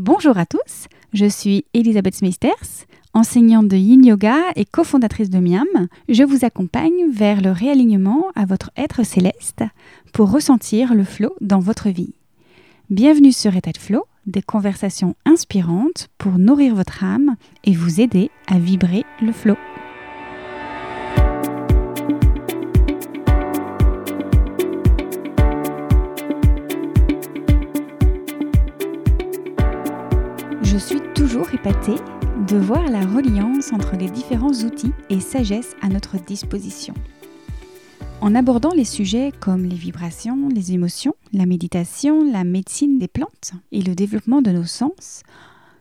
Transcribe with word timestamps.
Bonjour 0.00 0.38
à 0.38 0.46
tous, 0.46 0.86
je 1.12 1.26
suis 1.26 1.64
Elisabeth 1.74 2.14
Smeisters, 2.14 2.86
enseignante 3.14 3.66
de 3.66 3.76
Yin 3.76 4.06
Yoga 4.06 4.36
et 4.54 4.64
cofondatrice 4.64 5.28
de 5.28 5.40
Miam. 5.40 5.88
Je 6.08 6.22
vous 6.22 6.44
accompagne 6.44 7.10
vers 7.10 7.40
le 7.40 7.50
réalignement 7.50 8.26
à 8.36 8.46
votre 8.46 8.70
être 8.76 9.04
céleste 9.04 9.64
pour 10.12 10.30
ressentir 10.30 10.94
le 10.94 11.02
flow 11.02 11.34
dans 11.40 11.58
votre 11.58 11.88
vie. 11.88 12.14
Bienvenue 12.90 13.32
sur 13.32 13.56
État 13.56 13.72
de 13.72 13.78
Flow, 13.78 14.04
des 14.28 14.40
conversations 14.40 15.16
inspirantes 15.24 16.10
pour 16.16 16.38
nourrir 16.38 16.76
votre 16.76 17.02
âme 17.02 17.34
et 17.64 17.74
vous 17.74 18.00
aider 18.00 18.30
à 18.46 18.60
vibrer 18.60 19.04
le 19.20 19.32
flow. 19.32 19.56
Toujours 31.18 31.52
épatée 31.52 31.96
de 32.46 32.56
voir 32.56 32.88
la 32.88 33.04
reliance 33.04 33.72
entre 33.72 33.96
les 33.96 34.08
différents 34.08 34.52
outils 34.52 34.92
et 35.10 35.18
sagesse 35.18 35.74
à 35.82 35.88
notre 35.88 36.16
disposition. 36.16 36.94
En 38.20 38.36
abordant 38.36 38.72
les 38.72 38.84
sujets 38.84 39.32
comme 39.40 39.64
les 39.64 39.74
vibrations, 39.74 40.48
les 40.48 40.74
émotions, 40.74 41.16
la 41.32 41.44
méditation, 41.44 42.22
la 42.22 42.44
médecine 42.44 43.00
des 43.00 43.08
plantes 43.08 43.54
et 43.72 43.82
le 43.82 43.96
développement 43.96 44.42
de 44.42 44.52
nos 44.52 44.62
sens, 44.62 45.24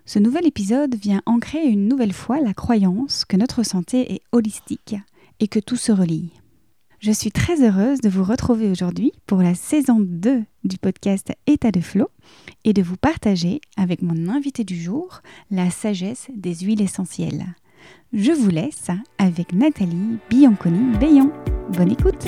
ce 0.08 0.18
nouvel 0.18 0.48
épisode 0.48 0.96
vient 0.96 1.22
ancrer 1.28 1.64
une 1.68 1.88
nouvelle 1.88 2.14
fois 2.14 2.42
la 2.42 2.56
croyance 2.56 3.24
que 3.24 3.38
notre 3.38 3.62
santé 3.62 4.14
est 4.14 4.22
holistique 4.32 4.96
et 5.40 5.48
que 5.48 5.60
tout 5.60 5.76
se 5.76 5.92
relie. 5.92 6.32
Je 7.00 7.12
suis 7.12 7.32
très 7.32 7.62
heureuse 7.62 8.02
de 8.02 8.10
vous 8.10 8.24
retrouver 8.24 8.72
aujourd'hui 8.72 9.12
pour 9.28 9.44
la 9.44 9.54
saison 9.54 9.98
2 10.00 10.44
du 10.64 10.78
podcast 10.80 11.32
État 11.46 11.70
de 11.70 11.80
Flow 11.80 12.10
et 12.64 12.74
de 12.74 12.82
vous 12.82 12.98
partager 12.98 13.62
avec 13.78 14.02
mon 14.02 14.30
invité 14.30 14.64
du 14.64 14.76
jour 14.76 15.22
la 15.52 15.70
sagesse 15.70 16.28
des 16.36 16.56
huiles 16.56 16.82
essentielles. 16.82 17.46
Je 18.14 18.32
vous 18.32 18.50
laisse 18.50 18.88
avec 19.20 19.54
Nathalie 19.54 20.18
Bianconi-Bayon. 20.32 21.32
Bonne 21.70 21.92
écoute 21.92 22.26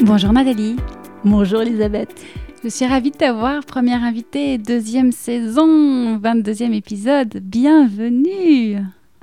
Bonjour 0.00 0.32
Nathalie. 0.34 0.76
Bonjour 1.24 1.62
Elisabeth. 1.62 2.22
Je 2.64 2.68
suis 2.68 2.86
ravie 2.86 3.12
de 3.12 3.16
t'avoir, 3.16 3.64
première 3.64 4.02
invitée, 4.02 4.58
deuxième 4.58 5.12
saison, 5.12 6.18
22e 6.18 6.72
épisode. 6.72 7.38
Bienvenue 7.40 8.78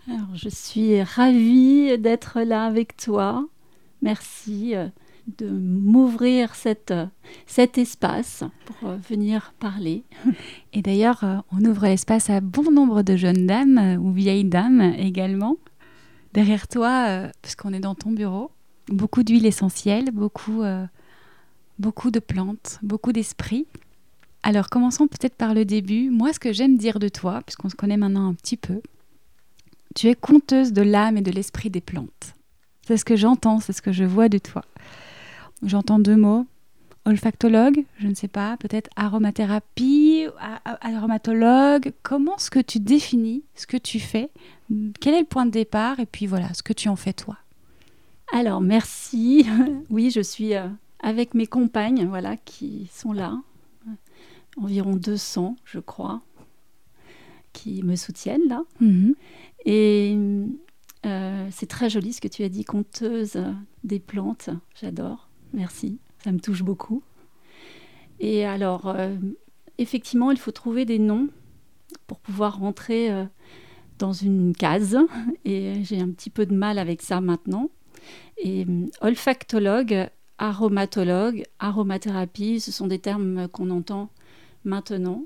Alors, 0.07 0.33
je 0.35 0.47
suis 0.47 1.03
ravie 1.03 1.97
d'être 1.97 2.39
là 2.41 2.63
avec 2.63 2.95
toi. 2.95 3.45
Merci 4.01 4.73
euh, 4.73 4.87
de 5.37 5.49
m'ouvrir 5.49 6.53
euh, 6.91 7.05
cet 7.45 7.77
espace 7.77 8.45
pour 8.63 8.89
euh, 8.89 8.95
venir 9.09 9.53
parler. 9.59 10.05
Et 10.71 10.81
d'ailleurs, 10.81 11.43
on 11.51 11.65
ouvre 11.65 11.87
l'espace 11.87 12.29
à 12.29 12.39
bon 12.39 12.71
nombre 12.71 13.01
de 13.01 13.17
jeunes 13.17 13.47
dames 13.47 13.99
ou 14.01 14.11
vieilles 14.13 14.45
dames 14.45 14.93
également. 14.97 15.57
Derrière 16.33 16.69
toi, 16.69 17.29
parce 17.41 17.57
qu'on 17.57 17.73
est 17.73 17.81
dans 17.81 17.95
ton 17.95 18.11
bureau, 18.11 18.51
beaucoup 18.87 19.23
d'huiles 19.23 19.45
essentielles, 19.45 20.11
beaucoup 20.11 20.63
beaucoup 21.79 22.11
de 22.11 22.19
plantes, 22.19 22.79
beaucoup 22.81 23.11
d'esprit. 23.11 23.65
Alors 24.43 24.69
commençons 24.69 25.07
peut-être 25.07 25.35
par 25.35 25.53
le 25.53 25.65
début. 25.65 26.09
Moi, 26.09 26.33
ce 26.33 26.39
que 26.39 26.53
j'aime 26.53 26.77
dire 26.77 26.99
de 26.99 27.09
toi, 27.09 27.41
puisqu'on 27.45 27.69
se 27.69 27.75
connaît 27.75 27.97
maintenant 27.97 28.27
un 28.27 28.33
petit 28.33 28.57
peu, 28.57 28.81
tu 29.95 30.07
es 30.07 30.15
conteuse 30.15 30.73
de 30.73 30.81
l'âme 30.81 31.17
et 31.17 31.21
de 31.21 31.31
l'esprit 31.31 31.69
des 31.69 31.81
plantes. 31.81 32.35
C'est 32.85 32.97
ce 32.97 33.05
que 33.05 33.15
j'entends, 33.15 33.59
c'est 33.59 33.73
ce 33.73 33.81
que 33.81 33.91
je 33.91 34.03
vois 34.03 34.29
de 34.29 34.37
toi. 34.37 34.63
J'entends 35.63 35.99
deux 35.99 36.17
mots. 36.17 36.45
Olfactologue, 37.07 37.85
je 37.99 38.07
ne 38.07 38.15
sais 38.15 38.27
pas, 38.27 38.57
peut-être 38.57 38.89
aromathérapie, 38.95 40.25
aromatologue. 40.81 41.93
Comment 42.01 42.35
est-ce 42.35 42.49
que 42.49 42.59
tu 42.59 42.79
définis 42.79 43.43
ce 43.53 43.67
que 43.67 43.77
tu 43.77 43.99
fais? 43.99 44.31
Quel 44.99 45.13
est 45.13 45.19
le 45.19 45.25
point 45.25 45.45
de 45.45 45.51
départ? 45.51 45.99
Et 45.99 46.07
puis 46.07 46.25
voilà, 46.25 46.51
ce 46.55 46.63
que 46.63 46.73
tu 46.73 46.89
en 46.89 46.95
fais 46.95 47.13
toi. 47.13 47.37
Alors, 48.33 48.59
merci. 48.59 49.45
oui, 49.91 50.09
je 50.09 50.21
suis 50.21 50.55
euh, 50.55 50.67
avec 51.05 51.35
mes 51.35 51.45
compagnes, 51.45 52.07
voilà, 52.07 52.35
qui 52.35 52.89
sont 52.91 53.13
là, 53.13 53.39
environ 54.57 54.95
200, 54.95 55.55
je 55.63 55.77
crois, 55.77 56.23
qui 57.53 57.83
me 57.83 57.95
soutiennent 57.95 58.47
là. 58.47 58.63
Mhm. 58.79 59.13
Et 59.67 60.17
euh, 61.05 61.47
c'est 61.51 61.67
très 61.67 61.91
joli 61.91 62.11
ce 62.11 62.21
que 62.21 62.27
tu 62.27 62.41
as 62.41 62.49
dit, 62.49 62.63
conteuse 62.63 63.37
des 63.83 63.99
plantes. 63.99 64.49
J'adore. 64.81 65.29
Merci. 65.53 65.99
Ça 66.23 66.31
me 66.31 66.39
touche 66.39 66.63
beaucoup. 66.63 67.03
Et 68.19 68.43
alors, 68.43 68.87
euh, 68.87 69.15
effectivement, 69.77 70.31
il 70.31 70.39
faut 70.39 70.51
trouver 70.51 70.85
des 70.85 70.97
noms 70.97 71.29
pour 72.07 72.19
pouvoir 72.19 72.57
rentrer 72.57 73.11
euh, 73.11 73.25
dans 73.99 74.13
une 74.13 74.55
case. 74.55 74.97
Et 75.45 75.83
j'ai 75.83 76.01
un 76.01 76.09
petit 76.09 76.31
peu 76.31 76.47
de 76.47 76.55
mal 76.55 76.79
avec 76.79 77.03
ça 77.03 77.21
maintenant. 77.21 77.69
Et 78.37 78.65
olfactologue, 79.01 80.09
aromatologue, 80.37 81.43
aromathérapie, 81.59 82.59
ce 82.59 82.71
sont 82.71 82.87
des 82.87 82.99
termes 82.99 83.47
qu'on 83.47 83.69
entend 83.69 84.09
maintenant. 84.63 85.25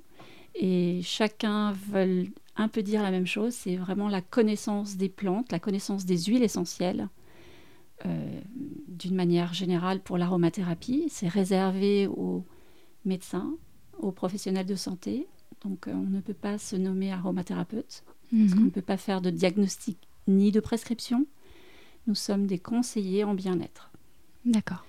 Et 0.56 1.02
chacun 1.04 1.72
veut 1.72 2.28
un 2.56 2.68
peu 2.68 2.84
dire 2.84 3.02
la 3.02 3.12
même 3.12 3.28
chose, 3.28 3.54
c'est 3.54 3.78
vraiment 3.78 4.10
la 4.10 4.22
connaissance 4.22 4.98
des 4.98 5.10
plantes, 5.10 5.52
la 5.52 5.60
connaissance 5.60 6.06
des 6.06 6.18
huiles 6.24 6.44
essentielles. 6.44 7.08
Euh, 8.06 8.42
d'une 8.88 9.16
manière 9.16 9.54
générale 9.54 10.00
pour 10.02 10.18
l'aromathérapie, 10.18 11.08
c'est 11.10 11.28
réservé 11.28 12.08
aux 12.08 12.46
médecins, 13.04 13.56
aux 13.98 14.12
professionnels 14.12 14.66
de 14.66 14.76
santé. 14.76 15.28
Donc 15.62 15.88
euh, 15.88 15.94
on 15.94 16.10
ne 16.10 16.22
peut 16.22 16.34
pas 16.34 16.58
se 16.58 16.76
nommer 16.76 17.12
aromathérapeute, 17.12 18.04
parce 18.32 18.54
qu'on 18.54 18.60
mhm. 18.60 18.66
ne 18.66 18.70
peut 18.70 18.82
pas 18.82 18.98
faire 18.98 19.22
de 19.22 19.30
diagnostic 19.30 19.98
ni 20.28 20.52
de 20.52 20.60
prescription. 20.60 21.26
Nous 22.08 22.16
sommes 22.16 22.48
des 22.48 22.60
conseillers 22.60 23.24
en 23.24 23.34
bien-être. 23.34 23.92
D'accord 24.46 24.86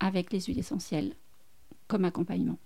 avec 0.00 0.32
les 0.32 0.40
huiles 0.40 0.58
essentielles 0.58 1.14
comme 1.88 2.04
accompagnement. 2.04 2.58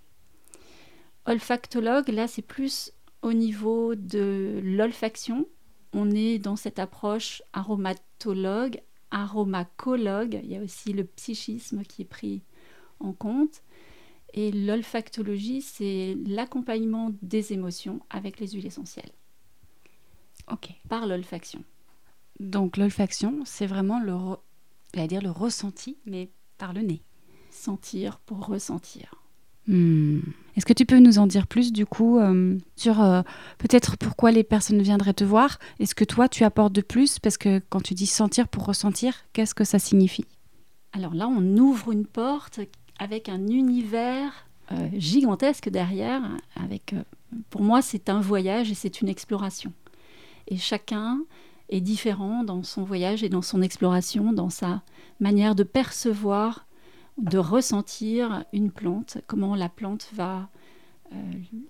Olfactologue, 1.25 2.09
là, 2.09 2.27
c'est 2.27 2.41
plus 2.41 2.91
au 3.21 3.33
niveau 3.33 3.95
de 3.95 4.59
l'olfaction. 4.63 5.47
On 5.93 6.11
est 6.11 6.37
dans 6.37 6.57
cette 6.57 6.79
approche 6.79 7.41
aromatologue, 7.53 8.81
aromacologue. 9.11 10.39
Il 10.43 10.51
y 10.51 10.57
a 10.57 10.61
aussi 10.61 10.91
le 10.91 11.05
psychisme 11.05 11.83
qui 11.83 12.01
est 12.01 12.05
pris 12.05 12.41
en 12.99 13.13
compte. 13.13 13.63
Et 14.33 14.51
l'olfactologie, 14.51 15.61
c'est 15.61 16.17
l'accompagnement 16.25 17.11
des 17.21 17.53
émotions 17.53 18.01
avec 18.09 18.39
les 18.39 18.49
huiles 18.49 18.65
essentielles. 18.65 19.11
Ok. 20.51 20.71
Par 20.89 21.07
l'olfaction. 21.07 21.63
Donc 22.39 22.77
l'olfaction, 22.77 23.43
c'est 23.45 23.67
vraiment 23.67 23.99
le, 23.99 25.07
dire 25.07 25.21
le 25.21 25.31
ressenti, 25.31 25.97
mais 26.05 26.29
par 26.57 26.73
le 26.73 26.81
nez 26.81 27.03
sentir 27.53 28.19
pour 28.19 28.45
ressentir. 28.45 29.15
Hmm. 29.67 30.19
Est-ce 30.57 30.65
que 30.65 30.73
tu 30.73 30.85
peux 30.85 30.99
nous 30.99 31.19
en 31.19 31.27
dire 31.27 31.47
plus 31.47 31.71
du 31.71 31.85
coup 31.85 32.19
euh, 32.19 32.57
sur 32.75 33.01
euh, 33.01 33.21
peut-être 33.57 33.97
pourquoi 33.97 34.31
les 34.31 34.43
personnes 34.43 34.81
viendraient 34.81 35.13
te 35.13 35.23
voir 35.23 35.57
Est-ce 35.79 35.95
que 35.95 36.03
toi 36.03 36.27
tu 36.27 36.43
apportes 36.43 36.73
de 36.73 36.81
plus? 36.81 37.19
Parce 37.19 37.37
que 37.37 37.61
quand 37.69 37.81
tu 37.81 37.93
dis 37.93 38.05
sentir 38.05 38.47
pour 38.47 38.65
ressentir, 38.65 39.15
qu'est-ce 39.31 39.55
que 39.55 39.63
ça 39.63 39.79
signifie? 39.79 40.25
Alors 40.91 41.15
là, 41.15 41.27
on 41.27 41.57
ouvre 41.57 41.91
une 41.91 42.05
porte 42.05 42.59
avec 42.99 43.29
un 43.29 43.47
univers 43.47 44.47
euh, 44.71 44.89
gigantesque 44.97 45.69
derrière. 45.69 46.21
Avec, 46.55 46.93
pour 47.49 47.61
moi, 47.61 47.81
c'est 47.81 48.09
un 48.09 48.19
voyage 48.19 48.69
et 48.69 48.75
c'est 48.75 49.01
une 49.01 49.09
exploration. 49.09 49.71
Et 50.47 50.57
chacun 50.57 51.21
est 51.69 51.81
différent 51.81 52.43
dans 52.43 52.63
son 52.63 52.83
voyage 52.83 53.23
et 53.23 53.29
dans 53.29 53.41
son 53.41 53.61
exploration, 53.61 54.33
dans 54.33 54.49
sa 54.49 54.83
manière 55.19 55.55
de 55.55 55.63
percevoir 55.63 56.67
de 57.17 57.37
ressentir 57.37 58.43
une 58.53 58.71
plante, 58.71 59.17
comment 59.27 59.55
la 59.55 59.69
plante 59.69 60.09
va 60.13 60.49
euh, 61.11 61.15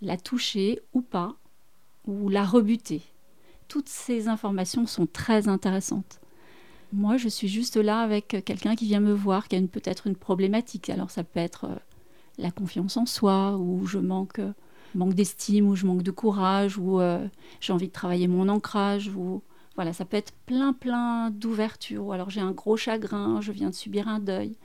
la 0.02 0.18
toucher 0.18 0.80
ou 0.94 1.02
pas, 1.02 1.36
ou 2.06 2.30
la 2.30 2.46
rebuter. 2.46 3.02
Toutes 3.68 3.90
ces 3.90 4.28
informations 4.28 4.86
sont 4.86 5.06
très 5.06 5.48
intéressantes. 5.48 6.20
Moi, 6.92 7.18
je 7.18 7.28
suis 7.28 7.48
juste 7.48 7.76
là 7.76 8.02
avec 8.02 8.44
quelqu'un 8.46 8.76
qui 8.76 8.86
vient 8.86 9.00
me 9.00 9.14
voir, 9.14 9.48
qui 9.48 9.56
a 9.56 9.62
peut-être 9.62 10.08
une 10.08 10.16
problématique. 10.16 10.90
Alors 10.90 11.10
ça 11.10 11.24
peut 11.24 11.40
être 11.40 11.66
euh, 11.66 11.76
la 12.38 12.52
confiance 12.52 12.98
en 12.98 13.06
soi, 13.06 13.58
ou 13.58 13.86
je 13.86 14.00
manque, 14.00 14.40
manque 14.96 15.14
d'estime, 15.14 15.68
ou 15.68 15.76
je 15.76 15.86
manque 15.86 16.04
de 16.04 16.12
courage, 16.12 16.78
ou 16.78 17.02
euh, 17.02 17.28
j'ai 17.60 17.74
envie 17.74 17.88
de 17.88 17.94
travailler 17.94 18.28
mon 18.28 18.48
ancrage, 18.48 19.10
ou 19.10 19.42
voilà, 19.76 19.92
ça 19.92 20.06
peut 20.06 20.18
être 20.18 20.34
plein 20.46 20.72
plein 20.72 21.32
d'ouvertures. 21.32 22.06
Ou 22.06 22.14
alors 22.14 22.30
j'ai 22.30 22.42
un 22.42 22.52
gros 22.52 22.78
chagrin, 22.78 23.42
je 23.42 23.52
viens 23.52 23.72
de 23.72 23.76
subir 23.76 24.08
un 24.08 24.20
deuil 24.20 24.56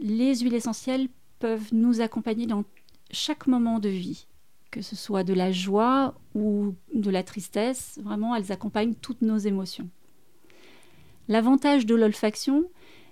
les 0.00 0.36
huiles 0.36 0.54
essentielles 0.54 1.08
peuvent 1.38 1.72
nous 1.72 2.00
accompagner 2.00 2.46
dans 2.46 2.64
chaque 3.10 3.46
moment 3.46 3.78
de 3.78 3.88
vie, 3.88 4.26
que 4.70 4.82
ce 4.82 4.96
soit 4.96 5.24
de 5.24 5.34
la 5.34 5.52
joie 5.52 6.14
ou 6.34 6.74
de 6.94 7.10
la 7.10 7.22
tristesse. 7.22 7.98
Vraiment, 8.02 8.34
elles 8.34 8.52
accompagnent 8.52 8.94
toutes 8.94 9.22
nos 9.22 9.38
émotions. 9.38 9.88
L'avantage 11.28 11.86
de 11.86 11.94
l'olfaction, 11.94 12.64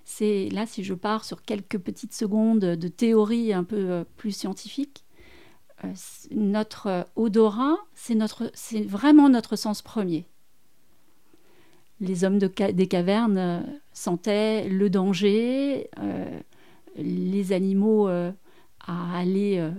C'est 0.08 0.48
là, 0.52 0.66
si 0.66 0.84
je 0.84 0.94
pars 0.94 1.24
sur 1.24 1.42
quelques 1.42 1.78
petites 1.78 2.14
secondes 2.14 2.60
de 2.60 2.88
théorie 2.88 3.52
un 3.52 3.64
peu 3.64 3.90
euh, 3.90 4.04
plus 4.16 4.30
scientifique, 4.30 5.04
euh, 5.84 5.92
notre 6.30 7.08
odorat, 7.16 7.76
c'est 7.94 8.82
vraiment 8.82 9.28
notre 9.28 9.56
sens 9.56 9.82
premier. 9.82 10.24
Les 12.00 12.22
hommes 12.22 12.38
des 12.38 12.86
cavernes 12.86 13.38
euh, 13.38 13.60
sentaient 13.92 14.68
le 14.68 14.88
danger, 14.90 15.90
les 16.96 17.52
animaux 17.52 18.08
à 18.08 18.32
aller 19.18 19.70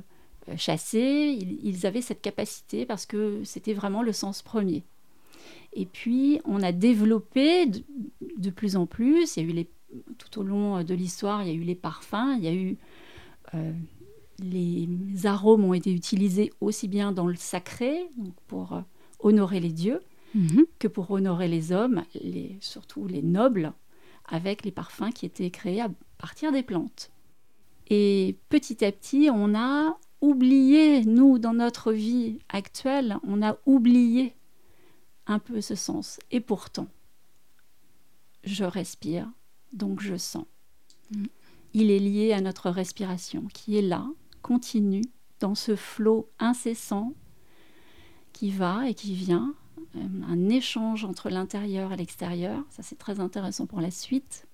chasser, 0.56 1.38
ils, 1.64 1.86
avaient 1.86 2.02
cette 2.02 2.22
capacité 2.22 2.86
parce 2.86 3.06
que 3.06 3.44
c'était 3.44 3.74
vraiment 3.74 4.02
le 4.02 4.14
sens 4.14 4.42
premier. 4.42 4.84
Et 5.74 5.86
puis, 5.86 6.40
on 6.46 6.62
a 6.64 6.72
développé 6.72 7.66
de, 7.66 8.50
plus 8.50 8.76
en 8.76 8.86
plus, 8.86 9.36
il 9.36 9.44
y 9.44 9.46
a 9.46 9.50
eu 9.50 9.54
les, 9.54 9.70
tout 10.18 10.40
au 10.40 10.44
long 10.44 10.84
de 10.84 10.94
l'histoire, 10.94 11.44
il 11.44 11.50
y 11.50 11.52
a 11.52 11.56
eu 11.56 11.64
les 11.64 11.76
parfums, 11.76 12.38
il 12.38 12.44
y 12.44 12.48
a 12.48 12.54
eu... 12.54 12.78
Euh, 13.54 13.74
les 14.40 14.88
arômes 15.26 15.66
ont 15.66 15.74
été 15.74 15.92
utilisés 15.92 16.52
aussi 16.62 16.88
bien 16.88 17.12
dans 17.12 17.26
le 17.26 17.36
sacré, 17.36 18.08
pour 18.48 18.74
euh, 18.74 18.82
honorer 19.20 19.60
les 19.60 19.72
dieux, 19.72 20.02
mhm. 20.36 20.66
que 20.78 20.88
pour 20.88 21.10
honorer 21.10 21.48
les 21.48 21.72
hommes, 21.72 22.04
les, 22.14 22.56
surtout 22.62 23.08
les 23.08 23.24
nobles, 23.24 23.74
avec 24.26 24.64
les 24.64 24.72
parfums 24.72 25.12
qui 25.14 25.26
étaient 25.26 25.50
créés 25.50 25.82
à 25.82 25.90
partir 26.28 26.52
des 26.52 26.62
plantes. 26.62 27.10
Et 27.90 28.38
petit 28.50 28.84
à 28.84 28.92
petit, 28.92 29.30
on 29.32 29.56
a 29.56 29.98
oublié, 30.20 31.06
nous, 31.06 31.40
dans 31.40 31.54
notre 31.54 31.94
vie 31.94 32.40
actuelle, 32.50 33.16
on 33.24 33.42
a 33.42 33.56
oublié 33.66 34.36
un 35.26 35.40
peu 35.40 35.62
ce 35.62 35.74
sens. 35.74 36.20
Et 36.30 36.42
pourtant, 36.42 36.88
je 38.44 38.66
respire, 38.66 39.32
donc 39.72 40.02
je 40.02 40.18
sens. 40.18 40.44
Mm. 41.12 41.28
Il 41.74 41.92
est 41.92 42.00
lié 42.00 42.34
à 42.34 42.42
notre 42.42 42.72
respiration 42.72 43.46
qui 43.54 43.78
est 43.78 43.82
là, 43.82 44.06
continue, 44.42 45.06
dans 45.40 45.56
ce 45.56 45.78
flot 45.78 46.30
incessant 46.40 47.14
qui 48.34 48.52
va 48.52 48.90
et 48.90 48.94
qui 48.94 49.16
vient, 49.16 49.56
euh, 49.96 50.00
un 50.28 50.50
échange 50.50 51.06
entre 51.06 51.30
l'intérieur 51.30 51.94
et 51.94 51.96
l'extérieur. 51.96 52.66
Ça, 52.70 52.84
c'est 52.84 52.98
très 52.98 53.22
intéressant 53.22 53.66
pour 53.66 53.80
la 53.80 53.92
suite. 53.92 54.47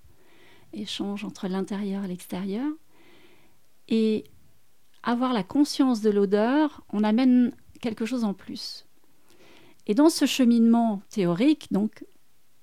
Échange 0.74 1.24
entre 1.24 1.48
l'intérieur 1.48 2.04
et 2.04 2.08
l'extérieur. 2.08 2.68
Et 3.88 4.26
avoir 5.04 5.34
la 5.34 5.44
conscience 5.44 6.02
de 6.02 6.10
l'odeur, 6.10 6.84
on 6.92 7.04
amène 7.04 7.52
quelque 7.82 8.06
chose 8.06 8.24
en 8.24 8.34
plus. 8.34 8.86
Et 9.88 9.94
dans 9.94 10.10
ce 10.10 10.26
cheminement 10.26 11.02
théorique, 11.10 11.68
donc, 11.72 12.06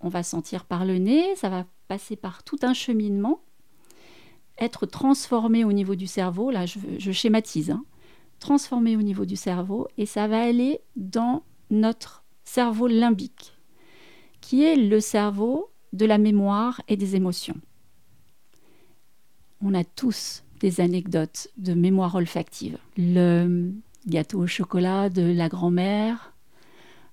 on 0.00 0.08
va 0.08 0.22
sentir 0.22 0.64
par 0.64 0.86
le 0.86 0.96
nez, 0.96 1.36
ça 1.36 1.50
va 1.50 1.66
passer 1.88 2.16
par 2.16 2.42
tout 2.42 2.58
un 2.62 2.72
cheminement, 2.72 3.42
être 4.58 4.86
transformé 4.86 5.64
au 5.64 5.72
niveau 5.72 5.94
du 5.94 6.06
cerveau, 6.06 6.50
là 6.50 6.64
je, 6.66 7.12
schématise, 7.12 7.70
hein, 7.70 7.84
transformé 8.38 8.96
au 8.96 9.02
niveau 9.02 9.26
du 9.26 9.36
cerveau, 9.36 9.88
et 9.98 10.06
ça 10.06 10.26
va 10.26 10.40
aller 10.40 10.80
dans 10.96 11.42
notre 11.70 12.24
cerveau 12.44 12.86
limbique, 12.86 13.58
qui 14.40 14.64
est 14.64 14.76
le 14.76 15.00
cerveau 15.00 15.70
de 15.92 16.06
la 16.06 16.16
mémoire 16.16 16.80
et 16.88 16.96
des 16.96 17.16
émotions. 17.16 17.60
On 19.62 19.74
a 19.74 19.84
tous 19.84 20.42
des 20.60 20.80
anecdotes 20.80 21.48
de 21.56 21.74
mémoire 21.74 22.14
olfactive. 22.14 22.78
Le 22.96 23.72
gâteau 24.06 24.40
au 24.40 24.46
chocolat 24.46 25.10
de 25.10 25.22
la 25.22 25.48
grand-mère, 25.48 26.34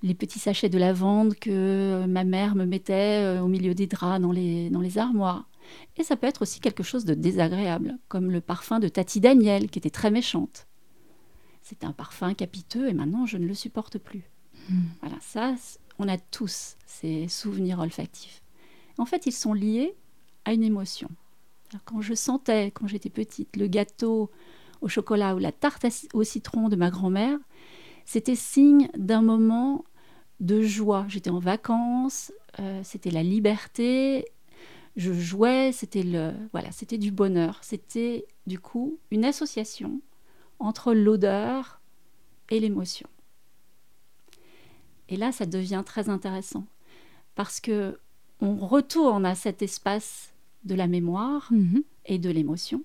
les 0.04 0.14
petits 0.14 0.40
sachets 0.40 0.70
de 0.70 0.78
lavande 0.78 1.36
que 1.36 2.06
ma 2.06 2.24
mère 2.24 2.56
me 2.56 2.66
mettait 2.66 3.24
euh, 3.24 3.42
au 3.42 3.48
milieu 3.48 3.74
des 3.74 3.88
draps 3.88 4.22
dans 4.22 4.32
les, 4.32 4.70
dans 4.70 4.82
les 4.82 4.98
armoires. 4.98 5.50
Et 5.98 6.04
ça 6.04 6.16
peut 6.16 6.28
être 6.28 6.44
aussi 6.44 6.60
quelque 6.60 6.84
chose 6.84 7.04
de 7.04 7.14
désagréable, 7.14 7.98
comme 8.08 8.32
le 8.32 8.42
parfum 8.42 8.80
de 8.80 8.88
Tati 8.88 9.20
Daniel, 9.20 9.70
qui 9.70 9.80
était 9.80 9.90
très 9.90 10.12
méchante. 10.12 10.68
C'est 11.62 11.84
un 11.84 11.92
parfum 11.92 12.34
capiteux 12.34 12.88
et 12.88 12.94
maintenant 12.94 13.26
je 13.26 13.38
ne 13.38 13.46
le 13.46 13.54
supporte 13.54 13.98
plus. 13.98 14.24
Hmm. 14.70 14.84
Voilà, 15.02 15.18
ça, 15.20 15.56
on 16.00 16.08
a 16.08 16.18
tous 16.18 16.78
ces 16.86 17.28
souvenirs 17.28 17.80
olfactifs. 17.80 18.42
En 18.98 19.06
fait, 19.06 19.26
ils 19.26 19.34
sont 19.34 19.54
liés 19.54 19.96
à 20.46 20.54
une 20.54 20.64
émotion. 20.64 21.10
Quand 21.86 22.02
je 22.02 22.14
sentais, 22.14 22.72
quand 22.72 22.88
j'étais 22.88 23.10
petite, 23.10 23.56
le 23.58 23.68
gâteau 23.68 24.32
au 24.82 24.88
chocolat 24.88 25.36
ou 25.36 25.40
la 25.40 25.52
tarte 25.52 25.86
au 26.14 26.24
citron 26.24 26.70
de 26.70 26.76
ma 26.76 26.90
grand-mère, 26.90 27.38
c'était 28.06 28.36
signe 28.36 28.90
d'un 28.98 29.22
moment 29.22 29.84
de 30.40 30.62
joie. 30.62 31.06
J'étais 31.10 31.30
en 31.30 31.40
vacances, 31.40 32.32
euh, 32.60 32.82
c'était 32.84 33.12
la 33.12 33.24
liberté, 33.24 34.26
je 34.96 35.14
jouais, 35.14 35.72
c'était 35.72 36.04
le 36.04 36.34
voilà, 36.52 36.72
c'était 36.72 36.98
du 36.98 37.12
bonheur. 37.12 37.60
C'était 37.62 38.26
du 38.48 38.60
coup 38.60 39.00
une 39.12 39.26
association 39.26 40.02
entre 40.60 40.94
l'odeur 40.94 41.82
et 42.50 42.60
l'émotion. 42.60 43.08
Et 45.10 45.16
là, 45.16 45.32
ça 45.32 45.46
devient 45.46 45.84
très 45.86 46.10
intéressant 46.10 46.66
parce 47.36 47.60
que 47.60 48.00
on 48.42 48.56
retourne 48.56 49.26
à 49.26 49.36
cet 49.36 49.62
espace 49.62 50.34
de 50.64 50.76
la 50.76 50.88
mémoire 50.88 51.48
mhm. 51.52 51.84
et 52.06 52.20
de 52.20 52.30
l'émotion, 52.30 52.84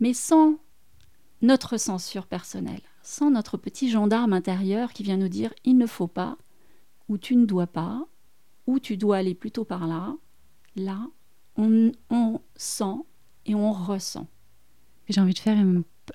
mais 0.00 0.12
sans 0.12 0.58
notre 1.42 1.76
censure 1.76 2.26
personnelle, 2.26 2.80
sans 3.02 3.30
notre 3.30 3.56
petit 3.56 3.90
gendarme 3.90 4.32
intérieur 4.32 4.92
qui 4.92 5.02
vient 5.02 5.16
nous 5.16 5.28
dire 5.28 5.52
il 5.64 5.76
ne 5.76 5.86
faut 5.86 6.06
pas, 6.06 6.38
ou 7.08 7.18
tu 7.18 7.36
ne 7.36 7.44
dois 7.44 7.66
pas, 7.66 8.06
ou 8.66 8.78
tu 8.78 8.96
dois 8.96 9.18
aller 9.18 9.34
plutôt 9.34 9.64
par 9.64 9.86
là. 9.86 10.16
Là, 10.76 11.06
on, 11.56 11.92
sent 12.56 12.96
et 13.46 13.54
on 13.54 13.72
ressent. 13.72 14.26
J'ai 15.08 15.20
envie 15.20 15.34
de 15.34 15.38
faire 15.38 15.58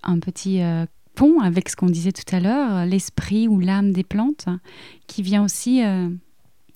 un, 0.03 0.19
petit 0.19 0.61
euh, 0.61 0.85
pont 1.15 1.39
avec 1.39 1.69
ce 1.69 1.75
qu'on 1.75 1.87
disait 1.87 2.11
tout 2.11 2.35
à 2.35 2.39
l'heure, 2.39 2.85
l'esprit 2.85 3.47
ou 3.47 3.59
l'âme 3.59 3.91
des 3.91 4.03
plantes, 4.03 4.49
qui 5.07 5.21
vient 5.21 5.43
aussi 5.43 5.83
euh, 5.83 6.09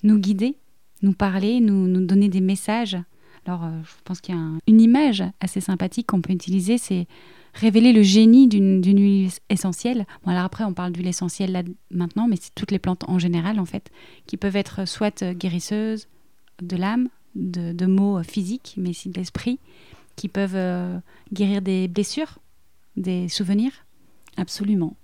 nous 0.03 0.19
guider, 0.19 0.57
nous 1.01 1.13
parler, 1.13 1.59
nous, 1.59 1.88
nous 1.88 2.05
donner 2.05 2.29
des 2.29 2.41
messages 2.41 2.97
alors, 3.45 3.65
euh, 3.65 3.81
je 3.83 3.91
pense 4.05 4.21
qu'il 4.21 4.35
y 4.35 4.37
a 4.37 4.41
une 4.67 4.81
image 4.81 5.23
assez 5.39 5.59
sympathique 5.59 6.07
qu'on 6.07 6.21
peut 6.21 6.33
utiliser, 6.33 6.77
c'est 6.77 7.07
révéler 7.53 7.91
le 7.91 8.01
génie 8.01 8.47
d'une 8.47 8.81
huile 8.83 9.29
essentielle. 9.49 10.05
Bon, 10.23 10.31
alors 10.31 10.43
après, 10.43 10.63
on 10.63 10.73
parle 10.73 10.91
d'huile 10.91 11.07
essentielle 11.07 11.51
là 11.51 11.63
maintenant, 11.91 12.27
mais 12.27 12.37
c'est 12.39 12.55
toutes 12.55 12.71
les 12.71 12.79
plantes 12.79 13.03
en 13.07 13.19
général, 13.19 13.59
en 13.59 13.65
fait, 13.65 13.91
qui 14.25 14.37
peuvent 14.37 14.55
être 14.55 14.87
soit 14.87 15.23
guérisseuses 15.33 16.07
de 16.61 16.77
l'âme, 16.77 17.09
de, 17.35 17.85
mots 17.85 18.23
physiques, 18.23 18.75
mais 18.77 18.91
aussi 18.91 19.09
de 19.09 19.15
l'esprit, 19.15 19.59
qui 20.15 20.29
peuvent 20.29 20.55
euh, 20.55 20.97
guérir 21.33 21.62
des 21.62 21.88
blessures, 21.88 22.39
des 22.95 23.27
souvenirs. 23.27 23.73
Absolument. 24.38 24.95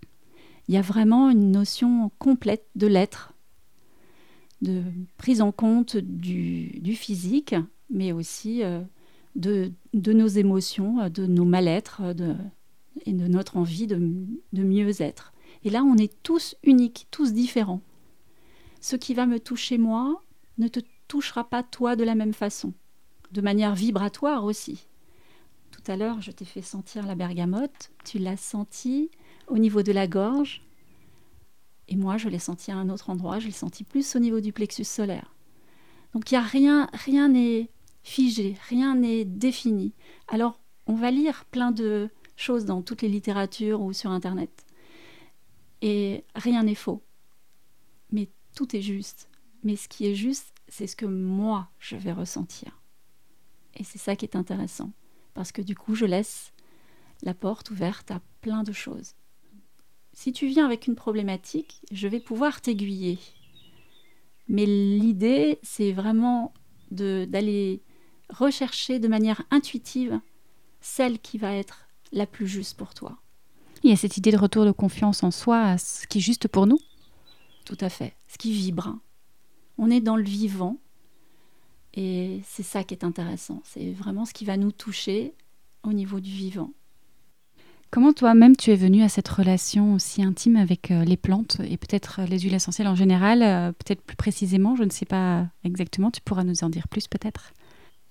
Il 0.67 0.75
y 0.75 0.77
a 0.77 0.81
vraiment 0.81 1.29
une 1.29 1.51
notion 1.51 2.12
complète 2.19 2.65
de 2.75 2.88
l'être, 2.88 3.34
de 4.62 4.84
prise 5.17 5.41
en 5.41 5.51
compte 5.51 5.98
du 5.98 6.96
physique 6.96 7.55
mais 7.89 8.12
aussi 8.12 8.63
euh, 8.63 8.81
de, 9.36 9.74
nos 9.93 10.27
émotions, 10.27 11.01
euh, 11.01 11.10
de 11.10 11.25
nos 11.25 11.46
mal-être 11.46 12.01
euh, 12.03 12.36
et 13.05 13.13
de 13.13 13.27
notre 13.27 13.58
envie 13.58 13.88
de, 13.88 13.98
de 14.53 14.63
mieux 14.63 15.01
être. 15.01 15.34
Et 15.63 15.69
là, 15.69 15.84
on 15.84 15.98
est 15.98 16.22
tous 16.24 16.55
uniques, 16.63 17.08
tous 17.12 17.34
différents. 17.34 17.81
Ce 18.81 18.96
qui 18.96 19.13
va 19.13 19.25
me 19.25 19.39
toucher 19.39 19.77
moi 19.77 20.24
ne 20.58 20.67
te 20.67 20.79
touchera 21.08 21.50
pas 21.50 21.63
toi 21.63 21.96
de 21.96 22.03
la 22.03 22.15
même 22.15 22.34
façon, 22.34 22.74
de 23.31 23.41
manière 23.41 23.75
vibratoire 23.75 24.46
aussi. 24.46 24.88
Tout 25.72 25.91
à 25.91 25.96
l'heure, 25.96 26.22
je 26.22 26.31
t'ai 26.31 26.46
fait 26.46 26.62
sentir 26.62 27.05
la 27.05 27.15
bergamote, 27.15 27.91
tu 28.05 28.19
l'as 28.19 28.38
senti 28.38 29.10
au 29.48 29.58
niveau 29.58 29.84
de 29.84 29.91
la 29.91 30.08
gorge, 30.08 30.62
et 31.89 31.96
moi, 31.96 32.17
je 32.17 32.29
l'ai 32.29 32.39
senti 32.39 32.72
à 32.72 32.77
un 32.77 32.89
autre 32.89 33.10
endroit, 33.10 33.39
je 33.39 33.48
l'ai 33.48 33.51
senti 33.51 33.84
plus 33.84 34.15
au 34.15 34.19
niveau 34.19 34.39
du 34.41 34.53
plexus 34.53 34.84
solaire. 34.84 35.36
Donc 36.13 36.31
il 36.31 36.36
y 36.36 36.38
a 36.38 36.41
rien, 36.41 36.88
rien 36.93 37.29
n'est 37.29 37.69
figé, 38.03 38.56
rien 38.68 38.96
n'est 38.96 39.25
défini. 39.25 39.94
Alors, 40.27 40.60
on 40.88 40.96
va 40.96 41.12
lire 41.12 41.46
plein 41.46 41.72
de 41.72 42.10
choses 42.36 42.65
dans 42.65 42.82
toutes 42.82 43.01
les 43.01 43.10
littératures 43.10 43.82
ou 43.82 43.94
sur 43.94 44.12
Internet. 44.12 44.65
Et 45.82 46.24
rien 46.36 46.63
n'est 46.63 46.75
faux. 46.75 47.03
Mais 48.12 48.29
tout 48.56 48.75
est 48.75 48.82
juste. 48.82 49.29
Mais 49.63 49.75
ce 49.75 49.88
qui 49.88 50.06
est 50.08 50.15
juste, 50.15 50.53
c'est 50.68 50.88
ce 50.88 50.96
que 50.96 51.06
moi, 51.06 51.70
je 51.79 51.96
vais 51.96 52.12
ressentir. 52.13 52.82
Et 53.75 53.84
c'est 53.84 53.98
ça 53.98 54.15
qui 54.15 54.25
est 54.25 54.36
intéressant. 54.36 54.91
Parce 55.34 55.51
que 55.51 55.62
du 55.62 55.75
coup, 55.75 55.96
je 55.96 56.06
laisse 56.06 56.53
la 57.22 57.34
porte 57.34 57.72
ouverte 57.72 58.12
à 58.12 58.22
plein 58.41 58.63
de 58.63 58.72
choses. 58.72 59.13
Si 60.13 60.34
tu 60.34 60.48
viens 60.48 60.65
avec 60.65 60.88
une 60.88 60.96
problématique, 60.96 61.82
je 61.91 62.08
vais 62.08 62.20
pouvoir 62.20 62.62
t'aiguiller. 62.62 63.20
Mais 64.48 64.65
l'idée, 64.65 65.60
c'est 65.62 65.91
vraiment 65.91 66.53
d'aller 66.91 67.82
rechercher 68.29 69.00
de 69.00 69.07
manière 69.07 69.43
intuitive 69.51 70.19
celle 70.81 71.19
qui 71.19 71.38
va 71.38 71.53
être 71.53 71.88
la 72.12 72.25
plus 72.25 72.48
juste 72.48 72.77
pour 72.77 72.93
toi. 72.93 73.17
Il 73.83 73.89
y 73.89 73.93
a 73.93 73.98
cette 73.98 74.17
idée 74.17 74.31
de 74.31 74.38
retour 74.38 74.65
de 74.65 74.71
confiance 74.71 75.24
en 75.24 75.31
soi, 75.31 75.77
ce 75.77 76.07
qui 76.07 76.17
est 76.17 76.21
juste 76.21 76.48
pour 76.48 76.67
nous? 76.67 76.79
Tout 77.65 77.77
à 77.81 77.89
fait, 77.89 78.13
ce 78.27 78.38
qui 78.38 78.51
vibre. 78.51 78.98
On 79.77 79.89
est 79.89 80.01
dans 80.01 80.15
le 80.15 80.24
vivant. 80.24 80.77
Et 81.93 82.41
c'est 82.48 82.63
ça 82.63 82.83
qui 82.83 82.93
est 82.93 83.03
intéressant. 83.03 83.62
C'est 83.63 83.91
vraiment 83.91 84.25
ce 84.25 84.33
qui 84.33 84.45
va 84.45 84.57
nous 84.57 84.71
toucher 84.71 85.33
au 85.83 85.93
niveau 85.93 86.19
du 86.19 86.29
vivant. 86.29 86.71
Comment 87.91 88.13
toi-même 88.13 88.55
tu 88.55 88.69
es 88.69 88.75
venu 88.75 89.01
à 89.01 89.09
cette 89.09 89.27
relation 89.27 89.95
aussi 89.95 90.21
intime 90.21 90.57
avec 90.57 90.91
euh, 90.91 91.03
les 91.03 91.17
plantes 91.17 91.57
et 91.67 91.75
peut-être 91.75 92.21
les 92.29 92.39
huiles 92.39 92.53
essentielles 92.53 92.88
en 92.88 92.93
général, 92.93 93.41
euh, 93.41 93.71
peut-être 93.71 94.03
plus 94.03 94.15
précisément, 94.15 94.75
je 94.75 94.83
ne 94.83 94.91
sais 94.91 95.05
pas 95.05 95.48
exactement, 95.63 96.12
tu 96.12 96.21
pourras 96.21 96.43
nous 96.43 96.63
en 96.63 96.69
dire 96.69 96.88
plus 96.88 97.07
peut-être? 97.07 97.51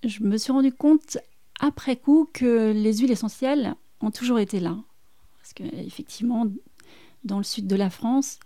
Je 0.04 0.22
me 0.22 0.36
suis 0.36 0.52
rendu 0.52 0.72
compte 0.72 1.18
après 1.60 1.96
coup 1.96 2.28
que 2.32 2.72
les 2.72 2.98
huiles 2.98 3.10
essentielles 3.10 3.74
ont 4.00 4.10
toujours 4.10 4.38
été 4.38 4.60
là. 4.60 4.76
Parce 5.38 5.52
qu'effectivement, 5.54 6.46
dans 7.24 7.38
le 7.38 7.44
sud 7.44 7.66
de 7.66 7.76
la 7.76 7.90
France, 7.90 8.38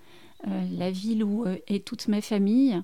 la 0.44 0.90
ville 0.90 1.23
où 1.23 1.44
est 1.47 1.85
toute 1.85 2.09
ma 2.09 2.21
famille, 2.21 2.82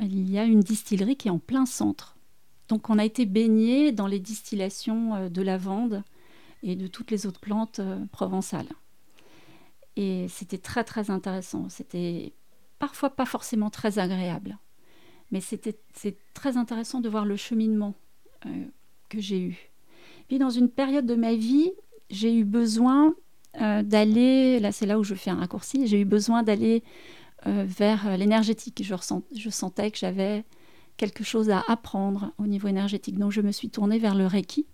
il 0.00 0.30
y 0.30 0.38
a 0.38 0.44
une 0.44 0.60
distillerie 0.60 1.16
qui 1.16 1.28
est 1.28 1.30
en 1.30 1.38
plein 1.38 1.66
centre. 1.66 2.16
Donc 2.68 2.90
on 2.90 2.98
a 2.98 3.04
été 3.04 3.26
baigné 3.26 3.92
dans 3.92 4.06
les 4.06 4.18
distillations 4.18 5.28
de 5.28 5.42
lavande 5.42 6.02
et 6.64 6.76
de 6.76 6.86
toutes 6.86 7.10
les 7.10 7.26
autres 7.26 7.40
plantes 7.40 7.78
euh, 7.78 8.04
provençales. 8.10 8.68
Et 9.96 10.26
c'était 10.28 10.58
très 10.58 10.82
très 10.82 11.10
intéressant. 11.10 11.68
C'était 11.68 12.32
parfois 12.78 13.10
pas 13.10 13.26
forcément 13.26 13.70
très 13.70 13.98
agréable, 13.98 14.58
mais 15.34 15.40
c'est 15.40 16.16
très 16.32 16.56
intéressant 16.56 17.00
de 17.00 17.08
voir 17.08 17.24
le 17.26 17.36
cheminement 17.36 17.94
euh, 18.46 18.50
que 19.08 19.20
j'ai 19.20 19.40
eu. 19.40 19.70
Puis 20.28 20.38
dans 20.38 20.50
une 20.50 20.70
période 20.70 21.04
de 21.04 21.14
ma 21.14 21.34
vie, 21.34 21.72
j'ai 22.08 22.34
eu 22.34 22.44
besoin 22.44 23.14
euh, 23.60 23.82
d'aller, 23.82 24.60
là 24.60 24.72
c'est 24.72 24.86
là 24.86 24.98
où 24.98 25.04
je 25.04 25.14
fais 25.14 25.30
un 25.30 25.36
raccourci, 25.36 25.86
j'ai 25.86 26.00
eu 26.00 26.04
besoin 26.04 26.42
d'aller 26.42 26.82
vers 27.46 28.16
l'énergétique. 28.16 28.82
Je, 28.82 28.94
je 29.36 29.50
sentais 29.50 29.90
que 29.90 29.98
j'avais 29.98 30.44
quelque 30.96 31.22
chose 31.22 31.50
à 31.50 31.62
apprendre 31.68 32.32
au 32.38 32.46
niveau 32.46 32.68
énergétique. 32.68 33.18
Donc 33.18 33.32
je 33.32 33.42
me 33.42 33.52
suis 33.52 33.68
tournée 33.68 33.98
vers 33.98 34.14
le 34.14 34.26
Reiki 34.26 34.64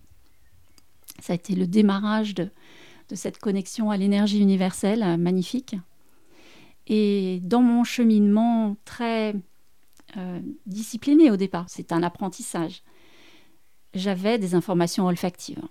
ça 1.21 1.33
a 1.33 1.37
été 1.37 1.55
le 1.55 1.67
démarrage 1.67 2.35
de, 2.35 2.51
cette 3.13 3.39
connexion 3.39 3.91
à 3.91 3.97
l'énergie 3.97 4.41
universelle 4.41 5.03
euh, 5.03 5.17
magnifique. 5.17 5.75
Et 6.87 7.41
dans 7.43 7.61
mon 7.61 7.83
cheminement 7.83 8.77
très 8.85 9.35
euh, 10.17 10.41
discipliné 10.67 11.31
au 11.31 11.37
départ, 11.37 11.67
c'est 11.69 11.93
un 11.93 12.03
apprentissage, 12.03 12.83
j'avais 13.95 14.39
des 14.39 14.55
informations 14.55 15.07
olfactives. 15.07 15.63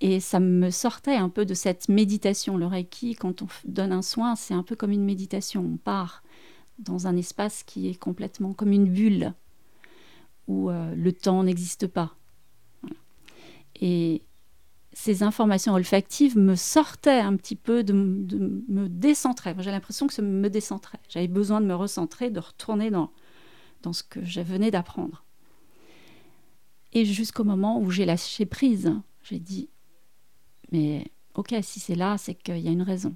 Et 0.00 0.20
ça 0.20 0.40
me 0.40 0.70
sortait 0.70 1.16
un 1.16 1.28
peu 1.28 1.46
de 1.46 1.54
cette 1.54 1.88
méditation. 1.88 2.56
Le 2.56 2.66
Reiki, 2.66 3.14
quand 3.14 3.42
on 3.42 3.46
donne 3.64 3.92
un 3.92 4.02
soin, 4.02 4.36
c'est 4.36 4.54
un 4.54 4.62
peu 4.62 4.76
comme 4.76 4.90
une 4.90 5.04
méditation. 5.04 5.62
On 5.62 5.76
part 5.76 6.22
dans 6.78 7.06
un 7.06 7.16
espace 7.16 7.62
qui 7.62 7.88
est 7.88 7.94
complètement 7.94 8.52
comme 8.52 8.72
une 8.72 8.88
bulle, 8.88 9.32
où 10.48 10.70
euh, 10.70 10.94
le 10.94 11.12
temps 11.12 11.42
n'existe 11.42 11.86
pas. 11.86 12.16
Et 13.80 14.22
ces 15.04 15.22
informations 15.22 15.74
olfactives 15.74 16.38
me 16.38 16.54
sortaient 16.54 17.20
un 17.20 17.36
petit 17.36 17.56
peu, 17.56 17.84
de, 17.84 17.92
me 17.92 18.88
décentraient. 18.88 19.54
J'ai 19.58 19.70
l'impression 19.70 20.06
que 20.06 20.14
ça 20.14 20.22
me 20.22 20.48
décentrait. 20.48 20.98
J'avais 21.10 21.28
besoin 21.28 21.60
de 21.60 21.66
me 21.66 21.74
recentrer, 21.74 22.30
de 22.30 22.40
retourner 22.40 22.90
dans, 22.90 23.10
dans 23.82 23.92
ce 23.92 24.02
que 24.02 24.24
je 24.24 24.40
venais 24.40 24.70
d'apprendre. 24.70 25.22
Et 26.94 27.04
jusqu'au 27.04 27.44
moment 27.44 27.78
où 27.80 27.90
j'ai 27.90 28.06
lâché 28.06 28.46
prise, 28.46 28.94
j'ai 29.22 29.40
dit, 29.40 29.68
mais 30.72 31.12
ok, 31.34 31.54
si 31.60 31.80
c'est 31.80 31.96
là, 31.96 32.16
c'est 32.16 32.34
qu'il 32.34 32.60
y 32.60 32.68
a 32.68 32.72
une 32.72 32.80
raison. 32.80 33.14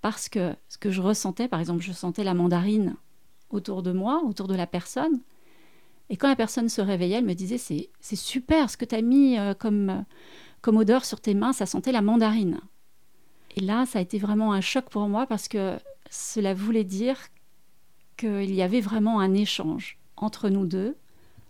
Parce 0.00 0.28
que 0.28 0.54
ce 0.68 0.78
que 0.78 0.92
je 0.92 1.02
ressentais, 1.02 1.48
par 1.48 1.58
exemple, 1.58 1.82
je 1.82 1.92
sentais 1.92 2.22
la 2.22 2.34
mandarine 2.34 2.94
autour 3.50 3.82
de 3.82 3.90
moi, 3.90 4.22
autour 4.24 4.46
de 4.46 4.54
la 4.54 4.68
personne, 4.68 5.20
et 6.10 6.16
quand 6.16 6.28
la 6.28 6.36
personne 6.36 6.68
se 6.68 6.80
réveillait, 6.80 7.16
elle 7.16 7.24
me 7.24 7.34
disait 7.34 7.58
c'est, 7.58 7.90
super 8.00 8.70
ce 8.70 8.76
que 8.76 8.84
tu 8.84 8.94
as 8.94 9.02
mis 9.02 9.36
euh, 9.36 9.52
comme, 9.52 10.04
comme 10.60 10.76
odeur 10.76 11.04
sur 11.04 11.20
tes 11.20 11.34
mains, 11.34 11.52
ça 11.52 11.66
sentait 11.66 11.92
la 11.92 12.02
mandarine. 12.02 12.60
Et 13.56 13.60
là, 13.60 13.86
ça 13.86 13.98
a 13.98 14.02
été 14.02 14.18
vraiment 14.18 14.52
un 14.52 14.60
choc 14.60 14.86
pour 14.90 15.08
moi 15.08 15.26
parce 15.26 15.48
que 15.48 15.78
cela 16.10 16.54
voulait 16.54 16.84
dire 16.84 17.18
qu'il 18.16 18.54
y 18.54 18.62
avait 18.62 18.80
vraiment 18.80 19.20
un 19.20 19.34
échange 19.34 19.98
entre 20.16 20.48
nous 20.48 20.66
deux 20.66 20.96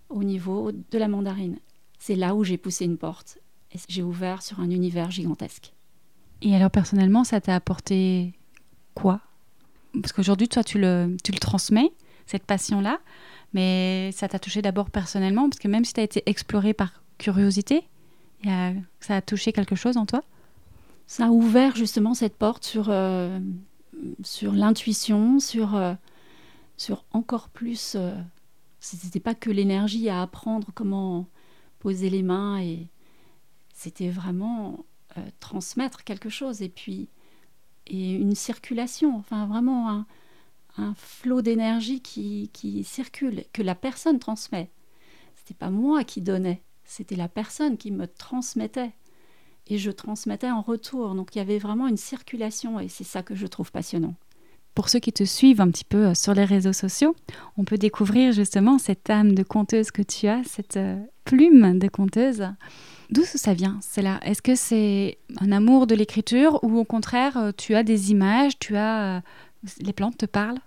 au 0.08 0.24
niveau 0.24 0.72
de 0.72 0.98
la 0.98 1.08
mandarine. 1.08 1.58
C'est 1.98 2.14
là 2.14 2.34
où 2.34 2.44
j'ai 2.44 2.58
poussé 2.58 2.84
une 2.84 2.98
porte 2.98 3.38
et 3.72 3.78
j'ai 3.88 4.02
ouvert 4.02 4.42
sur 4.42 4.60
un 4.60 4.70
univers 4.70 5.10
gigantesque. 5.10 5.72
Et 6.40 6.54
alors 6.54 6.70
personnellement, 6.70 7.24
ça 7.24 7.40
t'a 7.40 7.54
apporté 7.54 8.32
quoi? 8.94 9.20
Parce 10.00 10.12
qu'aujourd'hui, 10.12 10.48
toi, 10.48 10.62
tu 10.62 10.78
le, 10.78 11.16
transmets, 11.40 11.92
cette 12.26 12.44
passion-là. 12.44 13.00
Mais 13.54 14.10
ça 14.12 14.28
t'a 14.28 14.38
touché 14.38 14.60
d'abord 14.60 14.90
personnellement, 14.90 15.48
parce 15.48 15.58
que 15.58 15.68
même 15.68 15.84
si 15.84 15.94
tu 15.94 16.00
as 16.00 16.04
été 16.04 16.22
exploré 16.26 16.74
par 16.74 17.02
curiosité, 17.16 17.88
ça 18.44 19.16
a 19.16 19.22
touché 19.22 19.52
quelque 19.52 19.74
chose 19.76 19.96
en 19.96 20.06
toi? 20.06 20.22
Ça 21.06 21.26
a 21.26 21.30
ouvert 21.30 21.74
justement 21.74 22.14
cette 22.14 22.36
porte 22.36 22.64
sur, 22.64 22.90
euh, 22.90 23.38
sur 24.22 24.52
l'intuition, 24.52 25.40
sur, 25.40 25.74
euh, 25.74 25.94
sur 26.76 27.04
encore 27.12 27.48
plus. 27.48 27.94
Euh, 27.96 28.14
c'était 28.80 29.20
pas 29.20 29.34
que 29.34 29.50
l'énergie 29.50 30.08
à 30.08 30.22
apprendre 30.22 30.68
comment 30.74 31.26
poser 31.78 32.10
les 32.10 32.22
mains, 32.22 32.60
et 32.60 32.88
c'était 33.72 34.10
vraiment 34.10 34.84
transmettre 35.40 36.04
quelque 36.04 36.28
chose, 36.28 36.62
et 36.62 36.68
puis 36.68 37.08
et 37.88 38.12
une 38.12 38.34
circulation, 38.34 39.16
enfin 39.16 39.46
vraiment 39.46 39.90
un, 39.90 40.06
un 40.78 40.94
flot 40.94 41.42
d'énergie 41.42 42.00
qui, 42.00 42.84
circule, 42.84 43.44
que 43.52 43.62
la 43.62 43.74
personne 43.74 44.18
transmet. 44.18 44.70
C'était 45.36 45.54
pas 45.54 45.70
moi 45.70 46.04
qui 46.04 46.20
donnais, 46.20 46.62
c'était 46.88 47.16
la 47.16 47.28
personne 47.28 47.76
qui 47.76 47.92
me 47.92 48.06
transmettait. 48.08 48.92
Et 49.68 49.76
je 49.76 49.90
transmettais 49.90 50.50
en 50.50 50.62
retour. 50.62 51.14
Donc 51.14 51.36
il 51.36 51.38
y 51.38 51.42
avait 51.42 51.58
vraiment 51.58 51.86
une 51.86 51.98
circulation 51.98 52.80
et 52.80 52.88
c'est 52.88 53.04
ça 53.04 53.22
que 53.22 53.34
je 53.34 53.46
trouve 53.46 53.70
passionnant. 53.70 54.14
Pour 54.74 54.88
ceux 54.88 54.98
qui 54.98 55.12
te 55.12 55.24
suivent 55.24 55.60
un 55.60 55.70
petit 55.70 55.84
peu 55.84 56.06
euh, 56.06 56.14
sur 56.14 56.34
les 56.34 56.44
réseaux 56.44 56.72
sociaux, 56.72 57.14
on 57.56 57.64
peut 57.64 57.76
découvrir 57.76 58.32
justement 58.32 58.78
cette 58.78 59.10
âme 59.10 59.34
de 59.34 59.42
conteuse 59.42 59.90
que 59.90 60.02
tu 60.02 60.28
as, 60.28 60.42
cette 60.44 60.76
euh, 60.76 60.98
plume 61.24 61.78
de 61.78 61.88
conteuse. 61.88 62.46
D'où 63.10 63.24
ça 63.24 63.54
vient 63.54 63.78
C'est 63.82 64.02
là. 64.02 64.20
Est-ce 64.22 64.40
que 64.40 64.54
c'est 64.54 65.18
un 65.40 65.52
amour 65.52 65.86
de 65.86 65.94
l'écriture 65.94 66.62
ou 66.62 66.78
au 66.78 66.84
contraire 66.84 67.36
euh, 67.36 67.50
tu 67.54 67.74
as 67.74 67.82
des 67.82 68.12
images, 68.12 68.58
tu 68.58 68.76
as 68.76 69.22
les 69.80 69.92
plantes 69.92 70.16
te 70.16 70.26
parlent? 70.26 70.60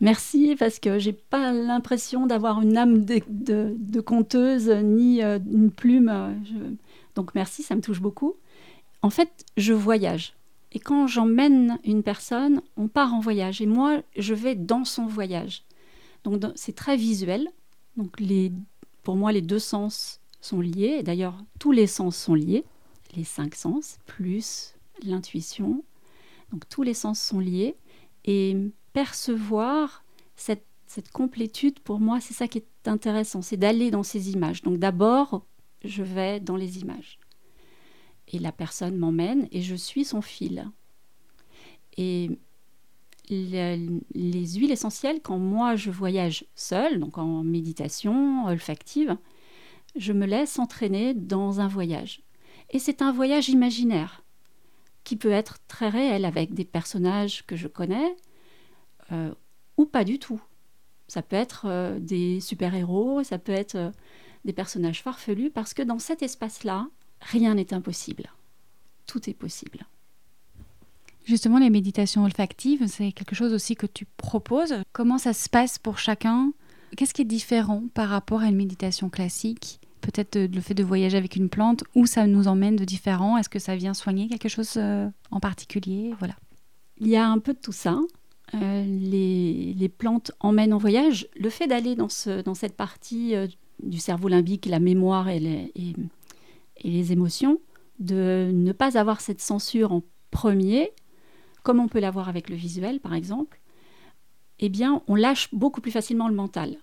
Merci 0.00 0.56
parce 0.58 0.80
que 0.80 0.98
j'ai 0.98 1.12
pas 1.12 1.52
l'impression 1.52 2.26
d'avoir 2.26 2.60
une 2.60 2.76
âme 2.76 3.04
de, 3.04 4.00
conteuse 4.00 4.68
ni 4.68 5.22
euh, 5.22 5.38
une 5.50 5.70
plume. 5.70 6.08
Euh, 6.08 6.32
donc 7.14 7.34
merci, 7.34 7.62
ça 7.62 7.76
me 7.76 7.80
touche 7.80 8.00
beaucoup. 8.00 8.34
En 9.02 9.10
fait, 9.10 9.44
je 9.56 9.72
voyage. 9.72 10.34
Et 10.72 10.80
quand 10.80 11.06
j'emmène 11.06 11.78
une 11.84 12.02
personne, 12.02 12.60
on 12.76 12.88
part 12.88 13.14
en 13.14 13.20
voyage. 13.20 13.60
Et 13.60 13.66
moi, 13.66 14.02
je 14.16 14.34
vais 14.34 14.56
dans 14.56 14.84
son 14.84 15.06
voyage. 15.06 15.62
Donc 16.24 16.42
c'est 16.56 16.74
très 16.74 16.96
visuel. 16.96 17.48
Donc 17.96 18.18
les, 18.18 18.50
pour 19.04 19.14
moi, 19.14 19.30
les 19.30 19.42
deux 19.42 19.60
sens 19.60 20.20
sont 20.40 20.60
liés. 20.60 21.02
D'ailleurs, 21.04 21.38
tous 21.60 21.70
les 21.70 21.86
sens 21.86 22.16
sont 22.16 22.34
liés. 22.34 22.64
Les 23.16 23.24
cinq 23.24 23.54
sens, 23.54 23.98
plus 24.06 24.74
l'intuition. 25.04 25.84
Donc 26.50 26.68
tous 26.68 26.82
les 26.82 26.94
sens 26.94 27.20
sont 27.20 27.38
liés. 27.38 27.76
Et 28.24 28.56
percevoir 28.94 30.04
cette, 30.36 30.64
complétude, 31.12 31.80
pour 31.80 31.98
moi, 32.00 32.20
c'est 32.20 32.34
ça 32.34 32.48
qui 32.48 32.58
est 32.58 32.88
intéressant, 32.88 33.42
c'est 33.42 33.56
d'aller 33.56 33.90
dans 33.90 34.04
ces 34.04 34.30
images. 34.30 34.62
Donc 34.62 34.78
d'abord, 34.78 35.44
je 35.84 36.02
vais 36.02 36.40
dans 36.40 36.56
les 36.56 36.78
images. 36.78 37.18
Et 38.28 38.38
la 38.38 38.52
personne 38.52 38.96
m'emmène 38.96 39.48
et 39.50 39.60
je 39.60 39.74
suis 39.74 40.04
son 40.04 40.22
fil. 40.22 40.70
Et 41.96 42.30
les, 43.28 43.88
huiles 44.14 44.70
essentielles, 44.70 45.20
quand 45.20 45.38
moi 45.38 45.74
je 45.74 45.90
voyage 45.90 46.44
seule, 46.54 47.00
donc 47.00 47.18
en 47.18 47.42
méditation 47.42 48.46
olfactive, 48.46 49.16
je 49.96 50.12
me 50.12 50.26
laisse 50.26 50.58
entraîner 50.60 51.12
dans 51.12 51.60
un 51.60 51.68
voyage. 51.68 52.22
Et 52.70 52.78
c'est 52.78 53.02
un 53.02 53.12
voyage 53.12 53.48
imaginaire 53.48 54.22
qui 55.02 55.16
peut 55.16 55.32
être 55.32 55.58
très 55.66 55.88
réel 55.88 56.24
avec 56.24 56.54
des 56.54 56.64
personnages 56.64 57.44
que 57.46 57.56
je 57.56 57.68
connais, 57.68 58.16
euh, 59.12 59.32
ou 59.76 59.86
pas 59.86 60.04
du 60.04 60.18
tout. 60.18 60.40
Ça 61.08 61.22
peut 61.22 61.36
être 61.36 61.66
euh, 61.66 61.98
des 61.98 62.40
super-héros, 62.40 63.22
ça 63.22 63.38
peut 63.38 63.52
être 63.52 63.74
euh, 63.74 63.90
des 64.44 64.52
personnages 64.52 65.02
farfelus, 65.02 65.50
parce 65.50 65.74
que 65.74 65.82
dans 65.82 65.98
cet 65.98 66.22
espace-là, 66.22 66.88
rien 67.20 67.54
n'est 67.54 67.74
impossible. 67.74 68.30
Tout 69.06 69.28
est 69.28 69.34
possible. 69.34 69.80
Justement, 71.24 71.58
les 71.58 71.70
méditations 71.70 72.24
olfactives, 72.24 72.86
c'est 72.86 73.12
quelque 73.12 73.34
chose 73.34 73.52
aussi 73.52 73.76
que 73.76 73.86
tu 73.86 74.06
proposes. 74.16 74.74
Comment 74.92 75.18
ça 75.18 75.32
se 75.32 75.48
passe 75.48 75.78
pour 75.78 75.98
chacun? 75.98 76.52
Qu'est-ce 76.96 77.14
qui 77.14 77.22
est 77.22 77.26
différent 77.26 77.84
par 77.94 78.08
rapport 78.08 78.42
à 78.42 78.46
une 78.46 78.56
méditation 78.56 79.08
classique? 79.08 79.80
Peut-être 80.02 80.38
le 80.38 80.60
fait 80.60 80.74
de 80.74 80.84
voyager 80.84 81.16
avec 81.16 81.34
une 81.36 81.48
plante, 81.48 81.82
où 81.94 82.04
ça 82.04 82.26
nous 82.26 82.46
emmène 82.46 82.76
de 82.76 82.84
différent? 82.84 83.38
Est-ce 83.38 83.48
que 83.48 83.58
ça 83.58 83.74
vient 83.74 83.94
soigner 83.94 84.28
quelque 84.28 84.50
chose 84.50 84.78
en 84.78 85.40
particulier? 85.40 86.14
Voilà. 86.18 86.34
Il 86.98 87.08
y 87.08 87.16
a 87.16 87.26
un 87.26 87.38
peu 87.38 87.54
de 87.54 87.58
tout 87.58 87.72
ça. 87.72 87.98
Euh, 88.62 88.84
les, 88.84 89.88
plantes 89.88 90.32
emmènent 90.40 90.72
en 90.72 90.78
voyage. 90.78 91.28
Le 91.36 91.50
fait 91.50 91.66
d'aller 91.66 91.94
dans, 91.94 92.08
cette 92.08 92.76
partie 92.76 93.34
euh, 93.34 93.46
du 93.82 93.98
cerveau 93.98 94.28
limbique, 94.28 94.66
la 94.66 94.80
mémoire 94.80 95.28
et 95.28 95.40
les, 95.40 97.12
émotions, 97.12 97.60
de 97.98 98.50
ne 98.52 98.72
pas 98.72 98.98
avoir 98.98 99.20
cette 99.20 99.40
censure 99.40 99.92
en 99.92 100.02
premier, 100.30 100.92
comme 101.62 101.80
on 101.80 101.88
peut 101.88 102.00
l'avoir 102.00 102.28
avec 102.28 102.48
le 102.50 102.56
visuel 102.56 103.00
par 103.00 103.14
exemple, 103.14 103.60
eh 104.58 104.68
bien 104.68 105.02
on 105.06 105.14
lâche 105.14 105.48
beaucoup 105.52 105.80
plus 105.80 105.92
facilement 105.92 106.28
le 106.28 106.34
mental. 106.34 106.76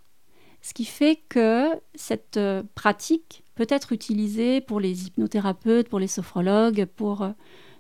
Ce 0.62 0.74
qui 0.74 0.86
fait 0.86 1.20
que 1.28 1.70
cette 1.96 2.38
euh, 2.38 2.64
pratique 2.76 3.44
peut 3.56 3.68
être 3.70 3.92
utilisée 3.92 4.62
pour 4.62 4.80
les 4.80 5.08
hypnothérapeutes, 5.08 5.90
pour 5.90 6.00
les 6.00 6.08
sophrologues, 6.08 6.86
pour 6.86 7.28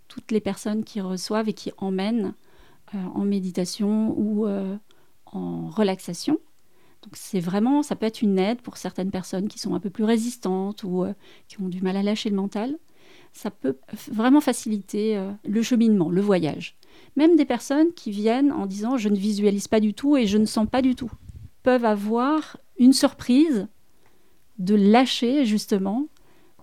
toutes 0.07 0.31
les 0.31 0.41
personnes 0.41 0.83
qui 0.83 1.00
reçoivent 1.00 1.48
et 1.48 1.53
qui 1.53 1.71
emmènent 1.77 2.33
en 3.15 3.24
méditation 3.24 4.13
ou 4.17 4.45
euh, 4.45 4.77
en 5.25 5.69
relaxation. 5.69 6.39
Donc 7.03 7.13
c'est 7.13 7.39
vraiment, 7.39 7.81
ça 7.83 7.95
peut 7.95 8.05
être 8.05 8.21
une 8.21 8.38
aide 8.38 8.62
pour 8.62 8.77
certaines 8.77 9.12
personnes 9.12 9.48
qui 9.48 9.60
sont 9.60 9.74
un 9.74 9.79
peu 9.79 9.89
plus 9.89 10.03
résistantes 10.03 10.83
ou 10.83 11.03
euh, 11.03 11.13
qui 11.48 11.62
ont 11.62 11.69
du 11.69 11.81
mal 11.81 11.98
à 11.98 12.03
lâcher 12.03 12.29
le 12.29 12.36
mental. 12.36 12.77
Ça 13.33 13.50
peut 13.50 13.77
vraiment 14.10 14.41
faciliter 14.41 15.21
le 15.45 15.62
cheminement, 15.62 16.10
le 16.10 16.19
voyage. 16.19 16.77
Même 17.15 17.38
des 17.38 17.45
personnes 17.45 17.93
qui 17.93 18.12
viennent 18.12 18.51
en 18.51 18.65
disant 18.65 18.98
je 18.98 19.07
ne 19.07 19.15
visualise 19.15 19.69
pas 19.69 19.79
du 19.79 19.93
tout 19.93 20.17
et 20.17 20.27
je 20.27 20.38
ne 20.38 20.45
sens 20.45 20.67
pas 20.69 20.81
du 20.81 20.95
tout 20.95 21.12
peuvent 21.63 21.86
avoir 21.86 22.57
une 22.77 22.93
surprise 22.93 23.67
de 24.57 24.75
lâcher 24.75 25.45
justement 25.45 26.07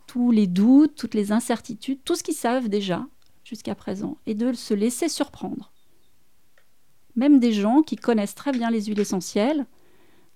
tous 0.06 0.30
les 0.30 0.47
doutes, 0.47 0.94
toutes 0.94 1.14
les 1.14 1.32
incertitudes, 1.32 2.02
tout 2.04 2.14
ce 2.14 2.23
qu'ils 2.23 2.35
savent 2.35 2.68
déjà 2.68 3.06
jusqu'à 3.44 3.75
présent 3.75 4.18
et 4.26 4.35
de 4.35 4.52
se 4.52 4.75
laisser 4.75 5.08
surprendre. 5.08 5.73
Même 7.18 7.40
des 7.40 7.52
gens 7.52 7.82
qui 7.82 7.96
connaissent 7.96 8.37
très 8.37 8.52
bien 8.52 8.70
les 8.70 8.84
huiles 8.84 9.00
essentielles 9.00 9.66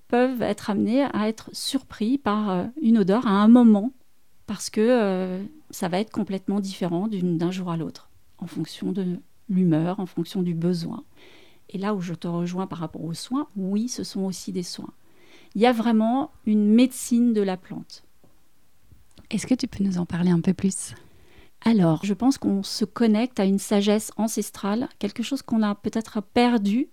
peuvent 0.09 0.43
être 0.43 0.69
amenés 0.69 1.05
à 1.05 1.29
être 1.29 1.49
surpris 1.53 2.19
par 2.19 2.51
euh, 2.51 2.65
une 2.83 2.99
odeur 2.99 3.25
à 3.29 3.31
un 3.31 3.47
moment 3.47 3.93
parce 4.49 4.69
que 4.69 4.81
euh, 4.81 5.45
ça 5.71 5.89
va 5.89 6.01
être 6.01 6.11
complètement 6.11 6.59
différent 6.59 7.09
d'un 7.09 7.53
jour 7.53 7.71
à 7.71 7.77
l'autre 7.77 8.11
en 8.39 8.49
fonction 8.49 8.91
de 8.91 9.17
l'humeur, 9.49 10.01
en 10.01 10.07
fonction 10.07 10.43
du 10.43 10.55
besoin. 10.55 11.05
Et 11.71 11.79
là 11.79 11.95
où 11.95 12.01
je 12.01 12.15
te 12.15 12.27
rejoins 12.27 12.67
par 12.67 12.81
rapport 12.81 13.05
aux 13.05 13.15
soins, 13.15 13.47
oui, 13.57 13.89
ce 13.89 14.03
sont 14.03 14.23
aussi 14.23 14.51
des 14.51 14.65
soins. 14.65 14.93
Il 15.55 15.61
y 15.61 15.67
a 15.67 15.73
vraiment 15.73 16.33
une 16.47 16.67
médecine 16.67 17.33
de 17.33 17.43
la 17.43 17.57
plante. 17.57 18.03
Est-ce 19.31 19.47
que 19.47 19.55
tu 19.55 19.69
peux 19.69 19.85
nous 19.85 19.99
en 19.99 20.05
parler 20.05 20.33
un 20.33 20.41
peu 20.41 20.53
plus? 20.53 20.97
Alors, 21.65 22.05
je 22.05 22.15
pense 22.15 22.39
qu'on 22.39 22.63
se 22.63 22.85
connecte 22.85 23.39
à 23.39 23.45
une 23.45 23.59
sagesse 23.59 24.11
ancestrale, 24.17 24.89
quelque 24.99 25.23
chose 25.23 25.43
qu'on 25.43 25.63
a 25.63 25.75
peut-être 25.75 26.21
perdu, 26.21 26.89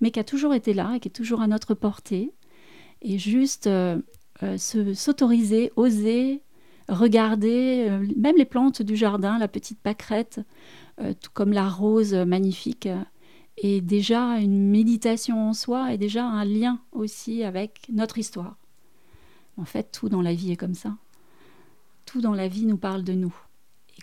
mais 0.00 0.10
qui 0.10 0.18
a 0.18 0.24
toujours 0.24 0.54
été 0.54 0.74
là 0.74 0.94
et 0.96 1.00
qui 1.00 1.08
est 1.08 1.12
toujours 1.12 1.40
à 1.40 1.46
notre 1.46 1.74
portée. 1.74 2.32
Et 3.02 3.18
juste 3.18 3.68
euh, 3.68 4.00
euh, 4.42 4.56
s'autoriser, 4.58 5.72
oser 5.76 6.42
regarder, 6.88 7.86
euh, 7.88 8.06
même 8.16 8.36
les 8.36 8.44
plantes 8.44 8.82
du 8.82 8.96
jardin, 8.96 9.38
la 9.38 9.48
petite 9.48 9.80
pâquerette, 9.80 10.40
tout 11.20 11.30
comme 11.32 11.52
la 11.52 11.68
rose 11.68 12.12
magnifique, 12.12 12.88
est 13.56 13.80
déjà 13.80 14.36
une 14.38 14.68
méditation 14.68 15.48
en 15.48 15.52
soi 15.52 15.92
et 15.92 15.98
déjà 15.98 16.24
un 16.24 16.44
lien 16.44 16.80
aussi 16.92 17.44
avec 17.44 17.86
notre 17.90 18.18
histoire. 18.18 18.56
En 19.56 19.64
fait, 19.64 19.90
tout 19.90 20.08
dans 20.08 20.22
la 20.22 20.34
vie 20.34 20.52
est 20.52 20.56
comme 20.56 20.74
ça. 20.74 20.96
Tout 22.04 22.20
dans 22.20 22.34
la 22.34 22.46
vie 22.46 22.66
nous 22.66 22.76
parle 22.76 23.04
de 23.04 23.14
nous 23.14 23.34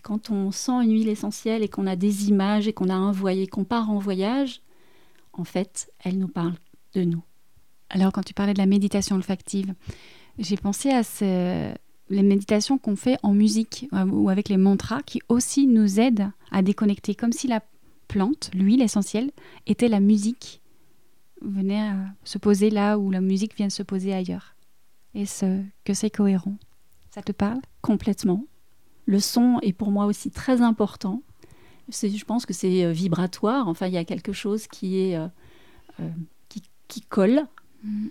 quand 0.02 0.30
on 0.30 0.50
sent 0.50 0.84
une 0.84 0.92
huile 0.92 1.08
essentielle 1.08 1.62
et 1.62 1.68
qu'on 1.68 1.86
a 1.86 1.96
des 1.96 2.28
images 2.28 2.68
et 2.68 2.72
qu'on 2.72 2.88
a 2.88 2.94
un 2.94 3.12
voyage, 3.12 3.48
qu'on 3.48 3.64
part 3.64 3.90
en 3.90 3.98
voyage, 3.98 4.62
en 5.32 5.44
fait, 5.44 5.92
elle 6.02 6.18
nous 6.18 6.28
parle 6.28 6.54
de 6.94 7.04
nous. 7.04 7.22
Alors, 7.88 8.12
quand 8.12 8.22
tu 8.22 8.34
parlais 8.34 8.54
de 8.54 8.58
la 8.58 8.66
méditation 8.66 9.16
olfactive, 9.16 9.74
j'ai 10.38 10.56
pensé 10.56 10.90
à 10.90 11.02
les 12.08 12.22
méditations 12.22 12.78
qu'on 12.78 12.96
fait 12.96 13.18
en 13.22 13.32
musique 13.32 13.88
ou 13.92 14.30
avec 14.30 14.48
les 14.48 14.56
mantras 14.56 15.02
qui 15.02 15.20
aussi 15.28 15.66
nous 15.66 16.00
aident 16.00 16.30
à 16.50 16.62
déconnecter, 16.62 17.14
comme 17.14 17.32
si 17.32 17.46
la 17.46 17.62
plante, 18.08 18.50
l'huile 18.54 18.82
essentielle, 18.82 19.30
était 19.66 19.88
la 19.88 20.00
musique, 20.00 20.60
venait 21.40 21.92
se 22.24 22.38
poser 22.38 22.70
là 22.70 22.98
où 22.98 23.10
la 23.10 23.20
musique 23.20 23.56
vient 23.56 23.70
se 23.70 23.82
poser 23.82 24.12
ailleurs. 24.12 24.56
Et 25.14 25.26
ce, 25.26 25.62
que 25.84 25.94
c'est 25.94 26.10
cohérent. 26.10 26.56
Ça 27.10 27.22
te 27.22 27.32
parle? 27.32 27.60
Complètement. 27.80 28.44
Le 29.10 29.18
son 29.18 29.58
est 29.62 29.72
pour 29.72 29.90
moi 29.90 30.06
aussi 30.06 30.30
très 30.30 30.62
important. 30.62 31.24
Je 31.90 32.24
pense 32.24 32.46
que 32.46 32.52
c'est 32.52 32.84
euh, 32.84 32.92
vibratoire. 32.92 33.66
Enfin, 33.66 33.88
il 33.88 33.92
y 33.92 33.96
a 33.96 34.04
quelque 34.04 34.32
chose 34.32 34.68
qui 34.68 35.00
est 35.00 35.16
euh, 35.16 35.26
euh, 35.98 36.08
qui, 36.86 37.00
colle. 37.00 37.42
Mm. 37.82 38.06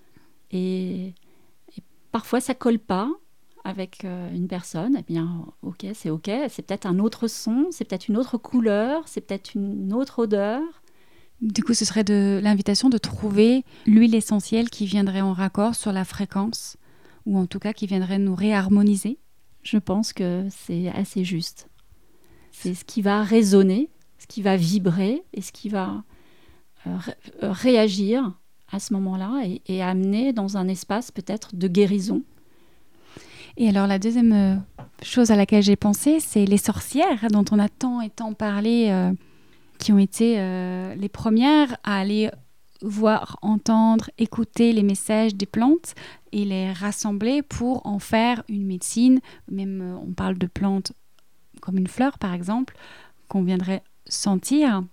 Et, 0.52 1.14
parfois, 2.12 2.42
ça 2.42 2.54
colle 2.54 2.80
pas 2.80 3.10
avec 3.64 4.04
une 4.04 4.50
personne. 4.50 4.98
Eh 5.00 5.04
bien, 5.04 5.46
ok, 5.62 5.86
c'est 5.94 6.10
ok. 6.10 6.30
C'est 6.50 6.64
peut-être 6.64 6.86
un 6.86 7.00
autre 7.00 7.28
son, 7.30 7.68
c'est 7.72 7.86
peut-être 7.86 8.10
une 8.10 8.18
autre 8.18 8.38
couleur, 8.38 9.08
c'est 9.08 9.22
peut-être 9.22 9.54
une 9.54 9.94
autre 9.94 10.20
odeur. 10.20 10.62
Du 11.40 11.64
coup, 11.64 11.74
ce 11.74 11.86
serait 11.86 12.04
de 12.04 12.42
l'invitation 12.44 12.90
de 12.90 12.98
trouver 12.98 13.64
l'huile 13.86 14.16
essentielle 14.16 14.70
qui 14.70 14.86
viendrait 14.86 15.22
en 15.22 15.32
raccord 15.32 15.76
sur 15.76 15.94
la 15.94 16.04
fréquence, 16.04 16.76
ou 17.26 17.38
en 17.38 17.46
tout 17.46 17.60
cas 17.60 17.72
qui 17.72 17.88
viendrait 17.88 18.20
nous 18.20 18.36
réharmoniser 18.36 19.18
je 19.64 19.78
pense 19.78 20.14
que 20.14 20.48
c'est 20.50 20.90
assez 20.90 21.24
juste. 21.24 21.70
C'est 22.52 22.74
ce 22.74 22.86
qui 22.86 23.02
va 23.02 23.24
résonner, 23.24 23.90
ce 24.18 24.28
qui 24.28 24.42
va 24.42 24.56
vibrer 24.56 25.24
et 25.34 25.42
ce 25.42 25.52
qui 25.52 25.70
va 25.70 26.04
euh, 26.88 26.98
euh, 27.44 27.52
réagir 27.52 28.34
à 28.72 28.80
ce 28.80 28.94
moment-là 28.94 29.44
et, 29.66 29.82
amener 29.82 30.34
dans 30.34 30.58
un 30.58 30.68
espace 30.68 31.12
peut-être 31.12 31.56
de 31.56 31.68
guérison. 31.68 32.22
Et 33.58 33.68
alors 33.68 33.88
la 33.88 34.00
deuxième 34.00 34.32
euh, 34.32 34.56
chose 35.02 35.32
à 35.32 35.36
laquelle 35.36 35.64
j'ai 35.64 35.76
pensé, 35.76 36.20
c'est 36.20 36.46
les 36.46 36.58
sorcières 36.58 37.28
dont 37.32 37.46
on 37.52 37.60
a 37.60 37.68
tant 37.68 38.02
et 38.02 38.10
tant 38.10 38.34
parlé, 38.34 38.94
qui 39.80 39.92
ont 39.92 39.98
été 39.98 40.36
les 40.96 41.10
premières 41.10 41.78
à 41.84 41.98
aller 41.98 42.30
voir, 42.82 43.38
entendre, 43.42 44.10
écouter 44.18 44.74
les 44.74 44.84
messages 44.84 45.36
des 45.36 45.46
plantes 45.46 45.96
et 46.32 46.46
les 46.46 46.72
rassembler 46.72 47.42
pour 47.42 47.86
en 47.86 48.00
faire 48.00 48.44
une 48.48 48.66
médecine. 48.66 49.20
Même 49.52 49.82
euh, 49.82 49.98
on 49.98 50.14
parle 50.14 50.38
de 50.38 50.48
plantes 50.48 50.94
comme 51.62 51.78
une 51.78 51.88
fleur 51.88 52.18
par 52.20 52.34
exemple, 52.34 52.76
qu'on 53.28 53.44
viendrait 53.44 53.84
sentir. 54.06 54.84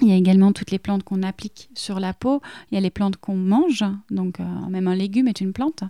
Il 0.00 0.08
y 0.08 0.12
a 0.12 0.16
également 0.16 0.52
toutes 0.52 0.70
les 0.70 0.78
plantes 0.78 1.02
qu'on 1.02 1.22
applique 1.22 1.70
sur 1.74 2.00
la 2.00 2.12
peau. 2.12 2.40
Il 2.70 2.74
y 2.74 2.78
a 2.78 2.80
les 2.80 2.90
plantes 2.90 3.16
qu'on 3.16 3.36
mange, 3.36 3.84
donc 4.10 4.40
euh, 4.40 4.44
même 4.68 4.88
un 4.88 4.94
légume 4.94 5.28
est 5.28 5.40
une 5.40 5.52
plante. 5.52 5.84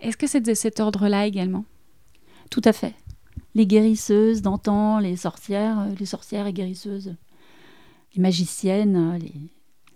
Est-ce 0.00 0.16
que 0.16 0.26
c'est 0.26 0.40
de 0.40 0.54
cet 0.54 0.80
ordre-là 0.80 1.26
également? 1.26 1.64
Tout 2.50 2.62
à 2.64 2.72
fait. 2.72 2.94
Les 3.54 3.66
guérisseuses 3.66 4.42
d'antan, 4.42 5.00
les 5.00 5.16
sorcières, 5.16 5.80
euh, 5.80 5.94
les 5.98 6.06
sorcières 6.06 6.46
et 6.46 6.52
guérisseuses, 6.52 7.14
les 8.14 8.22
magiciennes, 8.22 9.18
les, 9.18 9.32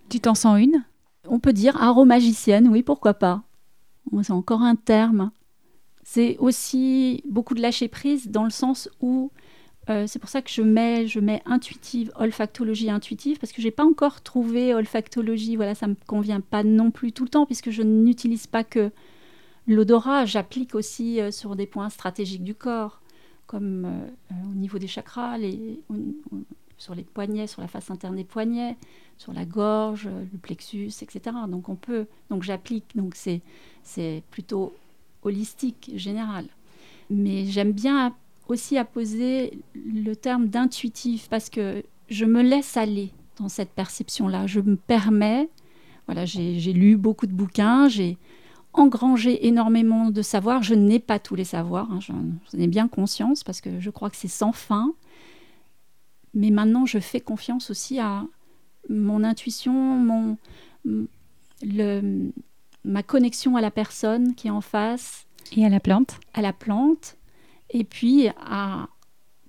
tu 0.08 0.20
t'en 0.20 0.34
sens 0.34 0.60
une? 0.60 0.84
On 1.28 1.38
peut 1.38 1.52
dire 1.52 1.80
aromagicienne, 1.80 2.68
oui, 2.68 2.82
pourquoi 2.82 3.14
pas. 3.14 3.42
C'est 4.22 4.32
encore 4.32 4.62
un 4.62 4.76
terme. 4.76 5.30
C'est 6.02 6.36
aussi 6.38 7.22
beaucoup 7.28 7.54
de 7.54 7.62
lâcher 7.62 7.88
prise 7.88 8.28
dans 8.28 8.44
le 8.44 8.50
sens 8.50 8.88
où 9.00 9.30
euh, 9.90 10.06
c'est 10.06 10.18
pour 10.18 10.28
ça 10.28 10.42
que 10.42 10.50
je 10.50 10.62
mets, 10.62 11.06
je 11.06 11.18
mets 11.18 11.42
intuitive, 11.44 12.12
olfactologie 12.16 12.90
intuitive, 12.90 13.38
parce 13.38 13.52
que 13.52 13.60
j'ai 13.60 13.70
pas 13.70 13.84
encore 13.84 14.20
trouvé 14.20 14.74
olfactologie. 14.74 15.56
Voilà, 15.56 15.74
ça 15.74 15.86
me 15.86 15.96
convient 16.06 16.40
pas 16.40 16.62
non 16.62 16.90
plus 16.90 17.12
tout 17.12 17.24
le 17.24 17.30
temps, 17.30 17.46
puisque 17.46 17.70
je 17.70 17.82
n'utilise 17.82 18.46
pas 18.46 18.64
que 18.64 18.90
l'odorat. 19.66 20.24
J'applique 20.24 20.74
aussi 20.74 21.20
euh, 21.20 21.30
sur 21.30 21.56
des 21.56 21.66
points 21.66 21.88
stratégiques 21.88 22.44
du 22.44 22.54
corps, 22.54 23.00
comme 23.46 23.84
euh, 23.84 24.34
au 24.50 24.54
niveau 24.54 24.78
des 24.78 24.86
chakras, 24.86 25.38
les, 25.38 25.80
sur 26.82 26.96
les 26.96 27.04
poignets, 27.04 27.46
sur 27.46 27.62
la 27.62 27.68
face 27.68 27.90
interne 27.90 28.16
des 28.16 28.24
poignets, 28.24 28.76
sur 29.16 29.32
la 29.32 29.44
gorge, 29.44 30.08
le 30.32 30.38
plexus, 30.38 30.90
etc. 31.00 31.36
Donc 31.48 31.68
on 31.68 31.76
peut, 31.76 32.06
donc 32.28 32.42
j'applique, 32.42 32.96
donc 32.96 33.14
c'est 33.14 33.40
c'est 33.84 34.24
plutôt 34.32 34.74
holistique, 35.22 35.92
général. 35.94 36.46
Mais 37.08 37.46
j'aime 37.46 37.70
bien 37.70 38.14
aussi 38.48 38.76
apposer 38.78 39.62
le 39.74 40.14
terme 40.14 40.48
d'intuitif 40.48 41.28
parce 41.28 41.50
que 41.50 41.84
je 42.08 42.24
me 42.24 42.42
laisse 42.42 42.76
aller 42.76 43.10
dans 43.38 43.48
cette 43.48 43.70
perception-là. 43.70 44.48
Je 44.48 44.60
me 44.60 44.74
permets, 44.74 45.48
voilà, 46.06 46.24
j'ai 46.24 46.72
lu 46.72 46.96
beaucoup 46.96 47.26
de 47.26 47.32
bouquins, 47.32 47.88
j'ai 47.88 48.18
engrangé 48.72 49.46
énormément 49.46 50.10
de 50.10 50.22
savoir. 50.22 50.64
Je 50.64 50.74
n'ai 50.74 50.98
pas 50.98 51.20
tous 51.20 51.36
les 51.36 51.44
savoirs, 51.44 51.88
hein, 51.92 52.00
j'en 52.00 52.58
ai 52.58 52.66
bien 52.66 52.88
conscience 52.88 53.44
parce 53.44 53.60
que 53.60 53.78
je 53.78 53.90
crois 53.90 54.10
que 54.10 54.16
c'est 54.16 54.26
sans 54.26 54.52
fin. 54.52 54.92
Mais 56.34 56.50
maintenant, 56.50 56.86
je 56.86 56.98
fais 56.98 57.20
confiance 57.20 57.70
aussi 57.70 57.98
à 57.98 58.24
mon 58.88 59.22
intuition, 59.24 59.72
mon, 59.72 60.36
le, 61.62 62.32
ma 62.84 63.02
connexion 63.02 63.56
à 63.56 63.60
la 63.60 63.70
personne 63.70 64.34
qui 64.34 64.48
est 64.48 64.50
en 64.50 64.60
face. 64.60 65.26
Et 65.56 65.64
à 65.64 65.68
la 65.68 65.80
plante. 65.80 66.18
À 66.34 66.42
la 66.42 66.52
plante. 66.52 67.16
Et 67.70 67.84
puis 67.84 68.28
à 68.28 68.88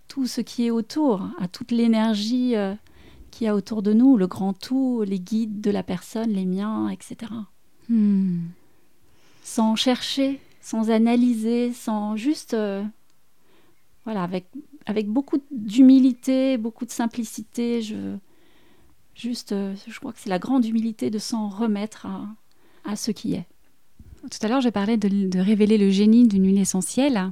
tout 0.07 0.27
ce 0.27 0.41
qui 0.41 0.65
est 0.65 0.71
autour, 0.71 1.27
à 1.39 1.47
toute 1.47 1.71
l'énergie 1.71 2.55
euh, 2.55 2.73
qu'il 3.31 3.45
y 3.45 3.47
a 3.47 3.55
autour 3.55 3.81
de 3.81 3.93
nous, 3.93 4.15
le 4.17 4.27
grand 4.27 4.53
tout, 4.53 5.03
les 5.05 5.19
guides 5.19 5.61
de 5.61 5.71
la 5.71 5.83
personne, 5.83 6.29
les 6.29 6.45
miens, 6.45 6.89
etc. 6.89 7.31
Hmm. 7.89 8.41
Sans 9.43 9.75
chercher, 9.75 10.39
sans 10.61 10.89
analyser, 10.89 11.73
sans 11.73 12.15
juste... 12.15 12.53
Euh, 12.53 12.83
voilà, 14.05 14.23
avec, 14.23 14.47
avec 14.85 15.07
beaucoup 15.07 15.37
d'humilité, 15.51 16.57
beaucoup 16.57 16.85
de 16.85 16.91
simplicité, 16.91 17.81
je, 17.81 18.17
juste, 19.15 19.51
euh, 19.51 19.75
je 19.87 19.99
crois 19.99 20.13
que 20.13 20.19
c'est 20.19 20.29
la 20.29 20.39
grande 20.39 20.65
humilité 20.65 21.09
de 21.09 21.19
s'en 21.19 21.49
remettre 21.49 22.05
à, 22.05 22.27
à 22.85 22.95
ce 22.95 23.11
qui 23.11 23.33
est. 23.33 23.45
Tout 24.21 24.39
à 24.41 24.47
l'heure, 24.47 24.61
je 24.61 24.69
parlais 24.69 24.97
de, 24.97 25.39
révéler 25.39 25.77
le 25.77 25.89
génie 25.89 26.27
d'une 26.27 26.45
huile 26.45 26.59
essentielle. 26.59 27.31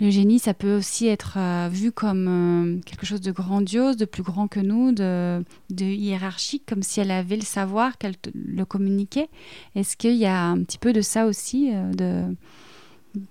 Le 0.00 0.08
génie, 0.10 0.38
ça 0.38 0.54
peut 0.54 0.76
aussi 0.76 1.06
être 1.06 1.34
euh, 1.36 1.68
vu 1.70 1.92
comme 1.92 2.26
euh, 2.28 2.80
quelque 2.86 3.04
chose 3.04 3.20
de 3.20 3.30
grandiose, 3.30 3.98
de 3.98 4.06
plus 4.06 4.22
grand 4.22 4.48
que 4.48 4.58
nous, 4.58 4.92
de, 4.92 5.44
hiérarchique, 5.78 6.64
comme 6.66 6.82
si 6.82 7.00
elle 7.00 7.10
avait 7.10 7.36
le 7.36 7.42
savoir, 7.42 7.98
qu'elle 7.98 8.14
le 8.34 8.64
communiquait. 8.64 9.28
Est-ce 9.74 9.96
qu'il 9.96 10.16
y 10.16 10.24
a 10.24 10.46
un 10.46 10.62
petit 10.62 10.78
peu 10.78 10.94
de 10.94 11.02
ça 11.02 11.26
aussi, 11.26 11.70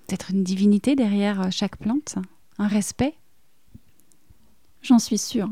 d'être 0.07 0.31
une 0.31 0.43
divinité 0.43 0.95
derrière 0.95 1.51
chaque 1.51 1.77
plante, 1.77 2.15
un 2.59 2.67
respect? 2.67 3.15
J'en 4.81 4.99
suis 4.99 5.17
sûre. 5.17 5.49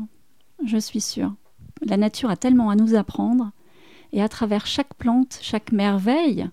Je 0.64 0.78
suis 0.78 1.00
sûre. 1.00 1.34
La 1.82 1.96
nature 1.96 2.30
a 2.30 2.36
tellement 2.36 2.70
à 2.70 2.76
nous 2.76 2.94
apprendre, 2.94 3.52
et 4.12 4.22
à 4.22 4.28
travers 4.28 4.66
chaque 4.66 4.94
plante, 4.94 5.38
chaque 5.40 5.72
merveille, 5.72 6.48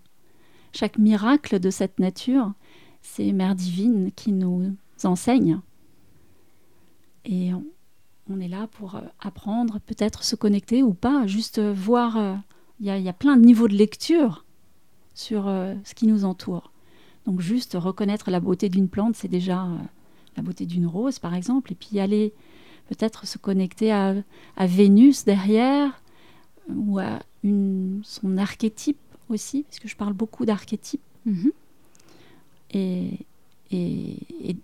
chaque 0.74 0.98
miracle 0.98 1.60
de 1.60 1.70
cette 1.70 2.00
nature, 2.00 2.54
c'est 3.02 3.32
Mère 3.32 3.56
divine 3.56 4.12
qui 4.16 4.32
nous 4.32 4.76
enseigne. 5.04 5.60
Et 7.26 7.52
on, 8.30 8.40
est 8.40 8.48
là 8.48 8.68
pour 8.68 8.96
euh, 8.96 9.02
apprendre, 9.20 9.80
peut-être 9.80 10.24
se 10.24 10.36
connecter 10.36 10.84
ou 10.84 10.94
pas, 10.94 11.28
juste 11.28 11.60
voir. 11.60 12.18
Euh, 12.18 12.36
il 12.80 12.86
y, 12.86 13.10
a 13.10 13.14
plein 13.14 13.38
de 13.38 13.44
niveaux 13.44 13.68
de 13.68 13.74
lecture 13.74 14.46
sur 15.16 15.48
euh, 15.48 15.74
ce 15.84 15.96
qui 15.96 16.06
nous 16.06 16.26
entoure. 16.26 16.72
Donc 17.26 17.42
juste 17.42 17.76
reconnaître 17.78 18.30
la 18.30 18.40
beauté 18.40 18.70
d'une 18.70 18.88
plante, 18.88 19.16
c'est 19.16 19.28
déjà 19.28 19.68
la 20.36 20.44
beauté 20.44 20.68
d'une 20.68 20.86
rose, 20.86 21.18
par 21.18 21.34
exemple, 21.34 21.72
et 21.72 21.76
puis 21.76 22.00
aller 22.00 22.34
peut-être 22.88 23.28
se 23.28 23.38
connecter 23.38 23.92
à, 23.92 24.16
Vénus 24.60 25.26
derrière, 25.26 26.02
ou 26.70 27.00
à 27.00 27.20
une, 27.44 28.02
son 28.04 28.38
archétype 28.38 28.98
aussi, 29.30 29.64
parce 29.64 29.80
que 29.80 29.88
je 29.88 29.96
parle 29.96 30.14
beaucoup 30.14 30.46
d'archétypes. 30.46 31.02
Mhm. 31.26 31.52
Et, 32.72 33.26
et, 33.72 34.58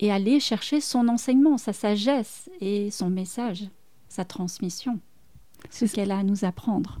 et, 0.00 0.12
aller 0.12 0.40
chercher 0.40 0.80
son 0.80 1.08
enseignement, 1.08 1.56
sa 1.58 1.72
sagesse 1.72 2.50
et 2.60 2.90
son 2.90 3.08
message, 3.08 3.64
sa 4.08 4.24
transmission, 4.24 5.00
ce 5.70 5.86
qu'elle 5.86 6.10
a 6.10 6.18
à 6.18 6.22
nous 6.22 6.44
apprendre. 6.44 7.00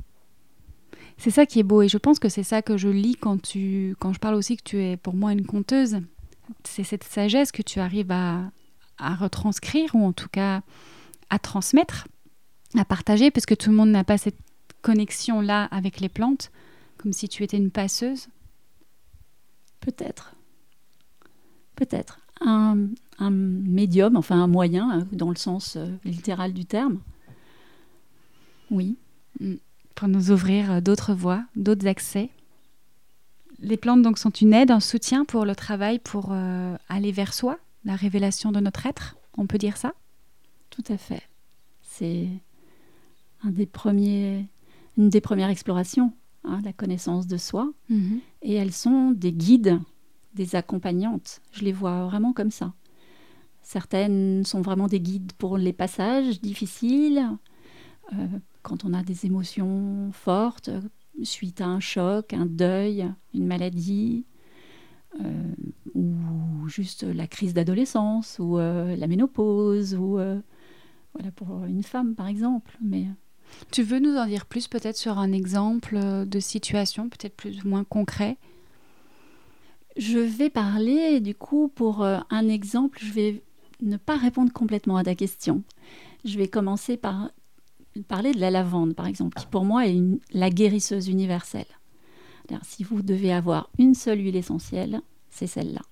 C'est 1.18 1.30
ça 1.30 1.46
qui 1.46 1.60
est 1.60 1.62
beau 1.62 1.82
et 1.82 1.88
je 1.88 1.98
pense 1.98 2.18
que 2.18 2.28
c'est 2.28 2.42
ça 2.42 2.62
que 2.62 2.76
je 2.76 2.88
lis 2.88 3.16
quand, 3.16 3.40
tu, 3.40 3.96
quand 3.98 4.12
je 4.12 4.18
parle 4.18 4.34
aussi 4.34 4.56
que 4.56 4.62
tu 4.62 4.82
es 4.82 4.96
pour 4.96 5.14
moi 5.14 5.32
une 5.32 5.46
conteuse. 5.46 5.98
C'est 6.64 6.84
cette 6.84 7.04
sagesse 7.04 7.52
que 7.52 7.62
tu 7.62 7.80
arrives 7.80 8.12
à, 8.12 8.50
à 8.98 9.14
retranscrire 9.14 9.94
ou 9.94 10.04
en 10.04 10.12
tout 10.12 10.28
cas 10.28 10.62
à 11.30 11.38
transmettre, 11.38 12.08
à 12.76 12.84
partager, 12.84 13.30
parce 13.30 13.46
que 13.46 13.54
tout 13.54 13.70
le 13.70 13.76
monde 13.76 13.90
n'a 13.90 14.04
pas 14.04 14.18
cette 14.18 14.38
connexion-là 14.82 15.64
avec 15.64 16.00
les 16.00 16.08
plantes, 16.08 16.50
comme 16.98 17.12
si 17.12 17.28
tu 17.28 17.42
étais 17.42 17.56
une 17.56 17.70
passeuse 17.70 18.28
Peut-être. 19.80 20.34
Peut-être. 21.76 22.18
Un, 22.40 22.76
médium, 23.30 24.16
enfin 24.16 24.42
un 24.42 24.46
moyen, 24.46 24.90
hein, 24.90 25.06
dans 25.12 25.30
le 25.30 25.36
sens 25.36 25.76
euh, 25.76 25.86
littéral 26.04 26.52
du 26.52 26.64
terme. 26.64 26.98
Oui. 28.70 28.96
Mm. 29.40 29.54
Pour 29.94 30.08
nous 30.08 30.30
ouvrir 30.32 30.70
euh, 30.70 30.80
d'autres 30.80 31.14
voies, 31.14 31.44
d'autres 31.54 31.86
accès. 31.86 32.30
Les 33.60 33.76
plantes 33.76 34.02
donc 34.02 34.18
sont 34.18 34.30
une 34.30 34.52
aide, 34.52 34.70
un 34.70 34.80
soutien 34.80 35.24
pour 35.24 35.44
le 35.44 35.54
travail, 35.54 35.98
pour 35.98 36.28
euh, 36.32 36.76
aller 36.88 37.12
vers 37.12 37.32
soi, 37.32 37.58
la 37.86 37.96
révélation 37.96 38.52
de 38.52 38.60
notre 38.60 38.84
être, 38.84 39.16
on 39.38 39.46
peut 39.46 39.58
dire 39.58 39.78
ça? 39.78 39.94
Tout 40.70 40.84
à 40.88 40.98
fait. 40.98 41.22
C'est 41.80 42.28
un 43.42 43.50
des 43.50 43.64
premiers, 43.64 44.48
une 44.98 45.08
des 45.08 45.20
premières 45.20 45.48
explorations, 45.48 46.12
hein, 46.44 46.60
la 46.64 46.72
connaissance 46.72 47.26
de 47.26 47.36
soi. 47.36 47.72
Mhm. 47.88 48.20
Et 48.42 48.54
elles 48.54 48.72
sont 48.72 49.12
des 49.12 49.32
guides, 49.32 49.80
des 50.34 50.56
accompagnantes. 50.56 51.40
Je 51.52 51.64
les 51.64 51.72
vois 51.72 52.04
vraiment 52.06 52.32
comme 52.32 52.50
ça. 52.50 52.74
Certaines 53.62 54.44
sont 54.44 54.60
vraiment 54.62 54.88
des 54.88 55.00
guides 55.00 55.32
pour 55.38 55.56
les 55.56 55.72
passages 55.72 56.40
difficiles, 56.40 57.24
euh, 58.12 58.26
quand 58.62 58.84
on 58.84 58.94
a 58.94 59.02
des 59.02 59.26
émotions 59.26 60.10
fortes, 60.12 60.70
suite 61.22 61.60
à 61.60 61.66
un 61.66 61.80
choc, 61.80 62.32
un 62.32 62.46
deuil, 62.46 63.08
une 63.32 63.46
maladie, 63.46 64.24
ou 65.94 66.68
juste 66.68 67.04
la 67.04 67.26
crise 67.26 67.54
d'adolescence, 67.54 68.38
ou 68.38 68.58
euh, 68.58 68.96
la 68.96 69.06
ménopause, 69.06 69.94
ou 69.94 70.18
euh, 70.18 70.38
voilà 71.14 71.30
pour 71.32 71.64
une 71.64 71.82
femme 71.82 72.14
par 72.14 72.28
exemple. 72.28 72.76
Mais 72.80 73.06
tu 73.70 73.82
veux 73.82 73.98
nous 73.98 74.16
en 74.16 74.26
dire 74.26 74.46
plus 74.46 74.68
peut-être 74.68 74.96
sur 74.96 75.18
un 75.18 75.32
exemple 75.32 75.98
de 76.26 76.40
situation, 76.40 77.08
peut-être 77.08 77.36
plus 77.36 77.64
ou 77.64 77.68
moins 77.68 77.84
concret? 77.84 78.36
Je 79.96 80.18
vais 80.18 80.50
parler 80.50 81.20
du 81.20 81.34
coup 81.34 81.68
pour 81.74 82.04
un 82.04 82.48
exemple. 82.48 82.98
Je 83.00 83.12
vais 83.12 83.42
ne 83.80 83.96
pas 83.96 84.16
répondre 84.16 84.52
complètement 84.52 84.96
à 84.96 85.04
ta 85.04 85.14
question. 85.14 85.62
Je 86.24 86.36
vais 86.36 86.48
commencer 86.48 86.98
par 86.98 87.30
parler 88.08 88.32
de 88.32 88.40
la 88.40 88.50
lavande, 88.50 88.94
par 88.94 89.06
exemple, 89.06 89.38
qui 89.38 89.46
pour 89.46 89.64
moi 89.64 89.86
est 89.86 89.98
la 90.32 90.50
guérisseuse 90.50 91.08
universelle. 91.08 91.66
Si 92.62 92.84
vous 92.84 93.02
devez 93.02 93.32
avoir 93.32 93.70
une 93.78 93.94
seule 93.94 94.20
huile 94.20 94.36
essentielle, 94.36 95.00
c'est 95.30 95.46
celle-là, 95.46 95.82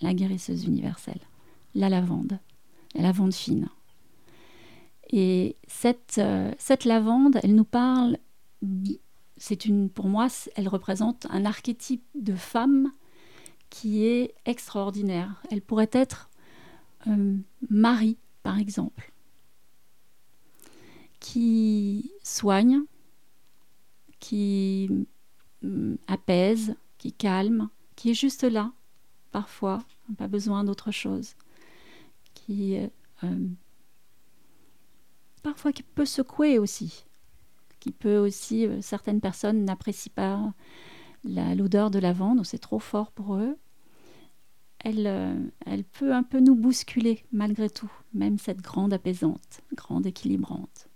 la 0.00 0.14
guérisseuse 0.14 0.64
universelle, 0.64 1.20
la 1.74 1.88
lavande, 1.88 2.38
la 2.94 3.02
lavande 3.02 3.34
fine. 3.34 3.68
Et 5.10 5.56
cette, 5.66 6.18
euh, 6.18 6.52
lavande, 6.84 7.38
elle 7.42 7.54
nous 7.54 7.64
parle, 7.64 8.18
c'est 9.36 9.64
une, 9.64 9.88
pour 9.88 10.06
moi, 10.06 10.28
elle 10.54 10.68
représente 10.68 11.26
un 11.30 11.44
archétype 11.44 12.04
de 12.14 12.34
femme 12.34 12.92
qui 13.70 14.04
est 14.04 14.34
extraordinaire. 14.44 15.42
Elle 15.50 15.62
pourrait 15.62 15.90
être 15.92 16.30
euh, 17.06 17.36
Marie, 17.70 18.18
par 18.42 18.58
exemple, 18.58 19.12
qui 21.20 22.12
soigne, 22.22 22.80
qui 24.20 24.90
apaise, 26.06 26.76
qui 26.98 27.12
calme, 27.12 27.68
qui 27.96 28.10
est 28.10 28.14
juste 28.14 28.44
là, 28.44 28.72
parfois, 29.30 29.82
pas 30.16 30.28
besoin 30.28 30.64
d'autre 30.64 30.90
chose, 30.90 31.34
qui 32.34 32.76
euh, 33.24 33.48
parfois 35.42 35.72
qui 35.72 35.82
peut 35.82 36.06
secouer 36.06 36.58
aussi, 36.58 37.04
qui 37.80 37.92
peut 37.92 38.18
aussi, 38.18 38.66
euh, 38.66 38.80
certaines 38.80 39.20
personnes 39.20 39.64
n'apprécient 39.64 40.12
pas 40.14 40.52
l'odeur 41.24 41.90
de 41.90 41.98
lavande, 41.98 42.44
c'est 42.44 42.58
trop 42.58 42.78
fort 42.78 43.12
pour 43.12 43.36
eux. 43.36 43.56
Euh, 44.86 45.50
elle 45.66 45.84
peut 45.84 46.12
un 46.12 46.22
peu 46.22 46.40
nous 46.40 46.54
bousculer 46.54 47.24
malgré 47.32 47.68
tout, 47.68 47.90
même 48.14 48.38
cette 48.38 48.62
grande 48.62 48.92
apaisante, 48.92 49.60
grande 49.74 50.06
équilibrante. 50.06 50.87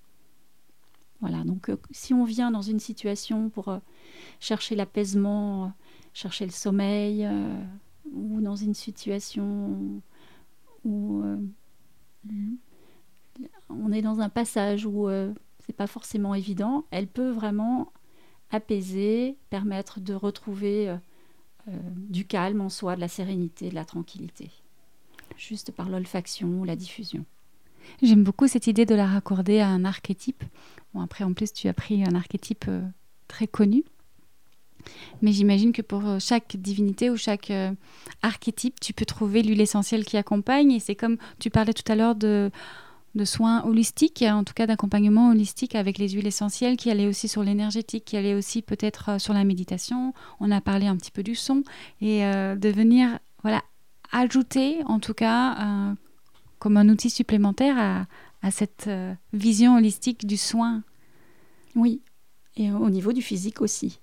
Voilà, 1.22 1.44
donc 1.44 1.70
si 1.92 2.12
on 2.12 2.24
vient 2.24 2.50
dans 2.50 2.62
une 2.62 2.80
situation 2.80 3.48
pour 3.48 3.78
chercher 4.40 4.74
l'apaisement, 4.74 5.72
chercher 6.12 6.44
le 6.44 6.52
sommeil, 6.52 7.24
euh, 7.24 7.64
ou 8.12 8.40
dans 8.40 8.56
une 8.56 8.74
situation 8.74 10.02
où 10.85 11.22
euh, 11.22 11.37
on 13.70 13.92
est 13.92 14.02
dans 14.02 14.20
un 14.20 14.28
passage 14.28 14.85
où 14.85 15.08
euh, 15.08 15.32
c'est 15.61 15.72
pas 15.72 15.87
forcément 15.87 16.35
évident, 16.35 16.85
elle 16.90 17.06
peut 17.06 17.30
vraiment 17.30 17.92
apaiser, 18.50 19.38
permettre 19.48 20.00
de 20.00 20.12
retrouver 20.12 20.94
du 21.87 22.26
calme 22.26 22.61
en 22.61 22.68
soi, 22.68 22.96
de 22.96 23.00
la 23.00 23.08
sérénité, 23.08 23.70
de 23.70 23.74
la 23.74 23.85
tranquillité, 23.85 24.50
juste 25.38 25.70
par 25.70 25.88
l'olfaction 25.88 26.48
ou 26.61 26.64
la 26.64 26.76
diffusion. 26.76 27.24
J'aime 28.03 28.25
beaucoup 28.25 28.49
cette 28.49 28.66
idée 28.66 28.87
de 28.87 28.95
la 28.95 29.07
raccorder 29.07 29.61
à 29.61 29.68
un 29.68 29.85
archétype. 29.85 30.45
Bon, 30.95 31.01
après, 31.01 31.25
en 31.25 31.33
plus, 31.33 31.53
tu 31.53 31.68
as 31.68 31.75
pris 31.75 32.05
un 32.05 32.14
archétype 32.14 32.66
très 33.29 33.47
connu. 33.47 33.85
Mais 35.21 35.33
j'imagine 35.33 35.73
que 35.73 35.83
pour 35.83 36.07
euh, 36.07 36.18
chaque 36.18 36.57
divinité 36.57 37.11
ou 37.11 37.16
chaque 37.16 37.51
euh, 37.51 37.73
archétype, 38.23 38.81
tu 38.81 38.92
peux 38.92 39.05
trouver 39.05 39.42
l'huile 39.42 39.61
essentielle 39.61 40.05
qui 40.05 40.16
accompagne. 40.16 40.73
Et 40.73 40.81
c'est 40.81 40.95
comme 40.97 41.16
tu 41.38 41.51
parlais 41.51 41.73
tout 41.73 41.90
à 41.90 41.95
l'heure 41.95 42.14
de, 42.14 42.51
soins 43.25 43.64
holistiques, 43.64 44.25
en 44.27 44.42
tout 44.42 44.55
cas 44.55 44.66
d'accompagnement 44.66 45.31
holistique 45.31 45.75
avec 45.75 45.99
les 45.99 46.09
huiles 46.11 46.27
essentielles 46.27 46.77
qui 46.77 46.90
allaient 46.90 47.07
aussi 47.07 47.29
sur 47.29 47.42
l'énergétique, 47.42 48.05
qui 48.05 48.16
allaient 48.16 48.35
aussi 48.35 48.62
peut-être 48.62 49.11
euh, 49.11 49.18
sur 49.18 49.35
la 49.35 49.45
méditation. 49.45 50.14
On 50.40 50.51
a 50.51 50.61
parlé 50.61 50.87
un 50.87 50.97
petit 50.97 51.11
peu 51.11 51.23
du 51.23 51.35
son 51.35 51.62
et 52.01 52.23
de 52.23 52.68
venir 52.68 53.18
voilà, 53.42 53.62
ajouter 54.11 54.79
en 54.87 54.99
tout 54.99 55.14
cas 55.14 55.95
comme 56.62 56.77
un 56.77 56.88
outil 56.88 57.11
supplémentaire 57.11 57.77
à, 57.77 58.07
à 58.40 58.53
cette 58.53 58.87
euh, 58.87 59.12
vision 59.33 59.75
holistique 59.75 60.29
du 60.29 60.37
soin. 60.37 60.85
Oui, 61.75 62.03
et 62.55 62.70
au 62.70 62.88
niveau 62.88 63.12
du 63.12 63.20
physique 63.20 63.61
aussi. 63.61 63.98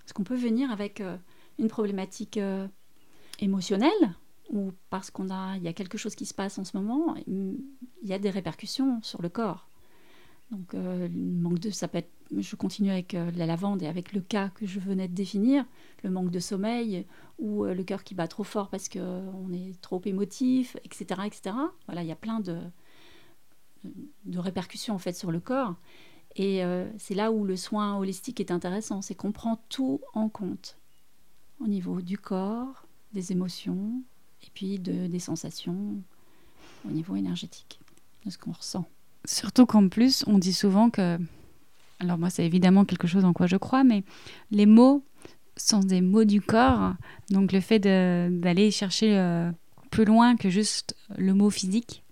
Parce 0.00 0.12
qu'on 0.12 0.24
peut 0.24 0.34
venir 0.34 0.72
avec 0.72 1.00
euh, 1.00 1.16
une 1.60 1.68
problématique 1.68 2.38
euh, 2.38 2.66
émotionnelle 3.38 4.16
ou 4.48 4.72
parce 4.90 5.12
qu'on 5.12 5.30
a, 5.30 5.58
il 5.58 5.62
y 5.62 5.68
a 5.68 5.72
quelque 5.72 5.96
chose 5.96 6.16
qui 6.16 6.26
se 6.26 6.34
passe 6.34 6.58
en 6.58 6.64
ce 6.64 6.76
moment, 6.76 7.14
il 7.28 7.62
y 8.02 8.12
a 8.12 8.18
des 8.18 8.30
répercussions 8.30 9.00
sur 9.02 9.22
le 9.22 9.28
corps. 9.28 9.68
Donc, 10.50 10.72
le 10.72 11.08
manque 11.08 11.60
de, 11.60 11.70
ça 11.70 11.86
peut 11.86 11.98
être, 11.98 12.10
je 12.36 12.56
continue 12.56 12.90
avec 12.90 13.12
la 13.12 13.46
lavande 13.46 13.82
et 13.82 13.86
avec 13.86 14.12
le 14.12 14.20
cas 14.20 14.50
que 14.50 14.66
je 14.66 14.78
venais 14.78 15.08
de 15.08 15.14
définir, 15.14 15.64
le 16.04 16.10
manque 16.10 16.30
de 16.30 16.38
sommeil 16.38 17.06
ou 17.38 17.64
le 17.64 17.82
cœur 17.82 18.04
qui 18.04 18.14
bat 18.14 18.28
trop 18.28 18.44
fort 18.44 18.68
parce 18.68 18.88
qu'on 18.88 19.52
est 19.52 19.80
trop 19.80 20.00
émotif, 20.04 20.76
etc., 20.84 21.22
etc. 21.26 21.56
Voilà, 21.86 22.02
il 22.02 22.08
y 22.08 22.12
a 22.12 22.16
plein 22.16 22.40
de, 22.40 22.58
de 24.24 24.38
répercussions 24.38 24.94
en 24.94 24.98
fait 24.98 25.12
sur 25.12 25.30
le 25.30 25.40
corps. 25.40 25.74
Et 26.36 26.64
euh, 26.64 26.88
c'est 26.98 27.14
là 27.14 27.32
où 27.32 27.44
le 27.44 27.56
soin 27.56 27.96
holistique 27.96 28.40
est 28.40 28.50
intéressant, 28.50 29.02
c'est 29.02 29.14
qu'on 29.14 29.32
prend 29.32 29.60
tout 29.68 30.00
en 30.14 30.28
compte 30.28 30.76
au 31.60 31.66
niveau 31.66 32.00
du 32.00 32.18
corps, 32.18 32.86
des 33.12 33.32
émotions 33.32 34.02
et 34.42 34.48
puis 34.54 34.78
de, 34.78 35.06
des 35.08 35.18
sensations 35.18 36.02
au 36.88 36.90
niveau 36.90 37.16
énergétique, 37.16 37.80
de 38.24 38.30
ce 38.30 38.38
qu'on 38.38 38.52
ressent. 38.52 38.88
Surtout 39.26 39.66
qu'en 39.66 39.88
plus, 39.88 40.24
on 40.26 40.38
dit 40.38 40.54
souvent 40.54 40.88
que, 40.88 41.18
alors 42.00 42.18
moi 42.18 42.30
c'est 42.30 42.44
évidemment 42.44 42.84
quelque 42.84 43.06
chose 43.06 43.24
en 43.24 43.32
quoi 43.32 43.46
je 43.46 43.56
crois, 43.56 43.84
mais 43.84 44.02
les 44.50 44.66
mots 44.66 45.04
sont 45.56 45.80
des 45.80 46.00
mots 46.00 46.24
du 46.24 46.40
corps, 46.40 46.94
donc 47.30 47.52
le 47.52 47.60
fait 47.60 47.78
d'aller 47.78 48.70
chercher 48.70 49.16
euh, 49.18 49.52
plus 49.90 50.04
loin 50.04 50.36
que 50.36 50.48
juste 50.48 50.96
le 51.16 51.34
mot 51.34 51.50
physique, 51.50 52.02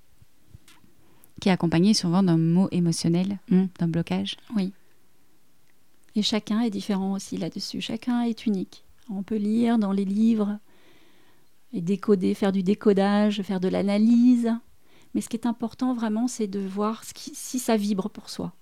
qui 1.40 1.48
est 1.48 1.52
accompagné 1.52 1.94
souvent 1.94 2.22
d'un 2.22 2.36
mot 2.36 2.68
émotionnel, 2.70 3.38
hmm. 3.50 3.66
d'un 3.78 3.88
blocage. 3.88 4.36
Oui. 4.56 4.72
Et 6.14 6.22
chacun 6.22 6.60
est 6.60 6.70
différent 6.70 7.12
aussi 7.12 7.36
là-dessus. 7.36 7.80
Chacun 7.80 8.22
est 8.22 8.44
unique. 8.44 8.84
On 9.08 9.22
peut 9.22 9.36
lire 9.36 9.78
dans 9.78 9.92
les 9.92 10.04
livres 10.04 10.58
et 11.72 11.80
décoder, 11.80 12.34
faire 12.34 12.52
du 12.52 12.62
décodage, 12.62 13.42
faire 13.42 13.60
de 13.60 13.68
l'analyse. 13.68 14.52
Mais 15.14 15.20
ce 15.20 15.28
qui 15.28 15.36
est 15.36 15.46
important 15.46 15.94
vraiment, 15.94 16.26
c'est 16.26 16.48
de 16.48 16.60
voir 16.60 17.04
si 17.04 17.58
ça 17.58 17.76
vibre 17.76 18.10
pour 18.10 18.30
soi. 18.30 18.52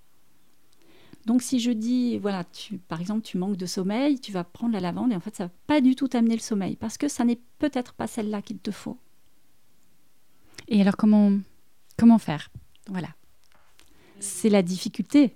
Donc 1.26 1.42
si 1.42 1.58
je 1.58 1.72
dis, 1.72 2.18
voilà, 2.18 2.44
tu, 2.44 2.78
par 2.78 3.00
exemple, 3.00 3.22
tu 3.22 3.36
manques 3.36 3.56
de 3.56 3.66
sommeil, 3.66 4.20
tu 4.20 4.30
vas 4.30 4.44
prendre 4.44 4.72
la 4.72 4.80
lavande 4.80 5.12
et 5.12 5.16
en 5.16 5.20
fait, 5.20 5.34
ça 5.34 5.46
va 5.46 5.52
pas 5.66 5.80
du 5.80 5.96
tout 5.96 6.06
t'amener 6.06 6.36
le 6.36 6.40
sommeil 6.40 6.76
parce 6.76 6.96
que 6.96 7.08
ça 7.08 7.24
n'est 7.24 7.40
peut-être 7.58 7.94
pas 7.94 8.06
celle-là 8.06 8.42
qu'il 8.42 8.58
te 8.58 8.70
faut. 8.70 8.96
Et 10.68 10.80
alors 10.80 10.96
comment, 10.96 11.32
comment 11.98 12.18
faire? 12.18 12.50
Voilà. 12.88 13.08
C'est 14.20 14.48
la 14.48 14.62
difficulté. 14.62 15.34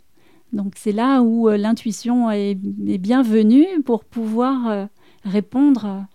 Donc 0.52 0.74
c'est 0.76 0.92
là 0.92 1.22
où 1.22 1.48
euh, 1.48 1.56
l'intuition 1.56 2.30
est, 2.30 2.54
bienvenue 2.54 3.82
pour 3.84 4.04
pouvoir 4.04 4.68
euh, 4.68 4.86
répondre 5.24 6.06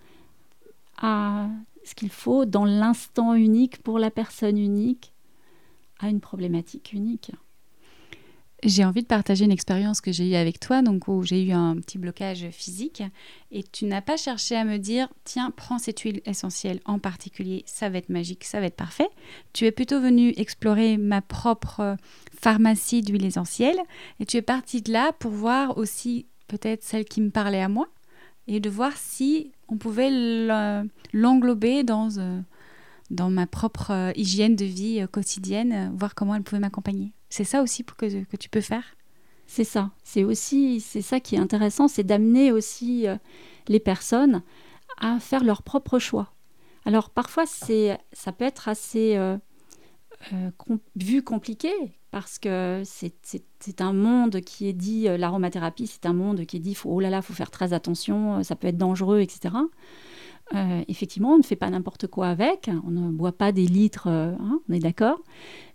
à 0.98 1.50
ce 1.84 1.96
qu'il 1.96 2.10
faut 2.10 2.46
dans 2.46 2.66
l'instant 2.66 3.34
unique 3.34 3.84
pour 3.84 4.00
la 4.00 4.10
personne 4.10 4.58
unique, 4.58 5.14
à 6.00 6.10
une 6.10 6.22
problématique 6.22 6.94
unique. 6.94 7.32
J'ai 8.68 8.84
envie 8.84 9.04
de 9.04 9.08
partager 9.08 9.46
une 9.46 9.52
expérience 9.52 10.02
que 10.02 10.12
j'ai 10.12 10.28
eue 10.28 10.34
avec 10.34 10.60
toi, 10.60 10.82
donc 10.82 11.08
où 11.08 11.22
j'ai 11.22 11.44
eu 11.44 11.52
un 11.52 11.76
petit 11.76 12.00
blocage 12.00 12.50
physique, 12.50 13.04
et 13.52 13.62
tu 13.62 13.86
n'as 13.86 14.02
pas 14.02 14.18
cherché 14.18 14.56
à 14.56 14.66
me 14.66 14.78
dire 14.80 15.08
tiens, 15.24 15.52
prends 15.56 15.78
cette 15.78 16.00
huile 16.00 16.22
essentielle 16.26 16.80
en 16.86 16.98
particulier, 16.98 17.64
ça 17.68 17.90
va 17.90 18.00
être 18.00 18.10
magique, 18.10 18.44
ça 18.44 18.60
va 18.60 18.66
être 18.66 18.76
parfait. 18.76 19.08
Tu 19.54 19.66
es 19.66 19.72
plutôt 19.72 20.02
venu 20.02 20.34
explorer 20.36 20.98
ma 20.98 21.22
propre 21.22 21.96
pharmacie 22.36 23.04
d'huile 23.04 23.26
essentielle, 23.26 23.78
et 24.20 24.26
tu 24.26 24.38
es 24.38 24.42
parti 24.42 24.82
de 24.82 24.92
là 24.92 25.12
pour 25.14 25.30
voir 25.30 25.78
aussi 25.78 26.26
peut-être 26.48 26.84
celle 26.84 27.06
qui 27.06 27.22
me 27.22 27.30
parlait 27.30 27.62
à 27.62 27.70
moi, 27.70 27.88
et 28.48 28.60
de 28.60 28.70
voir 28.72 28.94
si 28.98 29.52
on 29.68 29.78
pouvait 29.78 30.10
l'englober 31.14 31.84
dans, 31.84 32.18
euh, 32.18 32.42
dans 33.12 33.30
ma 33.30 33.46
propre 33.46 33.92
euh, 33.92 34.12
hygiène 34.16 34.56
de 34.56 34.66
vie 34.66 35.02
euh, 35.02 35.08
quotidienne, 35.08 35.94
voir 35.96 36.16
comment 36.16 36.34
elle 36.34 36.42
pouvait 36.42 36.62
m'accompagner. 36.62 37.12
C'est 37.36 37.44
ça 37.44 37.62
aussi 37.62 37.84
que, 37.84 38.36
tu 38.38 38.48
peux 38.48 38.62
faire? 38.62 38.96
C'est 39.46 39.66
ça. 39.66 39.92
C'est 40.06 40.24
aussi, 40.24 40.80
c'est 40.80 41.02
ça 41.02 41.20
qui 41.20 41.36
est 41.36 41.38
intéressant, 41.38 41.90
c'est 41.90 42.06
d'amener 42.06 42.54
aussi 42.54 43.10
euh, 43.10 43.18
les 43.68 43.82
personnes 43.82 44.42
à 45.02 45.20
faire 45.20 45.44
leur 45.44 45.62
propre 45.62 46.00
choix. 46.00 46.32
Alors 46.86 47.10
parfois, 47.10 47.46
c'est, 47.46 48.00
ça 48.14 48.32
peut 48.32 48.46
être 48.46 48.70
assez 48.70 49.18
euh, 49.18 49.38
euh, 50.32 50.50
vu 50.96 51.24
compliqué 51.24 51.74
parce 52.10 52.40
que 52.40 52.84
c'est, 52.86 53.82
un 53.82 53.92
monde 53.92 54.40
qui 54.40 54.70
est 54.70 54.74
dit, 54.74 55.10
l'aromathérapie, 55.18 55.88
c'est 55.88 56.06
un 56.06 56.14
monde 56.14 56.46
qui 56.46 56.56
est 56.56 56.62
dit, 56.62 56.74
faut, 56.74 56.90
oh 56.90 57.02
là 57.02 57.10
là, 57.10 57.22
faut 57.22 57.34
faire 57.34 57.52
très 57.52 57.74
attention, 57.74 58.44
ça 58.44 58.56
peut 58.56 58.70
être 58.70 58.78
dangereux, 58.78 59.20
etc. 59.20 59.56
effectivement, 60.88 61.34
on 61.34 61.38
ne 61.38 61.44
fait 61.44 61.56
pas 61.56 61.70
n'importe 61.70 62.08
quoi 62.08 62.28
avec, 62.28 62.70
on 62.86 62.92
ne 62.92 63.10
boit 63.12 63.32
pas 63.32 63.52
des 63.52 63.66
litres, 63.66 64.08
hein, 64.08 64.62
on 64.70 64.74
est 64.74 64.80
d'accord. 64.80 65.20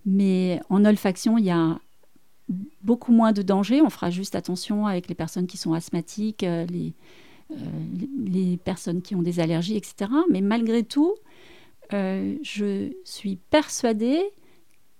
Mais 0.06 0.61
en 0.70 0.85
olfaction, 0.85 1.38
il 1.38 1.44
y 1.44 1.50
a 1.50 1.78
beaucoup 2.83 3.12
moins 3.12 3.33
de 3.33 3.42
danger. 3.42 3.80
On 3.80 3.90
fera 3.90 4.11
juste 4.11 4.35
attention 4.35 4.87
avec 4.87 5.09
les 5.09 5.14
personnes 5.14 5.46
qui 5.46 5.56
sont 5.56 5.72
asthmatiques, 5.72 6.42
euh, 6.42 6.66
euh, 7.50 7.54
les, 8.24 8.56
personnes 8.56 9.02
qui 9.02 9.14
ont 9.14 9.22
des 9.22 9.40
allergies, 9.40 9.76
etc. 9.76 10.11
Mais 10.30 10.40
malgré 10.40 10.83
tout, 10.83 11.14
euh, 11.92 12.37
je 12.42 12.92
suis 13.04 13.37
persuadée 13.37 14.22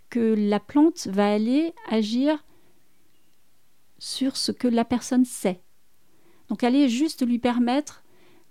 que 0.09 0.35
la 0.37 0.61
plante 0.61 1.07
va 1.07 1.33
aller 1.33 1.73
agir 1.89 2.45
sur 3.99 4.37
ce 4.37 4.51
que 4.51 4.67
la 4.67 4.85
personne 4.85 5.25
sait. 5.25 5.61
Donc 6.49 6.65
aller 6.65 6.89
juste 6.89 7.25
lui 7.25 7.39
permettre 7.39 8.00